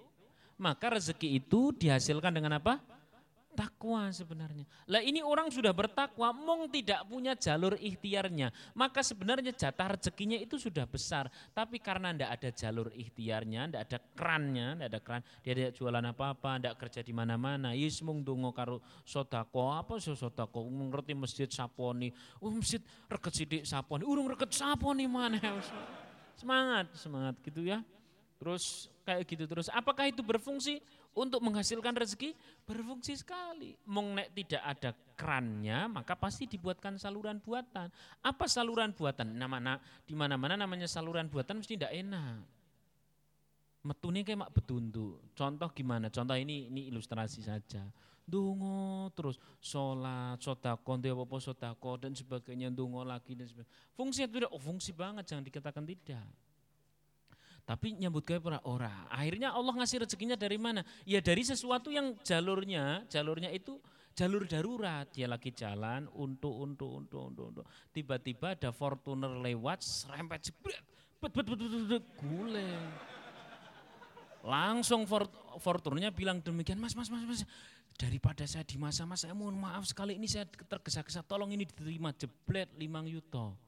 maka 0.58 0.90
rezeki 0.96 1.38
itu 1.38 1.72
dihasilkan 1.76 2.34
dengan 2.34 2.58
apa? 2.58 2.82
Takwa 3.58 4.06
sebenarnya. 4.14 4.62
Lah 4.86 5.02
ini 5.02 5.18
orang 5.18 5.50
sudah 5.50 5.74
bertakwa, 5.74 6.30
mong 6.30 6.70
tidak 6.70 7.02
punya 7.10 7.34
jalur 7.34 7.74
ikhtiarnya. 7.74 8.54
Maka 8.78 9.02
sebenarnya 9.02 9.50
jatah 9.50 9.98
rezekinya 9.98 10.38
itu 10.38 10.62
sudah 10.62 10.86
besar. 10.86 11.26
Tapi 11.50 11.82
karena 11.82 12.14
tidak 12.14 12.30
ada 12.38 12.50
jalur 12.54 12.88
ikhtiarnya, 12.94 13.66
tidak 13.66 13.82
ada 13.90 13.98
kerannya, 14.14 14.68
tidak 14.78 14.88
ada 14.94 15.00
keran, 15.02 15.22
dia 15.42 15.52
tidak 15.58 15.72
jualan 15.74 16.04
apa-apa, 16.06 16.50
tidak 16.62 16.74
kerja 16.78 17.00
di 17.02 17.10
mana-mana. 17.10 17.74
Yus 17.74 17.98
mung 18.06 18.22
dungo 18.22 18.54
karo 18.54 18.78
sodako, 19.02 19.74
apa 19.74 19.98
sih 19.98 20.14
sodako, 20.14 20.62
ngerti 20.62 21.18
masjid 21.18 21.50
saponi, 21.50 22.14
oh 22.38 22.54
masjid 22.54 22.78
reket 23.10 23.32
sidik 23.34 23.62
saponi, 23.66 24.06
urung 24.06 24.30
reket 24.30 24.54
saponi 24.54 25.10
mana. 25.10 25.42
Semangat, 26.38 26.94
semangat 26.94 27.34
gitu 27.42 27.66
ya. 27.66 27.82
Terus 28.38 28.86
kayak 29.02 29.26
gitu 29.26 29.44
terus. 29.50 29.66
Apakah 29.74 30.06
itu 30.06 30.22
berfungsi? 30.22 30.78
Untuk 31.18 31.42
menghasilkan 31.42 31.98
rezeki 31.98 32.32
berfungsi 32.62 33.18
sekali. 33.18 33.74
Mong 33.90 34.22
tidak 34.30 34.62
ada 34.62 34.90
kerannya, 35.18 35.90
maka 35.90 36.14
pasti 36.14 36.46
dibuatkan 36.46 36.94
saluran 36.94 37.42
buatan. 37.42 37.90
Apa 38.22 38.46
saluran 38.46 38.94
buatan? 38.94 39.34
Nama 39.34 39.82
di 40.06 40.14
mana-mana 40.14 40.54
namanya 40.54 40.86
saluran 40.86 41.26
buatan 41.26 41.58
mesti 41.58 41.74
tidak 41.74 41.90
enak. 41.90 42.46
Metune 43.82 44.22
kayak 44.22 44.46
mak 44.46 44.52
betundu. 44.54 45.18
Contoh 45.34 45.70
gimana? 45.74 46.06
Contoh 46.10 46.38
ini 46.38 46.70
ini 46.70 46.86
ilustrasi 46.90 47.42
saja. 47.42 47.82
Dungo 48.28 49.08
terus 49.16 49.40
sholat, 49.56 50.36
sodako, 50.44 51.00
apa 51.00 51.36
sodako 51.40 51.96
dan 51.96 52.12
sebagainya, 52.12 52.68
dungo 52.68 53.00
lagi 53.00 53.32
dan 53.32 53.48
sebagainya. 53.48 53.72
Fungsi 53.96 54.28
itu 54.28 54.36
tidak, 54.36 54.52
oh 54.52 54.60
fungsi 54.60 54.92
banget, 54.92 55.24
jangan 55.24 55.40
dikatakan 55.48 55.88
tidak. 55.88 56.28
Tapi 57.68 58.00
nyambut 58.00 58.24
gawe 58.24 58.40
ora 58.48 58.60
ora. 58.64 58.94
Akhirnya 59.12 59.52
Allah 59.52 59.76
ngasih 59.76 60.08
rezekinya 60.08 60.40
dari 60.40 60.56
mana? 60.56 60.80
Ya 61.04 61.20
dari 61.20 61.44
sesuatu 61.44 61.92
yang 61.92 62.16
jalurnya, 62.24 63.04
jalurnya 63.12 63.52
itu 63.52 63.76
jalur 64.16 64.48
darurat. 64.48 65.04
Dia 65.12 65.28
lagi 65.28 65.52
jalan 65.52 66.08
untuk 66.16 66.64
untuk 66.64 66.96
untuk 66.96 67.20
untuk 67.28 67.44
untuk. 67.52 67.64
Tiba-tiba 67.92 68.56
ada 68.56 68.72
Fortuner 68.72 69.36
lewat, 69.44 69.84
serempet 69.84 70.48
jebret, 70.48 70.80
bet 71.20 71.28
bet 71.28 71.44
bet 71.44 71.60
bet, 71.60 71.84
bet 71.92 72.04
gule. 72.16 72.72
Langsung 74.48 75.04
Fort, 75.04 75.28
Fortunernya 75.60 76.08
bilang 76.08 76.40
demikian, 76.40 76.80
Mas, 76.80 76.96
Mas, 76.96 77.12
Mas, 77.12 77.20
Mas, 77.28 77.44
daripada 78.00 78.48
saya 78.48 78.64
di 78.64 78.80
masa-masa 78.80 79.28
saya 79.28 79.36
mohon 79.36 79.60
maaf 79.60 79.84
sekali 79.84 80.16
ini 80.16 80.24
saya 80.24 80.48
tergesa-gesa, 80.48 81.20
tolong 81.20 81.52
ini 81.52 81.68
diterima 81.68 82.16
jeblet 82.16 82.72
limang 82.80 83.04
yuto. 83.04 83.67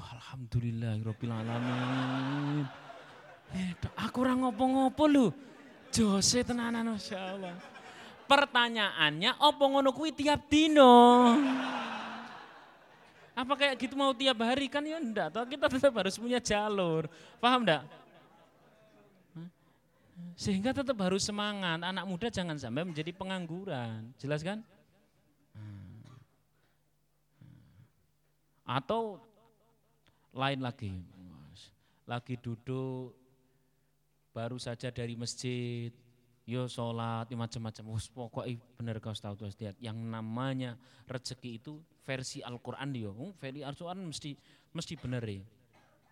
Alhamdulillahirabbil 0.00 1.32
alamin. 1.32 2.64
Eh, 3.50 3.74
aku 3.98 4.16
ora 4.22 4.34
ngopo-ngopo 4.38 5.04
lho. 5.10 5.26
Jose 5.90 6.46
tenanan 6.46 6.94
masyaallah. 6.94 7.54
Pertanyaannya 8.30 9.34
apa 9.34 9.64
ngono 9.66 9.90
kuwi 9.90 10.14
tiap 10.14 10.46
dino? 10.46 11.34
Apa 13.34 13.52
kayak 13.58 13.74
gitu 13.80 13.98
mau 13.98 14.14
tiap 14.14 14.38
hari 14.44 14.70
kan 14.70 14.86
ya 14.86 15.02
enggak, 15.02 15.34
toh 15.34 15.42
kita 15.48 15.66
tetap 15.66 15.90
harus 15.98 16.14
punya 16.14 16.38
jalur. 16.38 17.10
Paham 17.42 17.66
enggak? 17.66 17.82
Sehingga 20.36 20.70
tetap 20.70 20.96
harus 21.00 21.24
semangat, 21.26 21.80
anak 21.80 22.04
muda 22.06 22.28
jangan 22.30 22.54
sampai 22.56 22.86
menjadi 22.86 23.10
pengangguran. 23.12 24.12
Jelas 24.20 24.40
kan? 24.46 24.62
Atau 28.62 29.18
lain 30.34 30.60
lagi. 30.62 30.92
Lagi 32.06 32.34
duduk 32.42 33.14
baru 34.34 34.58
saja 34.58 34.90
dari 34.90 35.14
masjid, 35.14 35.94
yo 36.46 36.66
sholat, 36.66 37.30
yo 37.30 37.38
macam-macam. 37.38 37.82
Pokoknya 38.10 38.58
bener 38.74 38.96
kau 38.98 39.14
tahu 39.14 39.46
tuh. 39.46 39.50
Yang 39.78 39.98
namanya 39.98 40.74
rezeki 41.06 41.62
itu 41.62 41.78
versi 42.02 42.42
Al-Quran 42.42 42.88
dia. 42.90 43.10
Oh, 43.10 43.30
versi 43.38 43.62
Al-Quran 43.62 44.10
mesti 44.10 44.30
mesti 44.74 44.94
bener 44.98 45.22
ya. 45.22 45.42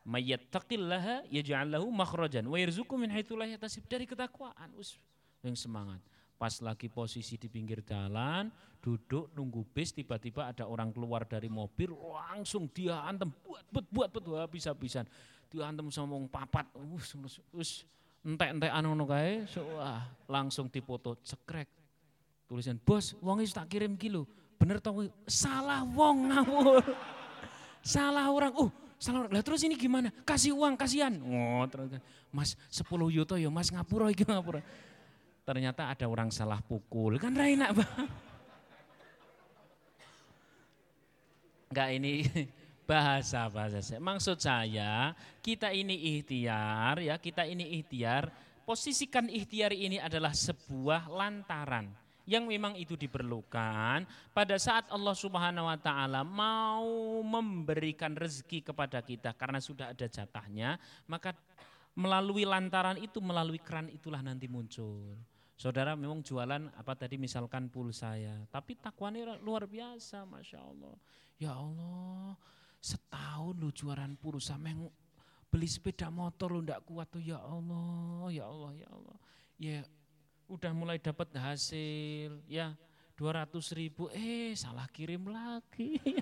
Mayyattaqillaha 0.08 1.28
yaj'al 1.28 1.68
lahu 1.68 1.92
makhrajan 1.92 2.46
wa 2.48 2.56
yarzuqhu 2.56 2.96
min 2.96 3.12
haitsu 3.12 3.36
la 3.36 3.44
Dari 3.90 4.08
ketakwaan, 4.08 4.72
us 4.78 4.96
yang 5.44 5.58
semangat. 5.58 6.00
Pas 6.38 6.54
lagi 6.62 6.86
posisi 6.86 7.34
di 7.34 7.50
pinggir 7.50 7.82
jalan, 7.82 8.46
duduk 8.78 9.34
nunggu 9.34 9.66
bis, 9.74 9.90
tiba-tiba 9.90 10.46
ada 10.46 10.70
orang 10.70 10.94
keluar 10.94 11.26
dari 11.26 11.50
mobil, 11.50 11.90
langsung 11.98 12.70
dia 12.70 13.02
antem 13.02 13.26
buat 13.42 13.66
buat 13.74 13.86
buat 13.90 14.08
buat 14.14 14.40
habis-habisan. 14.46 15.02
Dia 15.50 15.66
antem 15.66 15.90
sama 15.90 16.14
wong 16.14 16.30
papat, 16.30 16.70
us 16.94 17.18
us 17.58 17.82
entek-entek 18.22 18.70
anu 18.70 18.94
ngono 18.94 19.10
kae, 19.10 19.50
wah 19.74 20.06
langsung 20.30 20.70
dipoto 20.70 21.18
cekrek. 21.26 21.66
Tulisan, 22.46 22.78
"Bos, 22.80 23.18
wong 23.18 23.42
tak 23.50 23.66
kirim 23.66 23.98
kilo." 23.98 24.24
Bener 24.58 24.78
tau 24.78 25.06
salah 25.26 25.82
wong 25.82 26.30
ngawur. 26.34 26.82
salah 27.94 28.26
orang. 28.30 28.54
Uh, 28.54 28.70
salah 28.98 29.26
orang. 29.26 29.32
Lah 29.34 29.42
terus 29.42 29.62
ini 29.62 29.78
gimana? 29.78 30.10
Kasih 30.26 30.54
uang, 30.54 30.74
kasihan. 30.74 31.14
Oh, 31.22 31.62
terus 31.70 31.98
Mas 32.34 32.58
10 32.70 32.88
yuto 33.14 33.38
ya 33.38 33.48
Mas 33.48 33.70
ngapura 33.70 34.10
iki 34.10 34.26
ngapura 34.26 34.60
ternyata 35.48 35.88
ada 35.88 36.04
orang 36.04 36.28
salah 36.28 36.60
pukul. 36.60 37.16
Kan 37.16 37.32
enak 37.32 37.72
banget. 37.72 38.10
Enggak 41.72 41.88
ini 41.96 42.14
bahasa 42.84 43.48
bahasa 43.48 43.80
saya. 43.80 43.96
Maksud 43.96 44.36
saya 44.36 45.16
kita 45.40 45.72
ini 45.72 46.20
ikhtiar 46.20 47.00
ya, 47.00 47.16
kita 47.16 47.48
ini 47.48 47.80
ikhtiar. 47.80 48.28
Posisikan 48.68 49.32
ikhtiar 49.32 49.72
ini 49.72 49.96
adalah 49.96 50.36
sebuah 50.36 51.08
lantaran 51.08 51.88
yang 52.28 52.44
memang 52.44 52.76
itu 52.76 52.92
diperlukan 53.00 54.04
pada 54.36 54.56
saat 54.60 54.84
Allah 54.92 55.16
Subhanahu 55.16 55.64
wa 55.64 55.80
taala 55.80 56.20
mau 56.20 56.84
memberikan 57.24 58.12
rezeki 58.12 58.68
kepada 58.68 59.00
kita 59.00 59.32
karena 59.32 59.56
sudah 59.64 59.96
ada 59.96 60.04
jatahnya, 60.04 60.76
maka 61.08 61.32
melalui 61.96 62.44
lantaran 62.44 63.00
itu, 63.00 63.24
melalui 63.24 63.56
keran 63.58 63.88
itulah 63.88 64.20
nanti 64.20 64.44
muncul. 64.44 65.16
Saudara 65.58 65.98
memang 65.98 66.22
jualan 66.22 66.70
apa 66.70 66.94
tadi 66.94 67.18
misalkan 67.18 67.66
pulsa 67.66 68.14
ya, 68.14 68.30
tapi 68.46 68.78
takwanya 68.78 69.34
luar 69.42 69.66
biasa, 69.66 70.22
masya 70.22 70.62
Allah. 70.62 70.94
Ya 71.34 71.50
Allah, 71.50 72.38
setahun 72.78 73.58
lu 73.58 73.74
jualan 73.74 74.14
pulsa, 74.22 74.54
meng 74.54 74.86
beli 75.50 75.66
sepeda 75.66 76.14
motor 76.14 76.54
lu 76.54 76.62
ndak 76.62 76.86
kuat 76.86 77.10
tuh 77.10 77.18
ya 77.18 77.42
Allah, 77.42 78.30
ya 78.30 78.46
Allah, 78.46 78.72
ya 78.78 78.88
Allah. 78.94 79.18
Ya 79.58 79.78
udah 80.46 80.70
mulai 80.70 81.02
dapat 81.02 81.26
hasil, 81.34 82.38
ya 82.46 82.78
200 83.18 83.58
ribu, 83.74 84.06
eh 84.14 84.54
salah 84.54 84.86
kirim 84.94 85.26
lagi. 85.26 85.98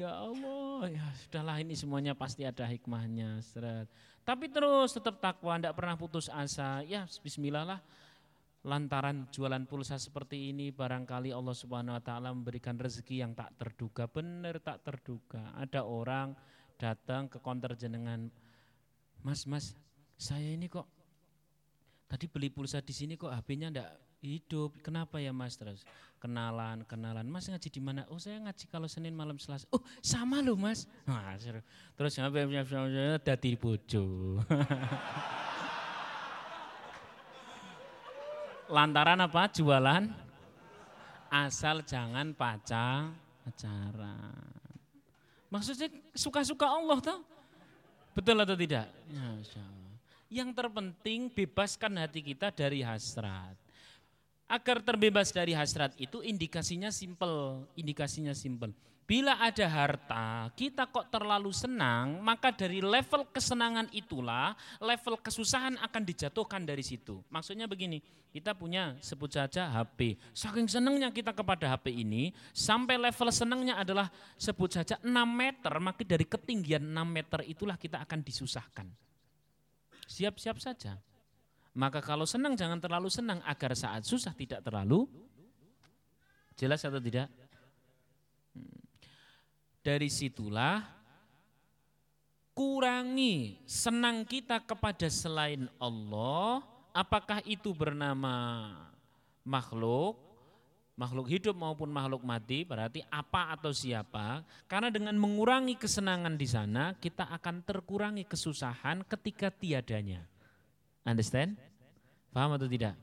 ya 0.00 0.08
Allah, 0.08 0.88
ya 0.88 1.04
sudahlah 1.20 1.60
ini 1.60 1.76
semuanya 1.76 2.16
pasti 2.16 2.48
ada 2.48 2.64
hikmahnya. 2.64 3.44
Seret. 3.44 3.92
Tapi 4.24 4.48
terus 4.48 4.96
tetap 4.96 5.20
takwa, 5.20 5.60
tidak 5.60 5.76
pernah 5.76 5.96
putus 6.00 6.32
asa. 6.32 6.80
Ya 6.84 7.04
bismillah 7.04 7.64
lah. 7.64 7.80
Lantaran 8.64 9.28
jualan 9.28 9.68
pulsa 9.68 10.00
seperti 10.00 10.48
ini 10.48 10.72
barangkali 10.72 11.28
Allah 11.28 11.52
Subhanahu 11.52 12.00
wa 12.00 12.02
taala 12.02 12.32
memberikan 12.32 12.80
rezeki 12.80 13.20
yang 13.20 13.36
tak 13.36 13.52
terduga, 13.60 14.08
benar 14.08 14.56
tak 14.64 14.80
terduga. 14.80 15.52
Ada 15.52 15.84
orang 15.84 16.32
datang 16.80 17.28
ke 17.28 17.36
konter 17.44 17.76
jenengan, 17.76 18.32
"Mas, 19.20 19.44
Mas, 19.44 19.76
saya 20.16 20.56
ini 20.56 20.72
kok 20.72 20.88
tadi 22.08 22.24
beli 22.24 22.48
pulsa 22.48 22.80
di 22.80 22.96
sini 22.96 23.20
kok 23.20 23.28
HP-nya 23.28 23.68
ndak 23.68 23.90
hidup. 24.24 24.80
Kenapa 24.80 25.20
ya 25.20 25.36
Mas 25.36 25.60
terus? 25.60 25.84
Kenalan, 26.24 26.88
kenalan. 26.88 27.28
Mas 27.28 27.52
ngaji 27.52 27.68
di 27.68 27.84
mana? 27.84 28.08
Oh 28.08 28.16
saya 28.16 28.40
ngaji 28.40 28.64
kalau 28.72 28.88
Senin 28.88 29.12
malam 29.12 29.36
Selasa. 29.36 29.68
Oh 29.68 29.84
sama 30.00 30.40
loh 30.40 30.56
Mas. 30.56 30.88
Nah, 31.04 31.36
seru. 31.36 31.60
Terus 32.00 32.16
sampai 32.16 32.48
dadi 33.20 33.52
bojo. 33.60 34.40
Lantaran 38.72 39.20
apa? 39.20 39.52
Jualan 39.52 40.08
asal 41.28 41.84
jangan 41.84 42.32
pacar 42.32 43.12
pacaran. 43.44 44.48
Maksudnya 45.52 45.92
suka-suka 46.16 46.64
Allah 46.64 47.04
tuh. 47.04 47.20
Betul 48.16 48.40
atau 48.40 48.56
tidak? 48.56 48.88
Ya, 49.12 49.28
Yang 50.32 50.56
terpenting 50.56 51.28
bebaskan 51.28 52.00
hati 52.00 52.24
kita 52.24 52.48
dari 52.48 52.80
hasrat. 52.80 53.63
Agar 54.44 54.84
terbebas 54.84 55.32
dari 55.32 55.56
hasrat 55.56 55.96
itu 55.96 56.20
indikasinya 56.20 56.92
simple, 56.92 57.64
indikasinya 57.80 58.36
simple. 58.36 58.76
Bila 59.04 59.36
ada 59.36 59.68
harta, 59.68 60.48
kita 60.56 60.88
kok 60.88 61.12
terlalu 61.12 61.52
senang, 61.52 62.24
maka 62.24 62.48
dari 62.48 62.80
level 62.80 63.28
kesenangan 63.28 63.92
itulah 63.92 64.56
level 64.80 65.20
kesusahan 65.20 65.76
akan 65.76 66.02
dijatuhkan 66.08 66.64
dari 66.64 66.80
situ. 66.80 67.20
Maksudnya 67.28 67.68
begini, 67.68 68.00
kita 68.32 68.56
punya 68.56 68.96
sebut 69.04 69.28
saja 69.28 69.68
HP. 69.68 70.16
Saking 70.32 70.72
senangnya 70.72 71.12
kita 71.12 71.36
kepada 71.36 71.68
HP 71.76 72.00
ini, 72.00 72.32
sampai 72.56 72.96
level 72.96 73.28
senangnya 73.28 73.76
adalah 73.76 74.08
sebut 74.40 74.72
saja 74.72 74.96
6 75.04 75.12
meter, 75.12 75.72
maka 75.84 76.00
dari 76.00 76.24
ketinggian 76.24 76.88
6 76.88 77.04
meter 77.04 77.44
itulah 77.44 77.76
kita 77.76 78.00
akan 78.00 78.24
disusahkan. 78.24 78.88
Siap-siap 80.08 80.56
saja. 80.64 80.96
Maka 81.74 81.98
kalau 81.98 82.22
senang 82.22 82.54
jangan 82.54 82.78
terlalu 82.78 83.10
senang 83.10 83.42
agar 83.42 83.74
saat 83.74 84.06
susah 84.06 84.30
tidak 84.30 84.62
terlalu 84.62 85.10
jelas 86.54 86.86
atau 86.86 87.02
tidak? 87.02 87.26
Hmm. 88.54 88.78
Dari 89.82 90.06
situlah 90.06 90.86
kurangi 92.54 93.58
senang 93.66 94.22
kita 94.22 94.62
kepada 94.62 95.10
selain 95.10 95.66
Allah, 95.82 96.62
apakah 96.94 97.42
itu 97.42 97.74
bernama 97.74 98.70
makhluk, 99.42 100.14
makhluk 100.94 101.26
hidup 101.26 101.58
maupun 101.58 101.90
makhluk 101.90 102.22
mati, 102.22 102.62
berarti 102.62 103.02
apa 103.10 103.50
atau 103.50 103.74
siapa? 103.74 104.46
Karena 104.70 104.94
dengan 104.94 105.18
mengurangi 105.18 105.74
kesenangan 105.74 106.38
di 106.38 106.46
sana, 106.46 106.94
kita 106.94 107.34
akan 107.34 107.66
terkurangi 107.66 108.22
kesusahan 108.30 109.02
ketika 109.10 109.50
tiadanya. 109.50 110.33
Understand? 111.04 111.60
Paham 112.32 112.56
atau 112.56 112.66
tidak? 112.66 112.96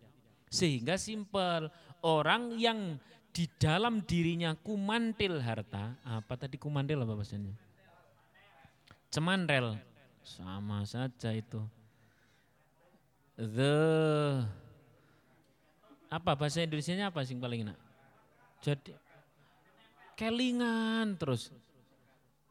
Sehingga 0.52 1.00
simpel, 1.00 1.72
orang 2.04 2.58
yang 2.58 2.98
di 3.32 3.48
dalam 3.56 4.04
dirinya 4.04 4.52
kumantil 4.60 5.40
harta, 5.40 5.96
apa 6.04 6.34
tadi 6.36 6.60
kumantil 6.60 7.00
apa 7.06 7.16
bahasanya? 7.16 7.56
Cemanrel, 9.08 9.80
sama 10.26 10.84
saja 10.84 11.32
itu. 11.32 11.64
The 13.40 13.78
apa 16.12 16.36
bahasa 16.36 16.60
Indonesia-nya 16.60 17.08
apa 17.08 17.24
sih 17.24 17.40
paling 17.40 17.64
enak? 17.64 17.80
Jadi 18.60 18.92
kelingan 20.20 21.16
terus. 21.16 21.56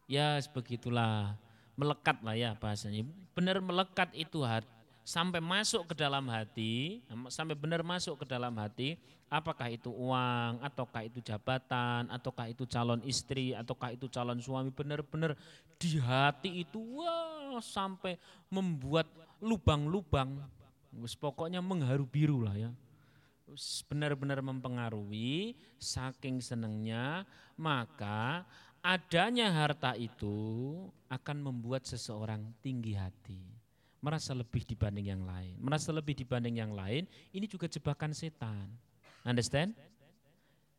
Ya 0.09 0.40
sebegitulah 0.40 1.36
melekat 1.76 2.18
lah 2.24 2.34
ya 2.34 2.57
bahasanya. 2.57 3.05
Benar 3.36 3.61
melekat 3.61 4.11
itu 4.16 4.40
hati 4.42 4.79
sampai 5.11 5.42
masuk 5.42 5.90
ke 5.90 5.94
dalam 5.98 6.22
hati, 6.30 7.02
sampai 7.34 7.58
benar 7.58 7.82
masuk 7.82 8.22
ke 8.22 8.30
dalam 8.30 8.54
hati, 8.54 8.94
apakah 9.26 9.66
itu 9.66 9.90
uang, 9.90 10.62
ataukah 10.62 11.02
itu 11.02 11.18
jabatan, 11.18 12.06
ataukah 12.14 12.46
itu 12.46 12.62
calon 12.70 13.02
istri, 13.02 13.50
ataukah 13.50 13.90
itu 13.90 14.06
calon 14.06 14.38
suami, 14.38 14.70
benar-benar 14.70 15.34
di 15.82 15.98
hati 15.98 16.62
itu 16.62 16.78
wah 16.78 17.58
sampai 17.58 18.14
membuat 18.54 19.11
lubang-lubang, 19.42 20.46
pokoknya 21.18 21.58
mengharu 21.58 22.06
biru 22.06 22.46
lah 22.46 22.54
ya. 22.54 22.70
Benar-benar 23.90 24.38
mempengaruhi, 24.46 25.58
saking 25.74 26.38
senangnya, 26.38 27.26
maka 27.58 28.46
adanya 28.78 29.50
harta 29.50 29.98
itu 29.98 30.86
akan 31.11 31.50
membuat 31.50 31.82
seseorang 31.82 32.46
tinggi 32.62 32.94
hati 32.94 33.59
merasa 34.01 34.32
lebih 34.32 34.64
dibanding 34.64 35.12
yang 35.12 35.22
lain. 35.24 35.57
Merasa 35.61 35.92
lebih 35.92 36.16
dibanding 36.16 36.61
yang 36.61 36.72
lain, 36.72 37.05
ini 37.36 37.46
juga 37.46 37.68
jebakan 37.68 38.16
setan. 38.16 38.68
Understand? 39.24 39.76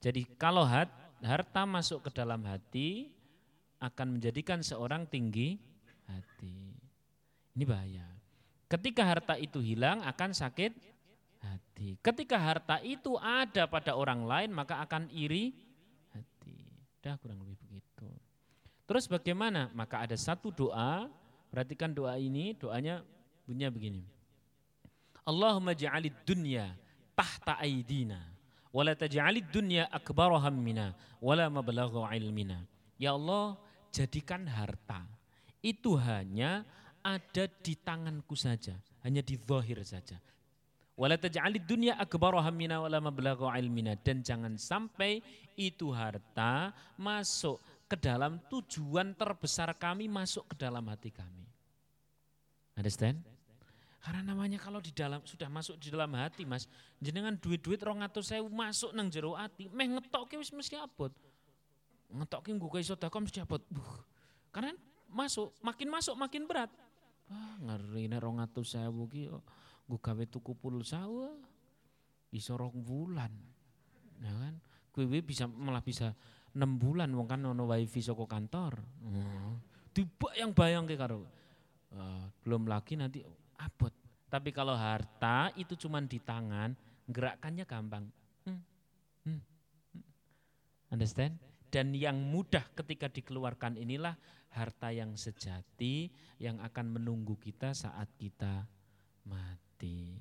Jadi 0.01 0.26
kalau 0.38 0.65
hat, 0.65 0.89
harta 1.22 1.61
masuk 1.69 2.09
ke 2.09 2.09
dalam 2.09 2.41
hati, 2.49 3.13
akan 3.82 4.17
menjadikan 4.17 4.61
seorang 4.61 5.05
tinggi 5.09 5.57
hati. 6.05 6.74
Ini 7.57 7.65
bahaya. 7.65 8.07
Ketika 8.69 9.03
harta 9.03 9.36
itu 9.38 9.61
hilang 9.61 10.01
akan 10.05 10.32
sakit 10.32 10.72
hati. 11.41 11.97
Ketika 11.99 12.38
harta 12.38 12.78
itu 12.86 13.17
ada 13.17 13.65
pada 13.65 13.97
orang 13.97 14.24
lain 14.24 14.49
maka 14.53 14.80
akan 14.86 15.09
iri 15.11 15.51
hati. 16.13 16.61
Dah 17.01 17.17
kurang 17.17 17.41
lebih 17.41 17.57
begitu. 17.67 18.09
Terus 18.86 19.09
bagaimana? 19.09 19.74
Maka 19.74 20.05
ada 20.05 20.15
satu 20.15 20.53
doa 20.53 21.09
Perhatikan 21.51 21.91
doa 21.91 22.15
ini, 22.15 22.55
doanya 22.55 23.03
bunyinya 23.43 23.69
begini. 23.69 24.01
Allahumma 25.27 25.75
ja'alid 25.75 26.15
dunya 26.23 26.71
tahta 27.13 27.59
aidina 27.59 28.31
wala 28.71 28.95
taj'alid 28.95 29.51
dunya 29.51 29.85
akbar 29.91 30.31
hammina 30.39 30.95
wala 31.19 31.51
mablagha 31.51 32.07
ilmina. 32.15 32.63
Ya 32.95 33.13
Allah, 33.13 33.59
jadikan 33.91 34.47
harta 34.47 35.03
itu 35.61 35.93
hanya 35.99 36.63
ada 37.03 37.45
di 37.61 37.75
tanganku 37.77 38.33
saja, 38.33 38.73
hanya 39.03 39.21
di 39.21 39.35
zahir 39.37 39.83
saja. 39.83 40.17
Wala 40.95 41.19
taj'alid 41.19 41.67
dunya 41.67 41.99
akbar 41.99 42.37
hammina 42.39 42.81
wala 42.81 43.03
mablagha 43.03 43.51
ilmina 43.59 43.99
dan 43.99 44.23
jangan 44.23 44.55
sampai 44.55 45.19
itu 45.59 45.91
harta 45.91 46.71
masuk 46.95 47.59
ke 47.91 47.99
dalam 47.99 48.39
tujuan 48.47 49.11
terbesar 49.19 49.75
kami 49.75 50.07
masuk 50.07 50.47
ke 50.47 50.63
dalam 50.63 50.87
hati 50.87 51.11
kami. 51.11 51.43
Understand? 52.79 53.19
Karena 53.99 54.31
namanya 54.31 54.55
kalau 54.63 54.79
di 54.79 54.95
dalam 54.95 55.19
sudah 55.27 55.51
masuk 55.51 55.75
di 55.75 55.91
dalam 55.91 56.09
hati, 56.15 56.47
Mas, 56.47 56.71
jenengan 57.03 57.35
duit-duit 57.35 57.83
rong 57.83 57.99
saya 58.23 58.39
masuk 58.47 58.95
nang 58.95 59.11
jero 59.11 59.35
hati, 59.35 59.67
meh 59.67 59.91
ngetok 59.91 60.39
wis 60.39 60.55
mesti 60.55 60.79
abot. 60.79 61.11
Ngetok 62.07 62.47
gue 62.47 62.79
iso 62.79 62.95
sedekah 62.95 63.19
mesti 63.19 63.43
abot. 63.43 63.59
Buh. 63.67 63.99
Karena 64.55 64.71
masuk, 65.11 65.51
makin 65.59 65.91
masuk 65.91 66.15
makin 66.15 66.47
berat. 66.47 66.71
Wah, 67.27 67.55
ngeri 67.59 68.07
nek 68.07 68.23
rong 68.23 68.39
saya 68.63 68.87
ki 68.87 69.27
gue 69.85 69.99
gawe 69.99 70.23
tuku 70.31 70.55
pulsa 70.55 71.03
iso 72.31 72.55
rong 72.55 72.79
bulan. 72.81 73.35
Ya 74.23 74.31
kan? 74.31 74.55
Gue 74.95 75.19
bisa 75.19 75.45
malah 75.45 75.83
bisa 75.83 76.15
enam 76.51 76.75
bulan 76.75 77.11
wong 77.15 77.27
kan 77.27 77.41
ono 77.43 77.63
wifi 77.67 78.03
soko 78.03 78.27
kantor. 78.27 78.79
Hmm. 79.03 79.59
Yang 80.35 80.51
bayang 80.55 80.85
ke 80.87 80.95
karo. 80.95 81.27
Uh, 81.91 82.23
belum 82.43 82.67
lagi 82.67 82.95
nanti 82.95 83.19
abot. 83.59 83.91
Tapi 84.31 84.55
kalau 84.55 84.71
harta 84.71 85.51
itu 85.59 85.75
cuma 85.75 85.99
di 85.99 86.19
tangan, 86.23 86.71
gerakannya 87.07 87.67
gampang. 87.67 88.07
Hmm. 88.47 88.61
Hmm. 89.27 89.41
Hmm. 89.91 90.03
Understand? 90.95 91.35
Dan 91.71 91.95
yang 91.95 92.19
mudah 92.19 92.67
ketika 92.75 93.07
dikeluarkan 93.07 93.79
inilah 93.79 94.15
harta 94.51 94.91
yang 94.91 95.15
sejati 95.15 96.11
yang 96.35 96.59
akan 96.59 96.99
menunggu 96.99 97.39
kita 97.39 97.71
saat 97.71 98.11
kita 98.19 98.67
mati. 99.23 100.19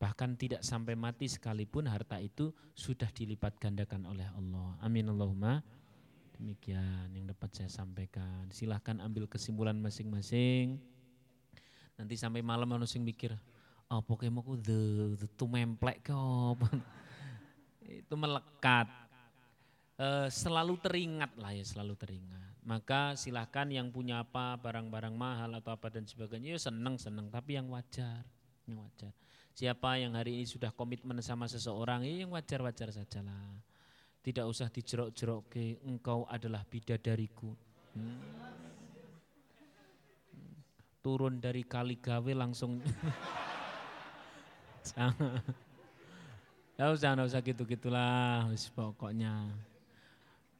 Bahkan 0.00 0.40
tidak 0.40 0.64
sampai 0.64 0.96
mati 0.96 1.28
sekalipun 1.28 1.84
harta 1.84 2.16
itu 2.16 2.56
sudah 2.72 3.12
dilipat 3.12 3.60
gandakan 3.60 4.08
oleh 4.08 4.24
Allah. 4.32 4.80
Amin 4.80 5.04
Allahumma. 5.12 5.60
Demikian 6.40 7.12
yang 7.12 7.28
dapat 7.28 7.52
saya 7.52 7.68
sampaikan. 7.68 8.48
Silahkan 8.48 8.96
ambil 9.04 9.28
kesimpulan 9.28 9.76
masing-masing. 9.76 10.80
Nanti 12.00 12.16
sampai 12.16 12.40
malam 12.40 12.64
yang 12.64 13.04
mikir, 13.04 13.36
oh 13.92 14.00
pokoknya 14.00 14.40
mau 14.40 14.56
the, 14.56 15.12
the 15.20 15.28
tu 15.36 15.44
memplek 15.44 16.00
Itu 18.00 18.16
melekat. 18.16 18.88
E, 20.00 20.32
selalu 20.32 20.80
teringat 20.80 21.36
lah 21.36 21.52
ya, 21.52 21.60
selalu 21.60 21.92
teringat. 22.00 22.56
Maka 22.64 23.20
silahkan 23.20 23.68
yang 23.68 23.92
punya 23.92 24.24
apa, 24.24 24.56
barang-barang 24.56 25.12
mahal 25.12 25.60
atau 25.60 25.76
apa 25.76 25.92
dan 25.92 26.08
sebagainya, 26.08 26.56
ya 26.56 26.60
seneng-seneng. 26.72 27.28
Tapi 27.28 27.60
yang 27.60 27.68
wajar, 27.68 28.24
yang 28.64 28.80
wajar. 28.80 29.12
Siapa 29.54 30.00
yang 30.00 30.16
hari 30.16 30.40
ini 30.40 30.46
sudah 30.46 30.72
komitmen 30.72 31.18
sama 31.20 31.50
seseorang, 31.50 32.06
ya 32.06 32.24
yang 32.24 32.32
wajar-wajar 32.32 32.94
sajalah. 32.94 33.60
Tidak 34.20 34.44
usah 34.44 34.68
dijerok-jerok 34.68 35.42
ke 35.48 35.80
engkau 35.84 36.28
adalah 36.28 36.64
bidadariku. 36.68 37.52
Hmm. 37.96 38.20
Turun 41.00 41.40
dari 41.40 41.64
kali 41.64 41.96
gawe 41.96 42.32
langsung. 42.36 42.80
jangan. 44.92 45.40
Usah, 46.80 47.12
usah 47.12 47.40
gitu-gitulah, 47.44 48.48
pokoknya. 48.72 49.52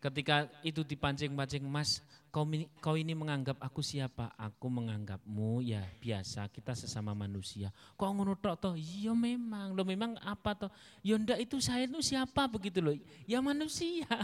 Ketika 0.00 0.48
itu 0.60 0.84
dipancing-pancing, 0.84 1.64
Mas, 1.64 2.04
kau 2.30 2.46
ini, 2.46 2.70
kau 2.78 2.94
ini 2.94 3.12
menganggap 3.12 3.58
aku 3.58 3.82
siapa? 3.82 4.30
Aku 4.38 4.70
menganggapmu 4.70 5.66
ya 5.66 5.82
biasa, 5.98 6.46
kita 6.48 6.78
sesama 6.78 7.12
manusia. 7.12 7.74
Kok 7.98 8.10
ngono 8.14 8.38
tok 8.38 8.56
toh? 8.58 8.74
Iya 8.78 9.12
memang, 9.12 9.74
lo 9.74 9.82
memang 9.82 10.14
apa 10.22 10.54
toh? 10.54 10.70
Ya 11.02 11.18
ndak 11.18 11.42
itu 11.42 11.58
saya 11.58 11.90
itu 11.90 11.98
siapa 12.00 12.46
begitu 12.46 12.78
loh? 12.78 12.94
Ya 13.26 13.42
manusia. 13.42 14.06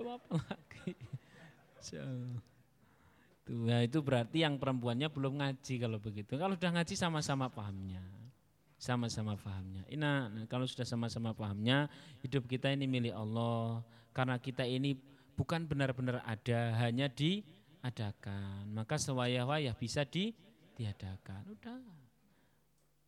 apa 0.00 0.36
lagi? 0.50 0.92
Tuh, 1.80 3.66
ya 3.66 3.82
itu 3.82 3.98
berarti 4.02 4.42
yang 4.44 4.58
perempuannya 4.58 5.08
belum 5.10 5.40
ngaji 5.40 5.74
kalau 5.80 5.98
begitu. 6.02 6.34
Kalau 6.36 6.54
sudah 6.58 6.72
ngaji 6.74 6.94
sama-sama 6.98 7.46
pahamnya. 7.48 8.02
Sama-sama 8.80 9.36
pahamnya. 9.36 9.84
Nah, 9.92 10.32
kalau 10.48 10.64
sudah 10.64 10.88
sama-sama 10.88 11.36
pahamnya, 11.36 11.90
hidup 12.24 12.48
kita 12.48 12.72
ini 12.72 12.88
milik 12.88 13.12
Allah. 13.12 13.84
Karena 14.16 14.40
kita 14.40 14.64
ini 14.64 14.96
bukan 15.40 15.64
benar-benar 15.64 16.20
ada, 16.28 16.76
hanya 16.84 17.08
diadakan. 17.08 18.68
Maka 18.76 19.00
sewayah-wayah 19.00 19.72
bisa 19.72 20.04
diadakan. 20.04 21.48
Udah. 21.48 21.80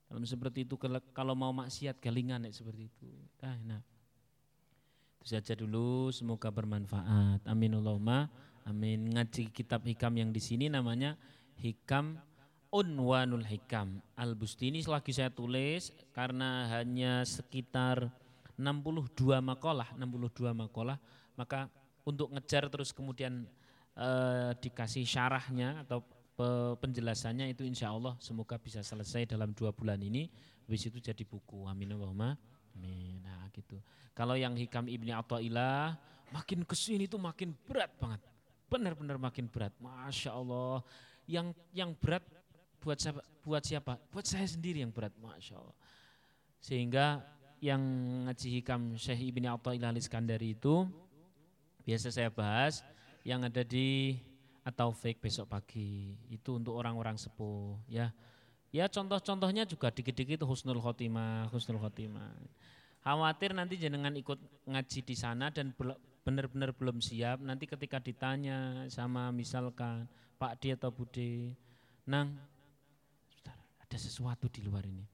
Kalau 0.08 0.24
seperti 0.24 0.64
itu 0.64 0.80
kalau 1.12 1.36
mau 1.36 1.52
maksiat 1.52 2.00
galingan 2.00 2.48
seperti 2.48 2.88
itu. 2.88 3.12
Dah, 3.36 3.52
nah. 3.68 3.84
Itu 5.20 5.28
saja 5.28 5.52
dulu, 5.52 6.08
semoga 6.08 6.48
bermanfaat. 6.48 7.44
Amin 7.44 7.76
Allahumma. 7.76 8.32
Amin. 8.64 9.12
Ngaji 9.12 9.52
kitab 9.52 9.84
hikam 9.84 10.16
yang 10.16 10.32
di 10.32 10.40
sini 10.40 10.72
namanya 10.72 11.20
Hikam 11.60 12.16
Unwanul 12.72 13.44
Hikam. 13.44 14.00
Al-Bustini 14.16 14.80
selagi 14.80 15.12
saya 15.12 15.28
tulis 15.28 15.92
karena 16.16 16.64
hanya 16.80 17.28
sekitar 17.28 18.08
62 18.56 19.12
makalah, 19.44 19.92
62 20.00 20.56
makalah, 20.56 20.96
maka 21.36 21.68
untuk 22.02 22.30
ngejar 22.34 22.66
terus 22.68 22.90
kemudian 22.90 23.46
eh, 23.94 24.50
dikasih 24.58 25.06
syarahnya 25.06 25.86
atau 25.86 26.02
penjelasannya 26.80 27.52
itu 27.52 27.62
insya 27.62 27.92
Allah 27.92 28.16
semoga 28.18 28.56
bisa 28.58 28.80
selesai 28.82 29.28
dalam 29.28 29.52
dua 29.54 29.70
bulan 29.70 30.00
ini. 30.00 30.26
Habis 30.66 30.88
itu 30.88 30.98
jadi 30.98 31.22
buku. 31.22 31.68
Amin 31.68 31.92
Allahumma. 31.92 32.34
Amin. 32.74 33.20
Nah 33.20 33.46
gitu. 33.52 33.78
Kalau 34.16 34.34
yang 34.34 34.56
hikam 34.56 34.88
ibni 34.88 35.12
Atta'illah 35.12 35.96
makin 36.32 36.64
ke 36.64 36.74
sini 36.74 37.06
itu 37.06 37.20
makin 37.20 37.52
berat 37.68 37.92
banget. 38.00 38.20
Benar-benar 38.66 39.20
makin 39.20 39.46
berat. 39.52 39.74
Masya 39.78 40.32
Allah. 40.32 40.80
Yang 41.28 41.54
yang 41.76 41.92
berat 41.94 42.24
buat 42.82 42.98
siapa 42.98 43.20
buat 43.44 43.62
siapa? 43.62 44.00
Buat 44.10 44.26
saya 44.26 44.48
sendiri 44.48 44.80
yang 44.80 44.90
berat. 44.90 45.12
Masya 45.20 45.60
Allah. 45.60 45.76
Sehingga 46.62 47.20
yang 47.62 47.82
ngaji 48.26 48.48
hikam 48.58 48.98
Syekh 48.98 49.30
Ibni 49.30 49.46
Atta'illah 49.46 49.94
Iskandari 49.94 50.58
itu 50.58 50.88
biasa 51.82 52.14
saya 52.14 52.30
bahas 52.30 52.82
yang 53.22 53.46
ada 53.46 53.62
di 53.62 54.18
atau 54.62 54.94
fake 54.94 55.22
besok 55.22 55.50
pagi. 55.50 56.14
Itu 56.30 56.58
untuk 56.58 56.78
orang-orang 56.78 57.18
sepuh 57.18 57.78
ya. 57.90 58.14
Ya 58.72 58.88
contoh-contohnya 58.88 59.68
juga 59.68 59.92
dikit-dikit 59.92 60.48
husnul 60.48 60.80
khotimah 60.80 61.52
husnul 61.52 61.82
khotimah. 61.82 62.32
Khawatir 63.02 63.52
nanti 63.52 63.76
jenengan 63.76 64.14
ikut 64.14 64.38
ngaji 64.64 65.00
di 65.02 65.16
sana 65.18 65.50
dan 65.50 65.74
benar-benar 66.22 66.70
belum 66.72 67.02
siap 67.02 67.42
nanti 67.42 67.66
ketika 67.66 67.98
ditanya 67.98 68.86
sama 68.86 69.34
misalkan 69.34 70.06
Pak 70.38 70.62
Di 70.62 70.70
atau 70.72 70.94
Bude 70.94 71.58
nang 72.06 72.38
ada 73.82 73.98
sesuatu 73.98 74.46
di 74.46 74.62
luar 74.62 74.86
ini 74.86 75.11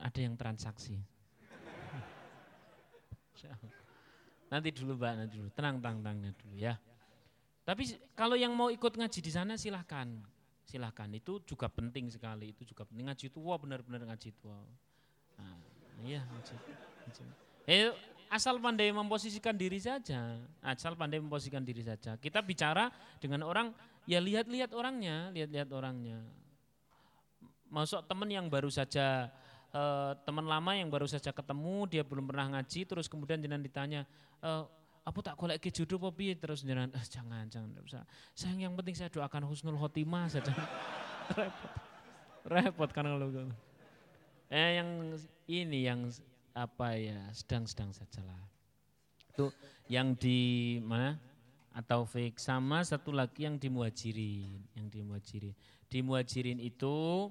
ada 0.00 0.18
yang 0.20 0.34
transaksi. 0.34 0.98
nanti 4.52 4.68
dulu 4.70 4.94
Mbak, 4.96 5.12
nanti 5.18 5.34
dulu. 5.36 5.50
Tenang, 5.52 5.82
tenang, 5.82 5.98
tenang 6.00 6.34
dulu 6.38 6.54
ya. 6.56 6.74
Tapi 7.64 7.96
kalau 8.12 8.36
yang 8.36 8.52
mau 8.52 8.68
ikut 8.68 8.92
ngaji 8.92 9.20
di 9.24 9.32
sana 9.32 9.56
silahkan. 9.56 10.08
Silahkan, 10.64 11.08
itu 11.12 11.40
juga 11.44 11.68
penting 11.68 12.12
sekali. 12.12 12.52
Itu 12.52 12.64
juga 12.64 12.84
penting. 12.88 13.08
Ngaji 13.08 13.24
itu, 13.32 13.38
wah 13.40 13.56
benar-benar 13.56 14.04
ngaji. 14.04 14.32
Wow. 14.44 14.64
Nah, 15.40 15.56
iya 16.04 16.20
ngaji. 16.28 16.54
ngaji. 17.04 17.22
Eh, 17.64 17.92
asal 18.28 18.60
pandai 18.60 18.92
memposisikan 18.92 19.56
diri 19.56 19.80
saja. 19.80 20.40
Asal 20.60 20.92
pandai 20.96 21.20
memposisikan 21.20 21.64
diri 21.64 21.80
saja. 21.80 22.20
Kita 22.20 22.44
bicara 22.44 22.92
dengan 23.20 23.44
orang, 23.48 23.72
ya 24.04 24.20
lihat-lihat 24.20 24.76
orangnya, 24.76 25.32
lihat-lihat 25.32 25.68
orangnya. 25.72 26.20
Masuk 27.72 28.04
teman 28.04 28.28
yang 28.28 28.46
baru 28.52 28.68
saja 28.68 29.32
uh, 29.74 30.14
teman 30.22 30.46
lama 30.46 30.72
yang 30.78 30.88
baru 30.88 31.04
saja 31.10 31.34
ketemu, 31.34 31.90
dia 31.90 32.02
belum 32.06 32.30
pernah 32.30 32.56
ngaji, 32.56 32.86
terus 32.86 33.10
kemudian 33.10 33.42
jenengan 33.42 33.60
ditanya, 33.66 34.00
uh, 34.40 34.64
apa 35.04 35.18
tak 35.20 35.36
golek 35.36 35.60
ke 35.60 35.68
jodoh 35.68 36.08
apa 36.08 36.32
terus 36.32 36.64
jenengan 36.64 36.88
eh, 36.96 37.04
jangan 37.04 37.44
jangan 37.52 37.68
tidak 37.76 37.84
usah. 37.84 38.02
Sayang 38.32 38.60
yang 38.64 38.72
penting 38.72 38.96
saya 38.96 39.12
doakan 39.12 39.44
husnul 39.44 39.76
khotimah 39.76 40.32
saja. 40.32 40.48
repot. 41.36 41.72
Repot 42.48 42.88
kan 42.88 43.04
kalau 43.04 43.28
gitu. 43.28 43.52
Eh 44.48 44.80
yang 44.80 45.12
ini 45.44 45.84
yang 45.84 46.08
apa 46.56 46.96
ya 46.96 47.20
sedang-sedang 47.36 47.92
saja 47.92 48.24
lah. 48.24 48.40
Itu 49.28 49.52
yang 49.92 50.16
di 50.16 50.80
mana? 50.80 51.20
Atau 51.74 52.06
fake 52.06 52.38
sama 52.38 52.86
satu 52.86 53.10
lagi 53.10 53.44
yang 53.44 53.58
di 53.58 53.66
muajirin, 53.66 54.62
yang 54.78 54.86
di 54.88 55.02
muajirin. 55.02 55.52
Di 55.90 56.00
muajirin 56.00 56.62
itu 56.62 57.28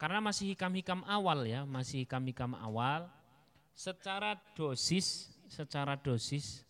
karena 0.00 0.20
masih 0.24 0.56
hikam-hikam 0.56 1.04
awal 1.04 1.44
ya, 1.44 1.68
masih 1.68 2.08
hikam-hikam 2.08 2.56
awal. 2.56 3.08
Secara 3.74 4.38
dosis, 4.54 5.34
secara 5.50 5.98
dosis, 5.98 6.62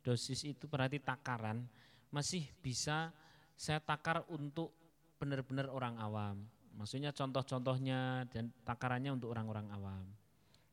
dosis 0.00 0.46
itu 0.46 0.64
berarti 0.70 1.02
takaran, 1.02 1.66
masih 2.08 2.46
bisa 2.62 3.10
saya 3.58 3.82
takar 3.82 4.24
untuk 4.32 4.72
benar-benar 5.20 5.68
orang 5.68 5.98
awam. 6.00 6.36
Maksudnya 6.76 7.10
contoh-contohnya 7.12 8.28
dan 8.28 8.52
takarannya 8.64 9.16
untuk 9.16 9.32
orang-orang 9.32 9.68
awam. 9.72 10.04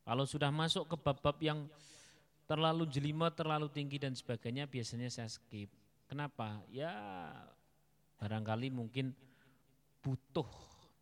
Kalau 0.03 0.27
sudah 0.27 0.51
masuk 0.51 0.91
ke 0.91 0.95
bab-bab 0.99 1.39
yang 1.39 1.63
terlalu 2.43 2.83
jelimet, 2.91 3.33
terlalu 3.39 3.71
tinggi 3.71 3.97
dan 4.03 4.11
sebagainya, 4.11 4.67
biasanya 4.67 5.07
saya 5.07 5.31
skip. 5.31 5.71
Kenapa? 6.11 6.59
Ya 6.69 6.91
barangkali 8.19 8.67
mungkin 8.69 9.15
butuh 10.03 10.45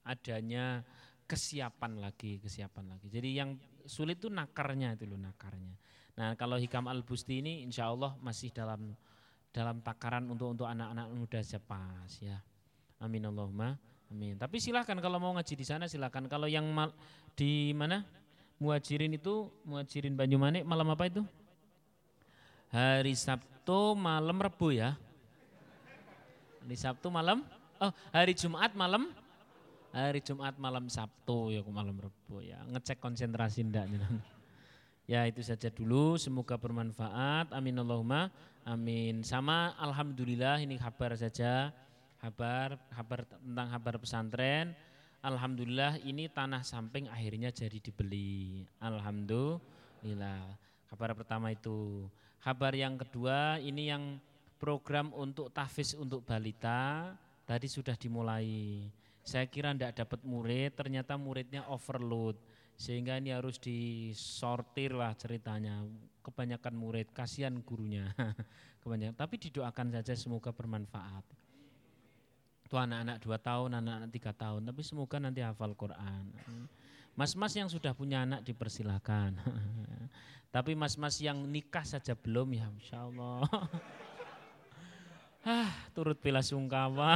adanya 0.04 0.82
kesiapan 1.30 2.04
lagi, 2.04 2.43
kesiapan 2.43 2.91
lagi. 2.91 3.08
Jadi 3.08 3.30
yang 3.39 3.56
sulit 3.88 4.20
itu 4.20 4.28
nakarnya 4.28 4.99
itu 4.99 5.08
loh 5.08 5.16
nakarnya. 5.16 5.80
Nah 6.20 6.36
kalau 6.36 6.60
hikam 6.60 6.91
al 6.91 7.08
busti 7.08 7.39
ini 7.39 7.64
insya 7.64 7.88
Allah 7.88 8.20
masih 8.20 8.52
dalam 8.52 8.91
dalam 9.52 9.80
takaran 9.80 10.28
untuk 10.28 10.52
untuk 10.52 10.68
anak-anak 10.68 11.08
muda 11.16 11.39
saja 11.39 11.64
pas 11.64 12.12
ya. 12.20 12.39
Amin 12.99 13.24
Allahumma 13.24 13.80
amin. 14.12 14.36
Tapi 14.36 14.60
silahkan 14.60 14.99
kalau 14.99 15.18
mau 15.24 15.32
ngaji 15.36 15.54
di 15.56 15.66
sana 15.66 15.88
silahkan. 15.88 16.28
Kalau 16.28 16.52
yang 16.52 16.68
mal, 16.68 16.91
di 17.34 17.72
mana 17.72 18.04
muajirin 18.60 19.16
itu 19.16 19.47
muajirin 19.64 20.20
Banyumanik 20.20 20.68
malam 20.68 20.91
apa 20.91 21.08
itu? 21.08 21.24
Hari 22.72 23.16
Sabtu 23.16 23.95
malam 23.95 24.36
Rebu 24.36 24.76
ya. 24.76 24.99
Hari 26.62 26.78
Sabtu 26.78 27.08
malam, 27.10 27.41
oh 27.82 27.91
hari 28.14 28.38
Jumat 28.38 28.76
malam 28.78 29.10
hari 29.92 30.24
Jumat 30.24 30.56
malam 30.56 30.88
Sabtu 30.88 31.52
ya 31.52 31.62
malam 31.68 32.00
Rebo 32.00 32.39
ya. 32.39 32.64
Ngecek 32.72 33.04
konsentrasi 33.04 33.68
ndak 33.68 33.92
ya 35.12 35.28
itu 35.28 35.44
saja 35.44 35.68
dulu. 35.68 36.16
Semoga 36.16 36.56
bermanfaat. 36.56 37.52
Amin 37.52 37.76
Allahumma 37.76 38.32
amin. 38.64 39.22
Sama 39.28 39.76
alhamdulillah 39.76 40.64
ini 40.64 40.80
kabar 40.80 41.14
saja. 41.20 41.76
Kabar 42.24 42.80
kabar 42.96 43.28
tentang 43.28 43.68
kabar 43.76 43.96
pesantren. 44.00 44.74
Alhamdulillah 45.22 46.02
ini 46.02 46.26
tanah 46.32 46.66
samping 46.66 47.06
akhirnya 47.12 47.54
jadi 47.54 47.78
dibeli. 47.78 48.66
Alhamdulillah. 48.82 50.58
Kabar 50.89 51.14
pertama 51.14 51.54
itu. 51.54 52.10
Kabar 52.42 52.74
yang 52.74 52.98
kedua 52.98 53.62
ini 53.62 53.94
yang 53.94 54.18
program 54.58 55.14
untuk 55.14 55.54
tahfiz 55.54 55.94
untuk 55.94 56.26
balita. 56.26 57.14
Tadi 57.46 57.68
sudah 57.68 57.94
dimulai 58.00 58.88
saya 59.22 59.45
kira 59.45 59.69
tidak 59.78 60.01
dapat 60.01 60.19
murid, 60.26 60.74
ternyata 60.74 61.13
muridnya 61.15 61.61
overload. 61.69 62.36
Sehingga 62.74 63.22
ini 63.22 63.30
harus 63.30 63.61
disortir 63.61 64.97
lah 64.97 65.13
ceritanya. 65.13 65.86
Kebanyakan 66.26 66.74
murid, 66.74 67.13
kasihan 67.13 67.53
gurunya. 67.61 68.09
Kebanyakan. 68.82 69.17
Tapi 69.17 69.36
didoakan 69.38 69.93
saja 69.93 70.17
semoga 70.17 70.49
bermanfaat. 70.49 71.22
Itu 72.65 72.82
anak-anak 72.82 73.22
dua 73.22 73.38
tahun, 73.38 73.78
anak-anak 73.78 74.09
tiga 74.09 74.34
tahun. 74.34 74.65
Tapi 74.65 74.82
semoga 74.82 75.22
nanti 75.22 75.45
hafal 75.45 75.78
Quran. 75.78 76.34
Mas-mas 77.13 77.53
yang 77.53 77.69
sudah 77.69 77.93
punya 77.93 78.26
anak 78.26 78.41
dipersilahkan. 78.41 79.38
Tapi 80.55 80.76
mas-mas 80.76 81.15
yang 81.24 81.47
nikah 81.47 81.88
saja 81.88 82.11
belum 82.11 82.59
ya 82.59 82.67
insya 82.76 83.07
Allah. 83.07 83.47
ah, 85.47 85.72
turut 85.95 86.19
bela 86.19 86.43
sungkawa. 86.43 87.15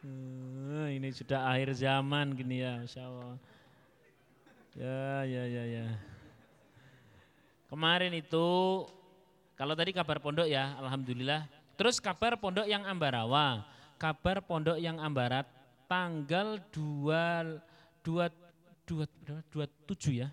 Hmm, 0.00 0.88
ini 0.96 1.12
sudah 1.12 1.52
akhir 1.52 1.76
zaman 1.76 2.32
gini 2.32 2.64
ya, 2.64 2.80
Masya 2.80 3.02
Allah. 3.04 3.36
Ya, 4.72 5.28
ya, 5.28 5.44
ya, 5.44 5.64
ya. 5.68 5.86
Kemarin 7.68 8.16
itu, 8.16 8.48
kalau 9.60 9.76
tadi 9.76 9.92
kabar 9.92 10.16
pondok 10.24 10.48
ya, 10.48 10.72
Alhamdulillah. 10.80 11.44
Terus 11.76 12.00
kabar 12.00 12.40
pondok 12.40 12.64
yang 12.64 12.88
Ambarawa, 12.88 13.68
kabar 14.00 14.40
pondok 14.40 14.80
yang 14.80 14.96
Ambarat, 14.96 15.44
tanggal 15.84 16.56
2 16.72 17.60
2 18.00 18.28
2 18.88 19.04
27 19.52 20.16
ya. 20.16 20.32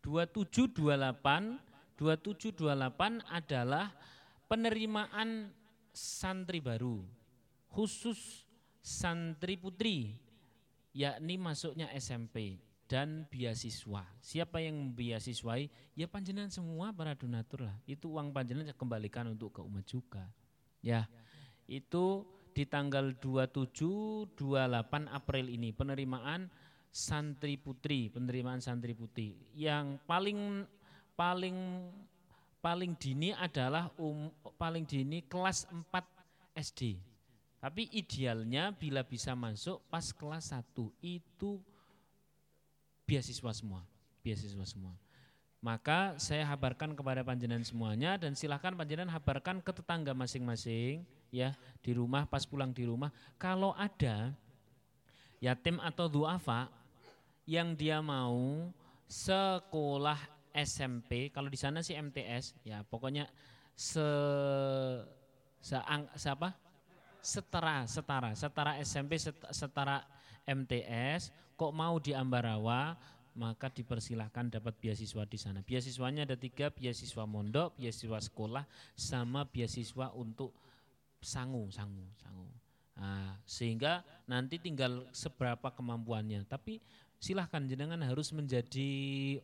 2728 0.00 1.60
2728 1.96 3.20
adalah 3.28 3.92
penerimaan 4.48 5.48
santri 5.94 6.60
baru 6.60 7.00
khusus 7.72 8.43
santri 8.84 9.56
putri 9.56 10.12
yakni 10.92 11.40
masuknya 11.40 11.88
SMP 11.96 12.60
dan 12.84 13.24
beasiswa. 13.32 14.04
Siapa 14.20 14.60
yang 14.60 14.76
membiasiswai? 14.76 15.96
Ya 15.96 16.04
panjenengan 16.04 16.52
semua 16.52 16.92
para 16.92 17.16
donatur 17.16 17.64
lah. 17.64 17.76
Itu 17.88 18.12
uang 18.12 18.30
panjenengan 18.30 18.76
kembalikan 18.76 19.32
untuk 19.32 19.56
ke 19.56 19.60
umat 19.64 19.88
juga. 19.88 20.28
Ya. 20.84 21.08
Itu 21.64 22.28
di 22.52 22.68
tanggal 22.68 23.16
27 23.18 24.36
28 24.36 25.08
April 25.10 25.48
ini 25.48 25.72
penerimaan 25.72 26.46
santri 26.92 27.56
putri, 27.56 28.12
penerimaan 28.12 28.60
santri 28.60 28.92
putri. 28.92 29.34
Yang 29.56 29.98
paling 30.04 30.68
paling 31.16 31.88
paling 32.60 32.92
dini 33.00 33.32
adalah 33.32 33.88
um, 33.96 34.28
paling 34.60 34.84
dini 34.84 35.24
kelas 35.24 35.66
4 35.72 35.88
SD. 36.54 37.13
Tapi 37.64 37.88
idealnya 37.96 38.76
bila 38.76 39.00
bisa 39.00 39.32
masuk 39.32 39.80
pas 39.88 40.12
kelas 40.12 40.52
1 40.52 40.60
itu 41.00 41.56
beasiswa 43.08 43.56
semua, 43.56 43.80
beasiswa 44.20 44.68
semua. 44.68 44.92
Maka 45.64 46.12
saya 46.20 46.44
habarkan 46.44 46.92
kepada 46.92 47.24
panjenengan 47.24 47.64
semuanya 47.64 48.20
dan 48.20 48.36
silahkan 48.36 48.76
panjenengan 48.76 49.16
habarkan 49.16 49.64
ke 49.64 49.72
tetangga 49.72 50.12
masing-masing 50.12 51.08
ya 51.32 51.56
di 51.80 51.96
rumah 51.96 52.28
pas 52.28 52.44
pulang 52.44 52.68
di 52.68 52.84
rumah 52.84 53.08
kalau 53.40 53.72
ada 53.80 54.36
yatim 55.40 55.80
atau 55.80 56.04
duafa 56.04 56.68
yang 57.48 57.72
dia 57.72 58.04
mau 58.04 58.68
sekolah 59.08 60.20
SMP 60.52 61.32
kalau 61.32 61.48
di 61.48 61.56
sana 61.56 61.80
sih 61.80 61.96
MTS 61.96 62.60
ya 62.60 62.84
pokoknya 62.84 63.24
se, 63.72 64.04
se, 65.64 65.80
siapa 66.20 66.63
setara 67.24 67.88
setara 67.88 68.36
setara 68.36 68.76
SMP 68.84 69.16
setara 69.50 70.04
MTS 70.44 71.32
kok 71.56 71.72
mau 71.72 71.96
di 71.96 72.12
Ambarawa 72.12 72.92
maka 73.34 73.66
dipersilahkan 73.66 74.46
dapat 74.46 74.78
beasiswa 74.78 75.26
di 75.26 75.38
sana. 75.38 75.58
Beasiswanya 75.66 76.22
ada 76.22 76.38
tiga, 76.38 76.70
beasiswa 76.70 77.26
mondok, 77.26 77.74
beasiswa 77.74 78.22
sekolah, 78.22 78.62
sama 78.94 79.42
beasiswa 79.42 80.14
untuk 80.14 80.54
sangu, 81.18 81.66
sangu, 81.74 82.06
sangu. 82.14 82.46
Nah, 82.94 83.34
sehingga 83.42 84.06
nanti 84.30 84.62
tinggal 84.62 85.10
seberapa 85.10 85.74
kemampuannya. 85.74 86.46
Tapi 86.46 86.78
silahkan 87.18 87.66
jenengan 87.66 87.98
harus 88.06 88.30
menjadi 88.30 88.90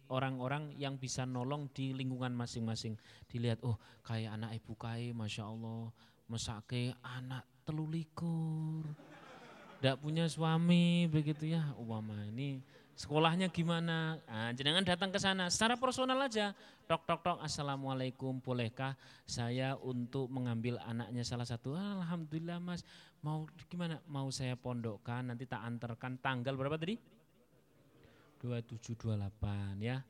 orang-orang 0.06 0.70
yang 0.78 0.94
bisa 0.94 1.26
nolong 1.26 1.66
di 1.74 1.90
lingkungan 1.90 2.30
masing-masing. 2.30 2.94
Dilihat, 3.26 3.58
oh 3.66 3.74
kayak 4.06 4.38
anak 4.38 4.54
ibu 4.62 4.78
kai, 4.78 5.10
masya 5.10 5.50
Allah, 5.50 5.90
mesake 6.30 6.94
anak 7.02 7.42
telulikur. 7.66 8.86
Tidak 9.82 9.96
punya 9.98 10.30
suami 10.30 11.10
begitu 11.10 11.50
ya. 11.50 11.74
Umpama 11.74 12.14
ini 12.30 12.62
sekolahnya 12.94 13.48
gimana? 13.48 14.20
Nah, 14.28 14.52
jenengan 14.52 14.84
datang 14.84 15.08
ke 15.08 15.16
sana 15.16 15.48
secara 15.48 15.74
personal 15.80 16.20
aja. 16.20 16.52
Tok 16.84 17.02
tok 17.08 17.20
tok 17.24 17.38
assalamualaikum 17.40 18.44
bolehkah 18.44 18.92
saya 19.24 19.74
untuk 19.80 20.28
mengambil 20.28 20.76
anaknya 20.84 21.24
salah 21.24 21.48
satu? 21.48 21.72
Alhamdulillah 21.74 22.60
mas. 22.60 22.84
Mau 23.24 23.48
gimana? 23.72 23.98
Mau 24.04 24.28
saya 24.28 24.52
pondokkan 24.54 25.32
nanti 25.32 25.48
tak 25.48 25.64
antarkan 25.64 26.20
tanggal 26.20 26.54
berapa 26.54 26.76
tadi? 26.76 27.00
2728 28.40 29.80
ya 29.80 30.00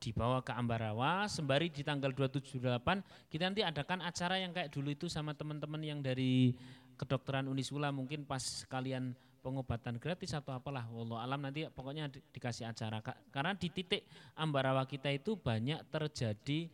dibawa 0.00 0.40
ke 0.40 0.56
Ambarawa 0.56 1.28
sembari 1.28 1.68
di 1.68 1.84
tanggal 1.84 2.16
2728 2.16 3.28
kita 3.28 3.42
nanti 3.44 3.60
adakan 3.60 4.00
acara 4.00 4.40
yang 4.40 4.56
kayak 4.56 4.72
dulu 4.72 4.88
itu 4.88 5.12
sama 5.12 5.36
teman-teman 5.36 5.84
yang 5.84 6.00
dari 6.00 6.56
kedokteran 6.96 7.48
Unisula 7.52 7.92
mungkin 7.92 8.24
pas 8.24 8.42
kalian 8.68 9.12
pengobatan 9.40 9.96
gratis 9.96 10.36
atau 10.36 10.52
apalah. 10.52 10.84
Wallah 10.92 11.24
alam 11.24 11.40
nanti 11.40 11.64
pokoknya 11.64 12.12
di, 12.12 12.20
dikasih 12.20 12.68
acara. 12.68 13.00
Karena 13.32 13.56
di 13.56 13.72
titik 13.72 14.04
Ambarawa 14.36 14.84
kita 14.84 15.08
itu 15.08 15.40
banyak 15.40 15.88
terjadi 15.88 16.68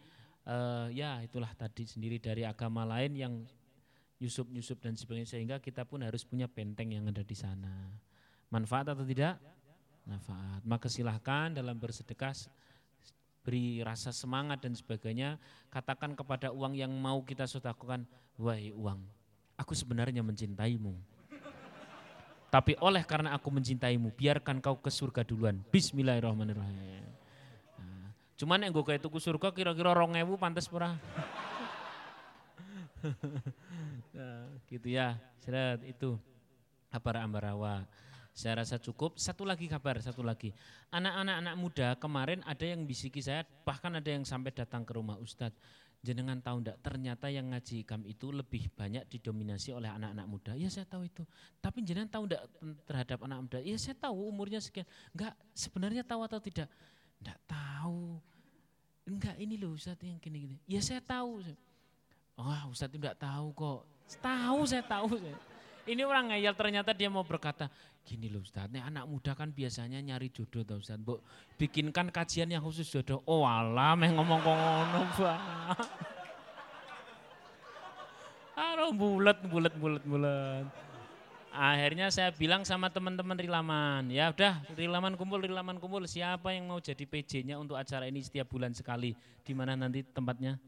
uh, 0.50 0.90
ya 0.90 1.22
itulah 1.22 1.50
tadi 1.54 1.86
sendiri 1.86 2.18
dari 2.18 2.42
agama 2.42 2.82
lain 2.82 3.12
yang 3.14 3.34
Yusuf 4.18 4.48
Yusuf 4.50 4.82
dan 4.82 4.98
sebagainya 4.98 5.38
sehingga 5.38 5.56
kita 5.62 5.86
pun 5.86 6.02
harus 6.02 6.26
punya 6.26 6.50
benteng 6.50 6.90
yang 6.90 7.06
ada 7.06 7.22
di 7.22 7.36
sana. 7.38 7.86
Manfaat 8.50 8.98
atau 8.98 9.06
tidak? 9.06 9.38
Manfaat. 10.06 10.62
Maka 10.66 10.90
silahkan 10.90 11.54
dalam 11.54 11.78
bersedekah 11.78 12.34
beri 13.46 13.78
rasa 13.86 14.10
semangat 14.10 14.66
dan 14.66 14.74
sebagainya 14.74 15.38
katakan 15.70 16.18
kepada 16.18 16.50
uang 16.50 16.74
yang 16.74 16.90
mau 16.90 17.22
kita 17.22 17.46
sedekahkan 17.46 18.02
wahai 18.34 18.74
uang 18.74 18.98
aku 19.56 19.72
sebenarnya 19.72 20.20
mencintaimu. 20.20 20.92
Tapi 22.46 22.78
oleh 22.78 23.02
karena 23.02 23.34
aku 23.34 23.50
mencintaimu, 23.50 24.14
biarkan 24.14 24.62
kau 24.62 24.78
ke 24.78 24.88
surga 24.88 25.26
duluan. 25.26 25.60
Bismillahirrahmanirrahim. 25.74 27.04
Nah, 27.76 28.08
cuman 28.38 28.62
yang 28.64 28.72
gue 28.72 28.84
kayak 28.86 29.02
itu 29.02 29.10
ke 29.10 29.20
surga 29.20 29.50
kira-kira 29.50 29.92
rongewu 29.92 30.38
pantas 30.38 30.70
pura. 30.70 30.94
nah, 34.16 34.46
gitu 34.70 34.88
ya, 34.88 35.18
Seret, 35.42 35.82
itu 35.84 36.16
kabar 36.88 37.26
Ambarawa. 37.26 37.82
Saya 38.36 38.60
rasa 38.60 38.76
cukup. 38.76 39.16
Satu 39.16 39.48
lagi 39.48 39.64
kabar, 39.64 39.96
satu 40.04 40.20
lagi. 40.20 40.52
Anak-anak 40.92 41.36
anak 41.40 41.56
muda 41.56 41.88
kemarin 41.96 42.44
ada 42.44 42.68
yang 42.68 42.84
bisiki 42.84 43.24
saya, 43.24 43.48
bahkan 43.64 43.88
ada 43.96 44.12
yang 44.12 44.28
sampai 44.28 44.52
datang 44.52 44.84
ke 44.84 44.92
rumah 44.92 45.16
Ustadz 45.16 45.56
jenengan 46.06 46.38
tahu 46.38 46.62
enggak 46.62 46.78
ternyata 46.86 47.26
yang 47.26 47.50
ngaji 47.50 47.82
ikam 47.82 48.06
itu 48.06 48.30
lebih 48.30 48.70
banyak 48.78 49.02
didominasi 49.10 49.74
oleh 49.74 49.90
anak-anak 49.90 50.26
muda. 50.30 50.52
Ya 50.54 50.70
saya 50.70 50.86
tahu 50.86 51.08
itu. 51.08 51.26
Tapi 51.58 51.82
jenengan 51.82 52.06
tahu 52.06 52.30
enggak 52.30 52.42
terhadap 52.86 53.18
anak 53.26 53.38
muda? 53.42 53.58
Ya 53.64 53.74
saya 53.74 53.98
tahu 53.98 54.28
umurnya 54.30 54.62
sekian. 54.62 54.86
Enggak 55.10 55.34
sebenarnya 55.50 56.06
tahu 56.06 56.20
atau 56.22 56.38
tidak? 56.38 56.68
Enggak 57.18 57.38
tahu. 57.50 58.22
Enggak 59.06 59.36
ini 59.40 59.54
loh 59.58 59.74
Ustaz 59.74 59.98
yang 60.04 60.22
gini-gini. 60.22 60.60
Ya 60.70 60.78
saya 60.78 61.02
tahu. 61.02 61.42
Oh 62.38 62.62
Ustaz 62.70 62.86
itu 62.92 63.02
enggak 63.02 63.18
tahu 63.18 63.50
kok. 63.50 63.80
Tahu 64.22 64.58
saya 64.62 64.84
tahu. 64.86 65.10
Ini 65.86 66.02
orang 66.02 66.34
ngeyel 66.34 66.54
ternyata 66.58 66.90
dia 66.90 67.06
mau 67.06 67.22
berkata, 67.22 67.70
gini 68.02 68.26
loh 68.26 68.42
Ustaz, 68.42 68.66
nih 68.74 68.82
anak 68.82 69.06
muda 69.06 69.38
kan 69.38 69.54
biasanya 69.54 70.02
nyari 70.02 70.34
jodoh 70.34 70.66
tau 70.66 70.82
Ustaz. 70.82 70.98
Bu, 70.98 71.22
bikinkan 71.54 72.10
kajian 72.10 72.50
yang 72.50 72.58
khusus 72.66 72.90
jodoh. 72.90 73.22
Oh 73.22 73.46
alam 73.46 74.02
yang 74.02 74.18
ngomong 74.18 74.42
ngono 74.42 75.00
Pak. 75.14 75.38
Aduh 78.66 78.90
bulat, 78.90 79.38
bulat, 79.46 79.74
bulat, 79.78 80.02
bulat. 80.02 80.66
Akhirnya 81.56 82.12
saya 82.12 82.34
bilang 82.36 82.68
sama 82.68 82.92
teman-teman 82.92 83.32
Rilaman, 83.32 84.12
ya 84.12 84.28
udah 84.28 84.60
Rilaman 84.76 85.16
kumpul, 85.16 85.40
Rilaman 85.40 85.80
kumpul. 85.80 86.04
Siapa 86.04 86.52
yang 86.52 86.68
mau 86.68 86.82
jadi 86.82 87.06
PJ-nya 87.08 87.56
untuk 87.56 87.80
acara 87.80 88.04
ini 88.10 88.20
setiap 88.20 88.50
bulan 88.52 88.76
sekali? 88.76 89.16
Di 89.40 89.56
mana 89.56 89.72
nanti 89.72 90.04
tempatnya? 90.04 90.60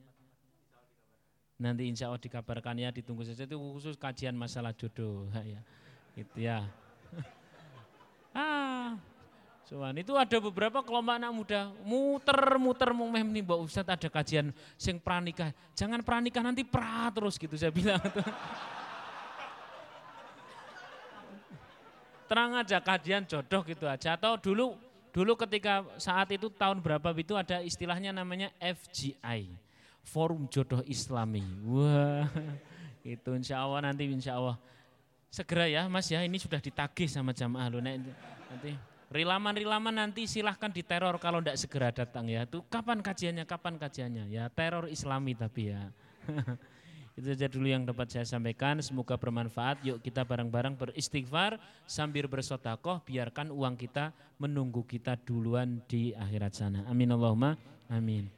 Nanti 1.58 1.90
insya 1.90 2.06
Allah 2.06 2.22
dikabarkan 2.22 2.78
ya, 2.78 2.94
ditunggu 2.94 3.26
saja 3.26 3.42
itu 3.42 3.58
khusus 3.58 3.98
kajian 3.98 4.38
masalah 4.38 4.70
jodoh. 4.70 5.26
ya, 5.52 5.58
gitu 6.14 6.38
ya. 6.38 6.62
ah, 8.38 8.94
Soan 9.66 9.98
itu 10.00 10.16
ada 10.16 10.38
beberapa 10.40 10.80
kelompok 10.80 11.18
anak 11.18 11.28
muda 11.28 11.68
muter-muter 11.84 12.88
mumeh 12.96 13.20
nih 13.20 13.44
Mbak 13.44 13.58
Ustadz 13.68 13.90
ada 13.90 14.08
kajian 14.08 14.54
sing 14.80 14.96
pranikah. 14.96 15.52
Jangan 15.76 16.00
pranikah 16.00 16.40
nanti 16.40 16.64
pra 16.64 17.12
terus 17.12 17.36
gitu 17.36 17.52
saya 17.58 17.68
bilang. 17.68 18.00
Terang 22.32 22.56
aja 22.56 22.80
kajian 22.80 23.28
jodoh 23.28 23.60
gitu 23.66 23.84
aja 23.84 24.16
atau 24.16 24.40
dulu 24.40 24.72
dulu 25.12 25.36
ketika 25.36 25.84
saat 26.00 26.32
itu 26.32 26.48
tahun 26.48 26.80
berapa 26.80 27.12
itu 27.16 27.36
ada 27.36 27.60
istilahnya 27.60 28.12
namanya 28.12 28.48
FGI 28.60 29.67
Forum 30.04 30.46
Jodoh 30.48 30.82
Islami. 30.84 31.44
Wah, 31.64 32.28
itu 33.04 33.30
insya 33.34 33.62
Allah 33.62 33.90
nanti 33.90 34.06
insya 34.08 34.36
Allah. 34.36 34.56
Segera 35.28 35.68
ya 35.68 35.84
mas 35.92 36.08
ya, 36.08 36.24
ini 36.24 36.40
sudah 36.40 36.56
ditagih 36.56 37.06
sama 37.08 37.36
jamaah 37.36 37.68
lo. 37.68 37.78
Nanti 37.84 38.72
rilaman-rilaman 39.08 39.92
nanti 39.92 40.28
silahkan 40.28 40.68
diteror 40.68 41.16
kalau 41.20 41.40
tidak 41.40 41.60
segera 41.60 41.88
datang 41.92 42.28
ya. 42.28 42.48
Itu 42.48 42.64
kapan 42.68 43.00
kajiannya, 43.04 43.44
kapan 43.44 43.76
kajiannya? 43.76 44.24
Ya 44.32 44.48
teror 44.48 44.88
Islami 44.88 45.36
tapi 45.36 45.72
ya. 45.72 45.92
Itu 47.18 47.34
saja 47.34 47.50
dulu 47.50 47.66
yang 47.66 47.82
dapat 47.82 48.14
saya 48.14 48.22
sampaikan. 48.22 48.78
Semoga 48.78 49.18
bermanfaat. 49.18 49.82
Yuk 49.82 49.98
kita 49.98 50.22
bareng-bareng 50.22 50.78
beristighfar 50.78 51.58
sambil 51.82 52.30
bersotakoh. 52.30 53.02
Biarkan 53.02 53.50
uang 53.50 53.74
kita 53.74 54.14
menunggu 54.38 54.86
kita 54.86 55.18
duluan 55.18 55.82
di 55.90 56.14
akhirat 56.14 56.54
sana. 56.54 56.86
Amin 56.86 57.10
Allahumma. 57.10 57.58
Amin. 57.90 58.37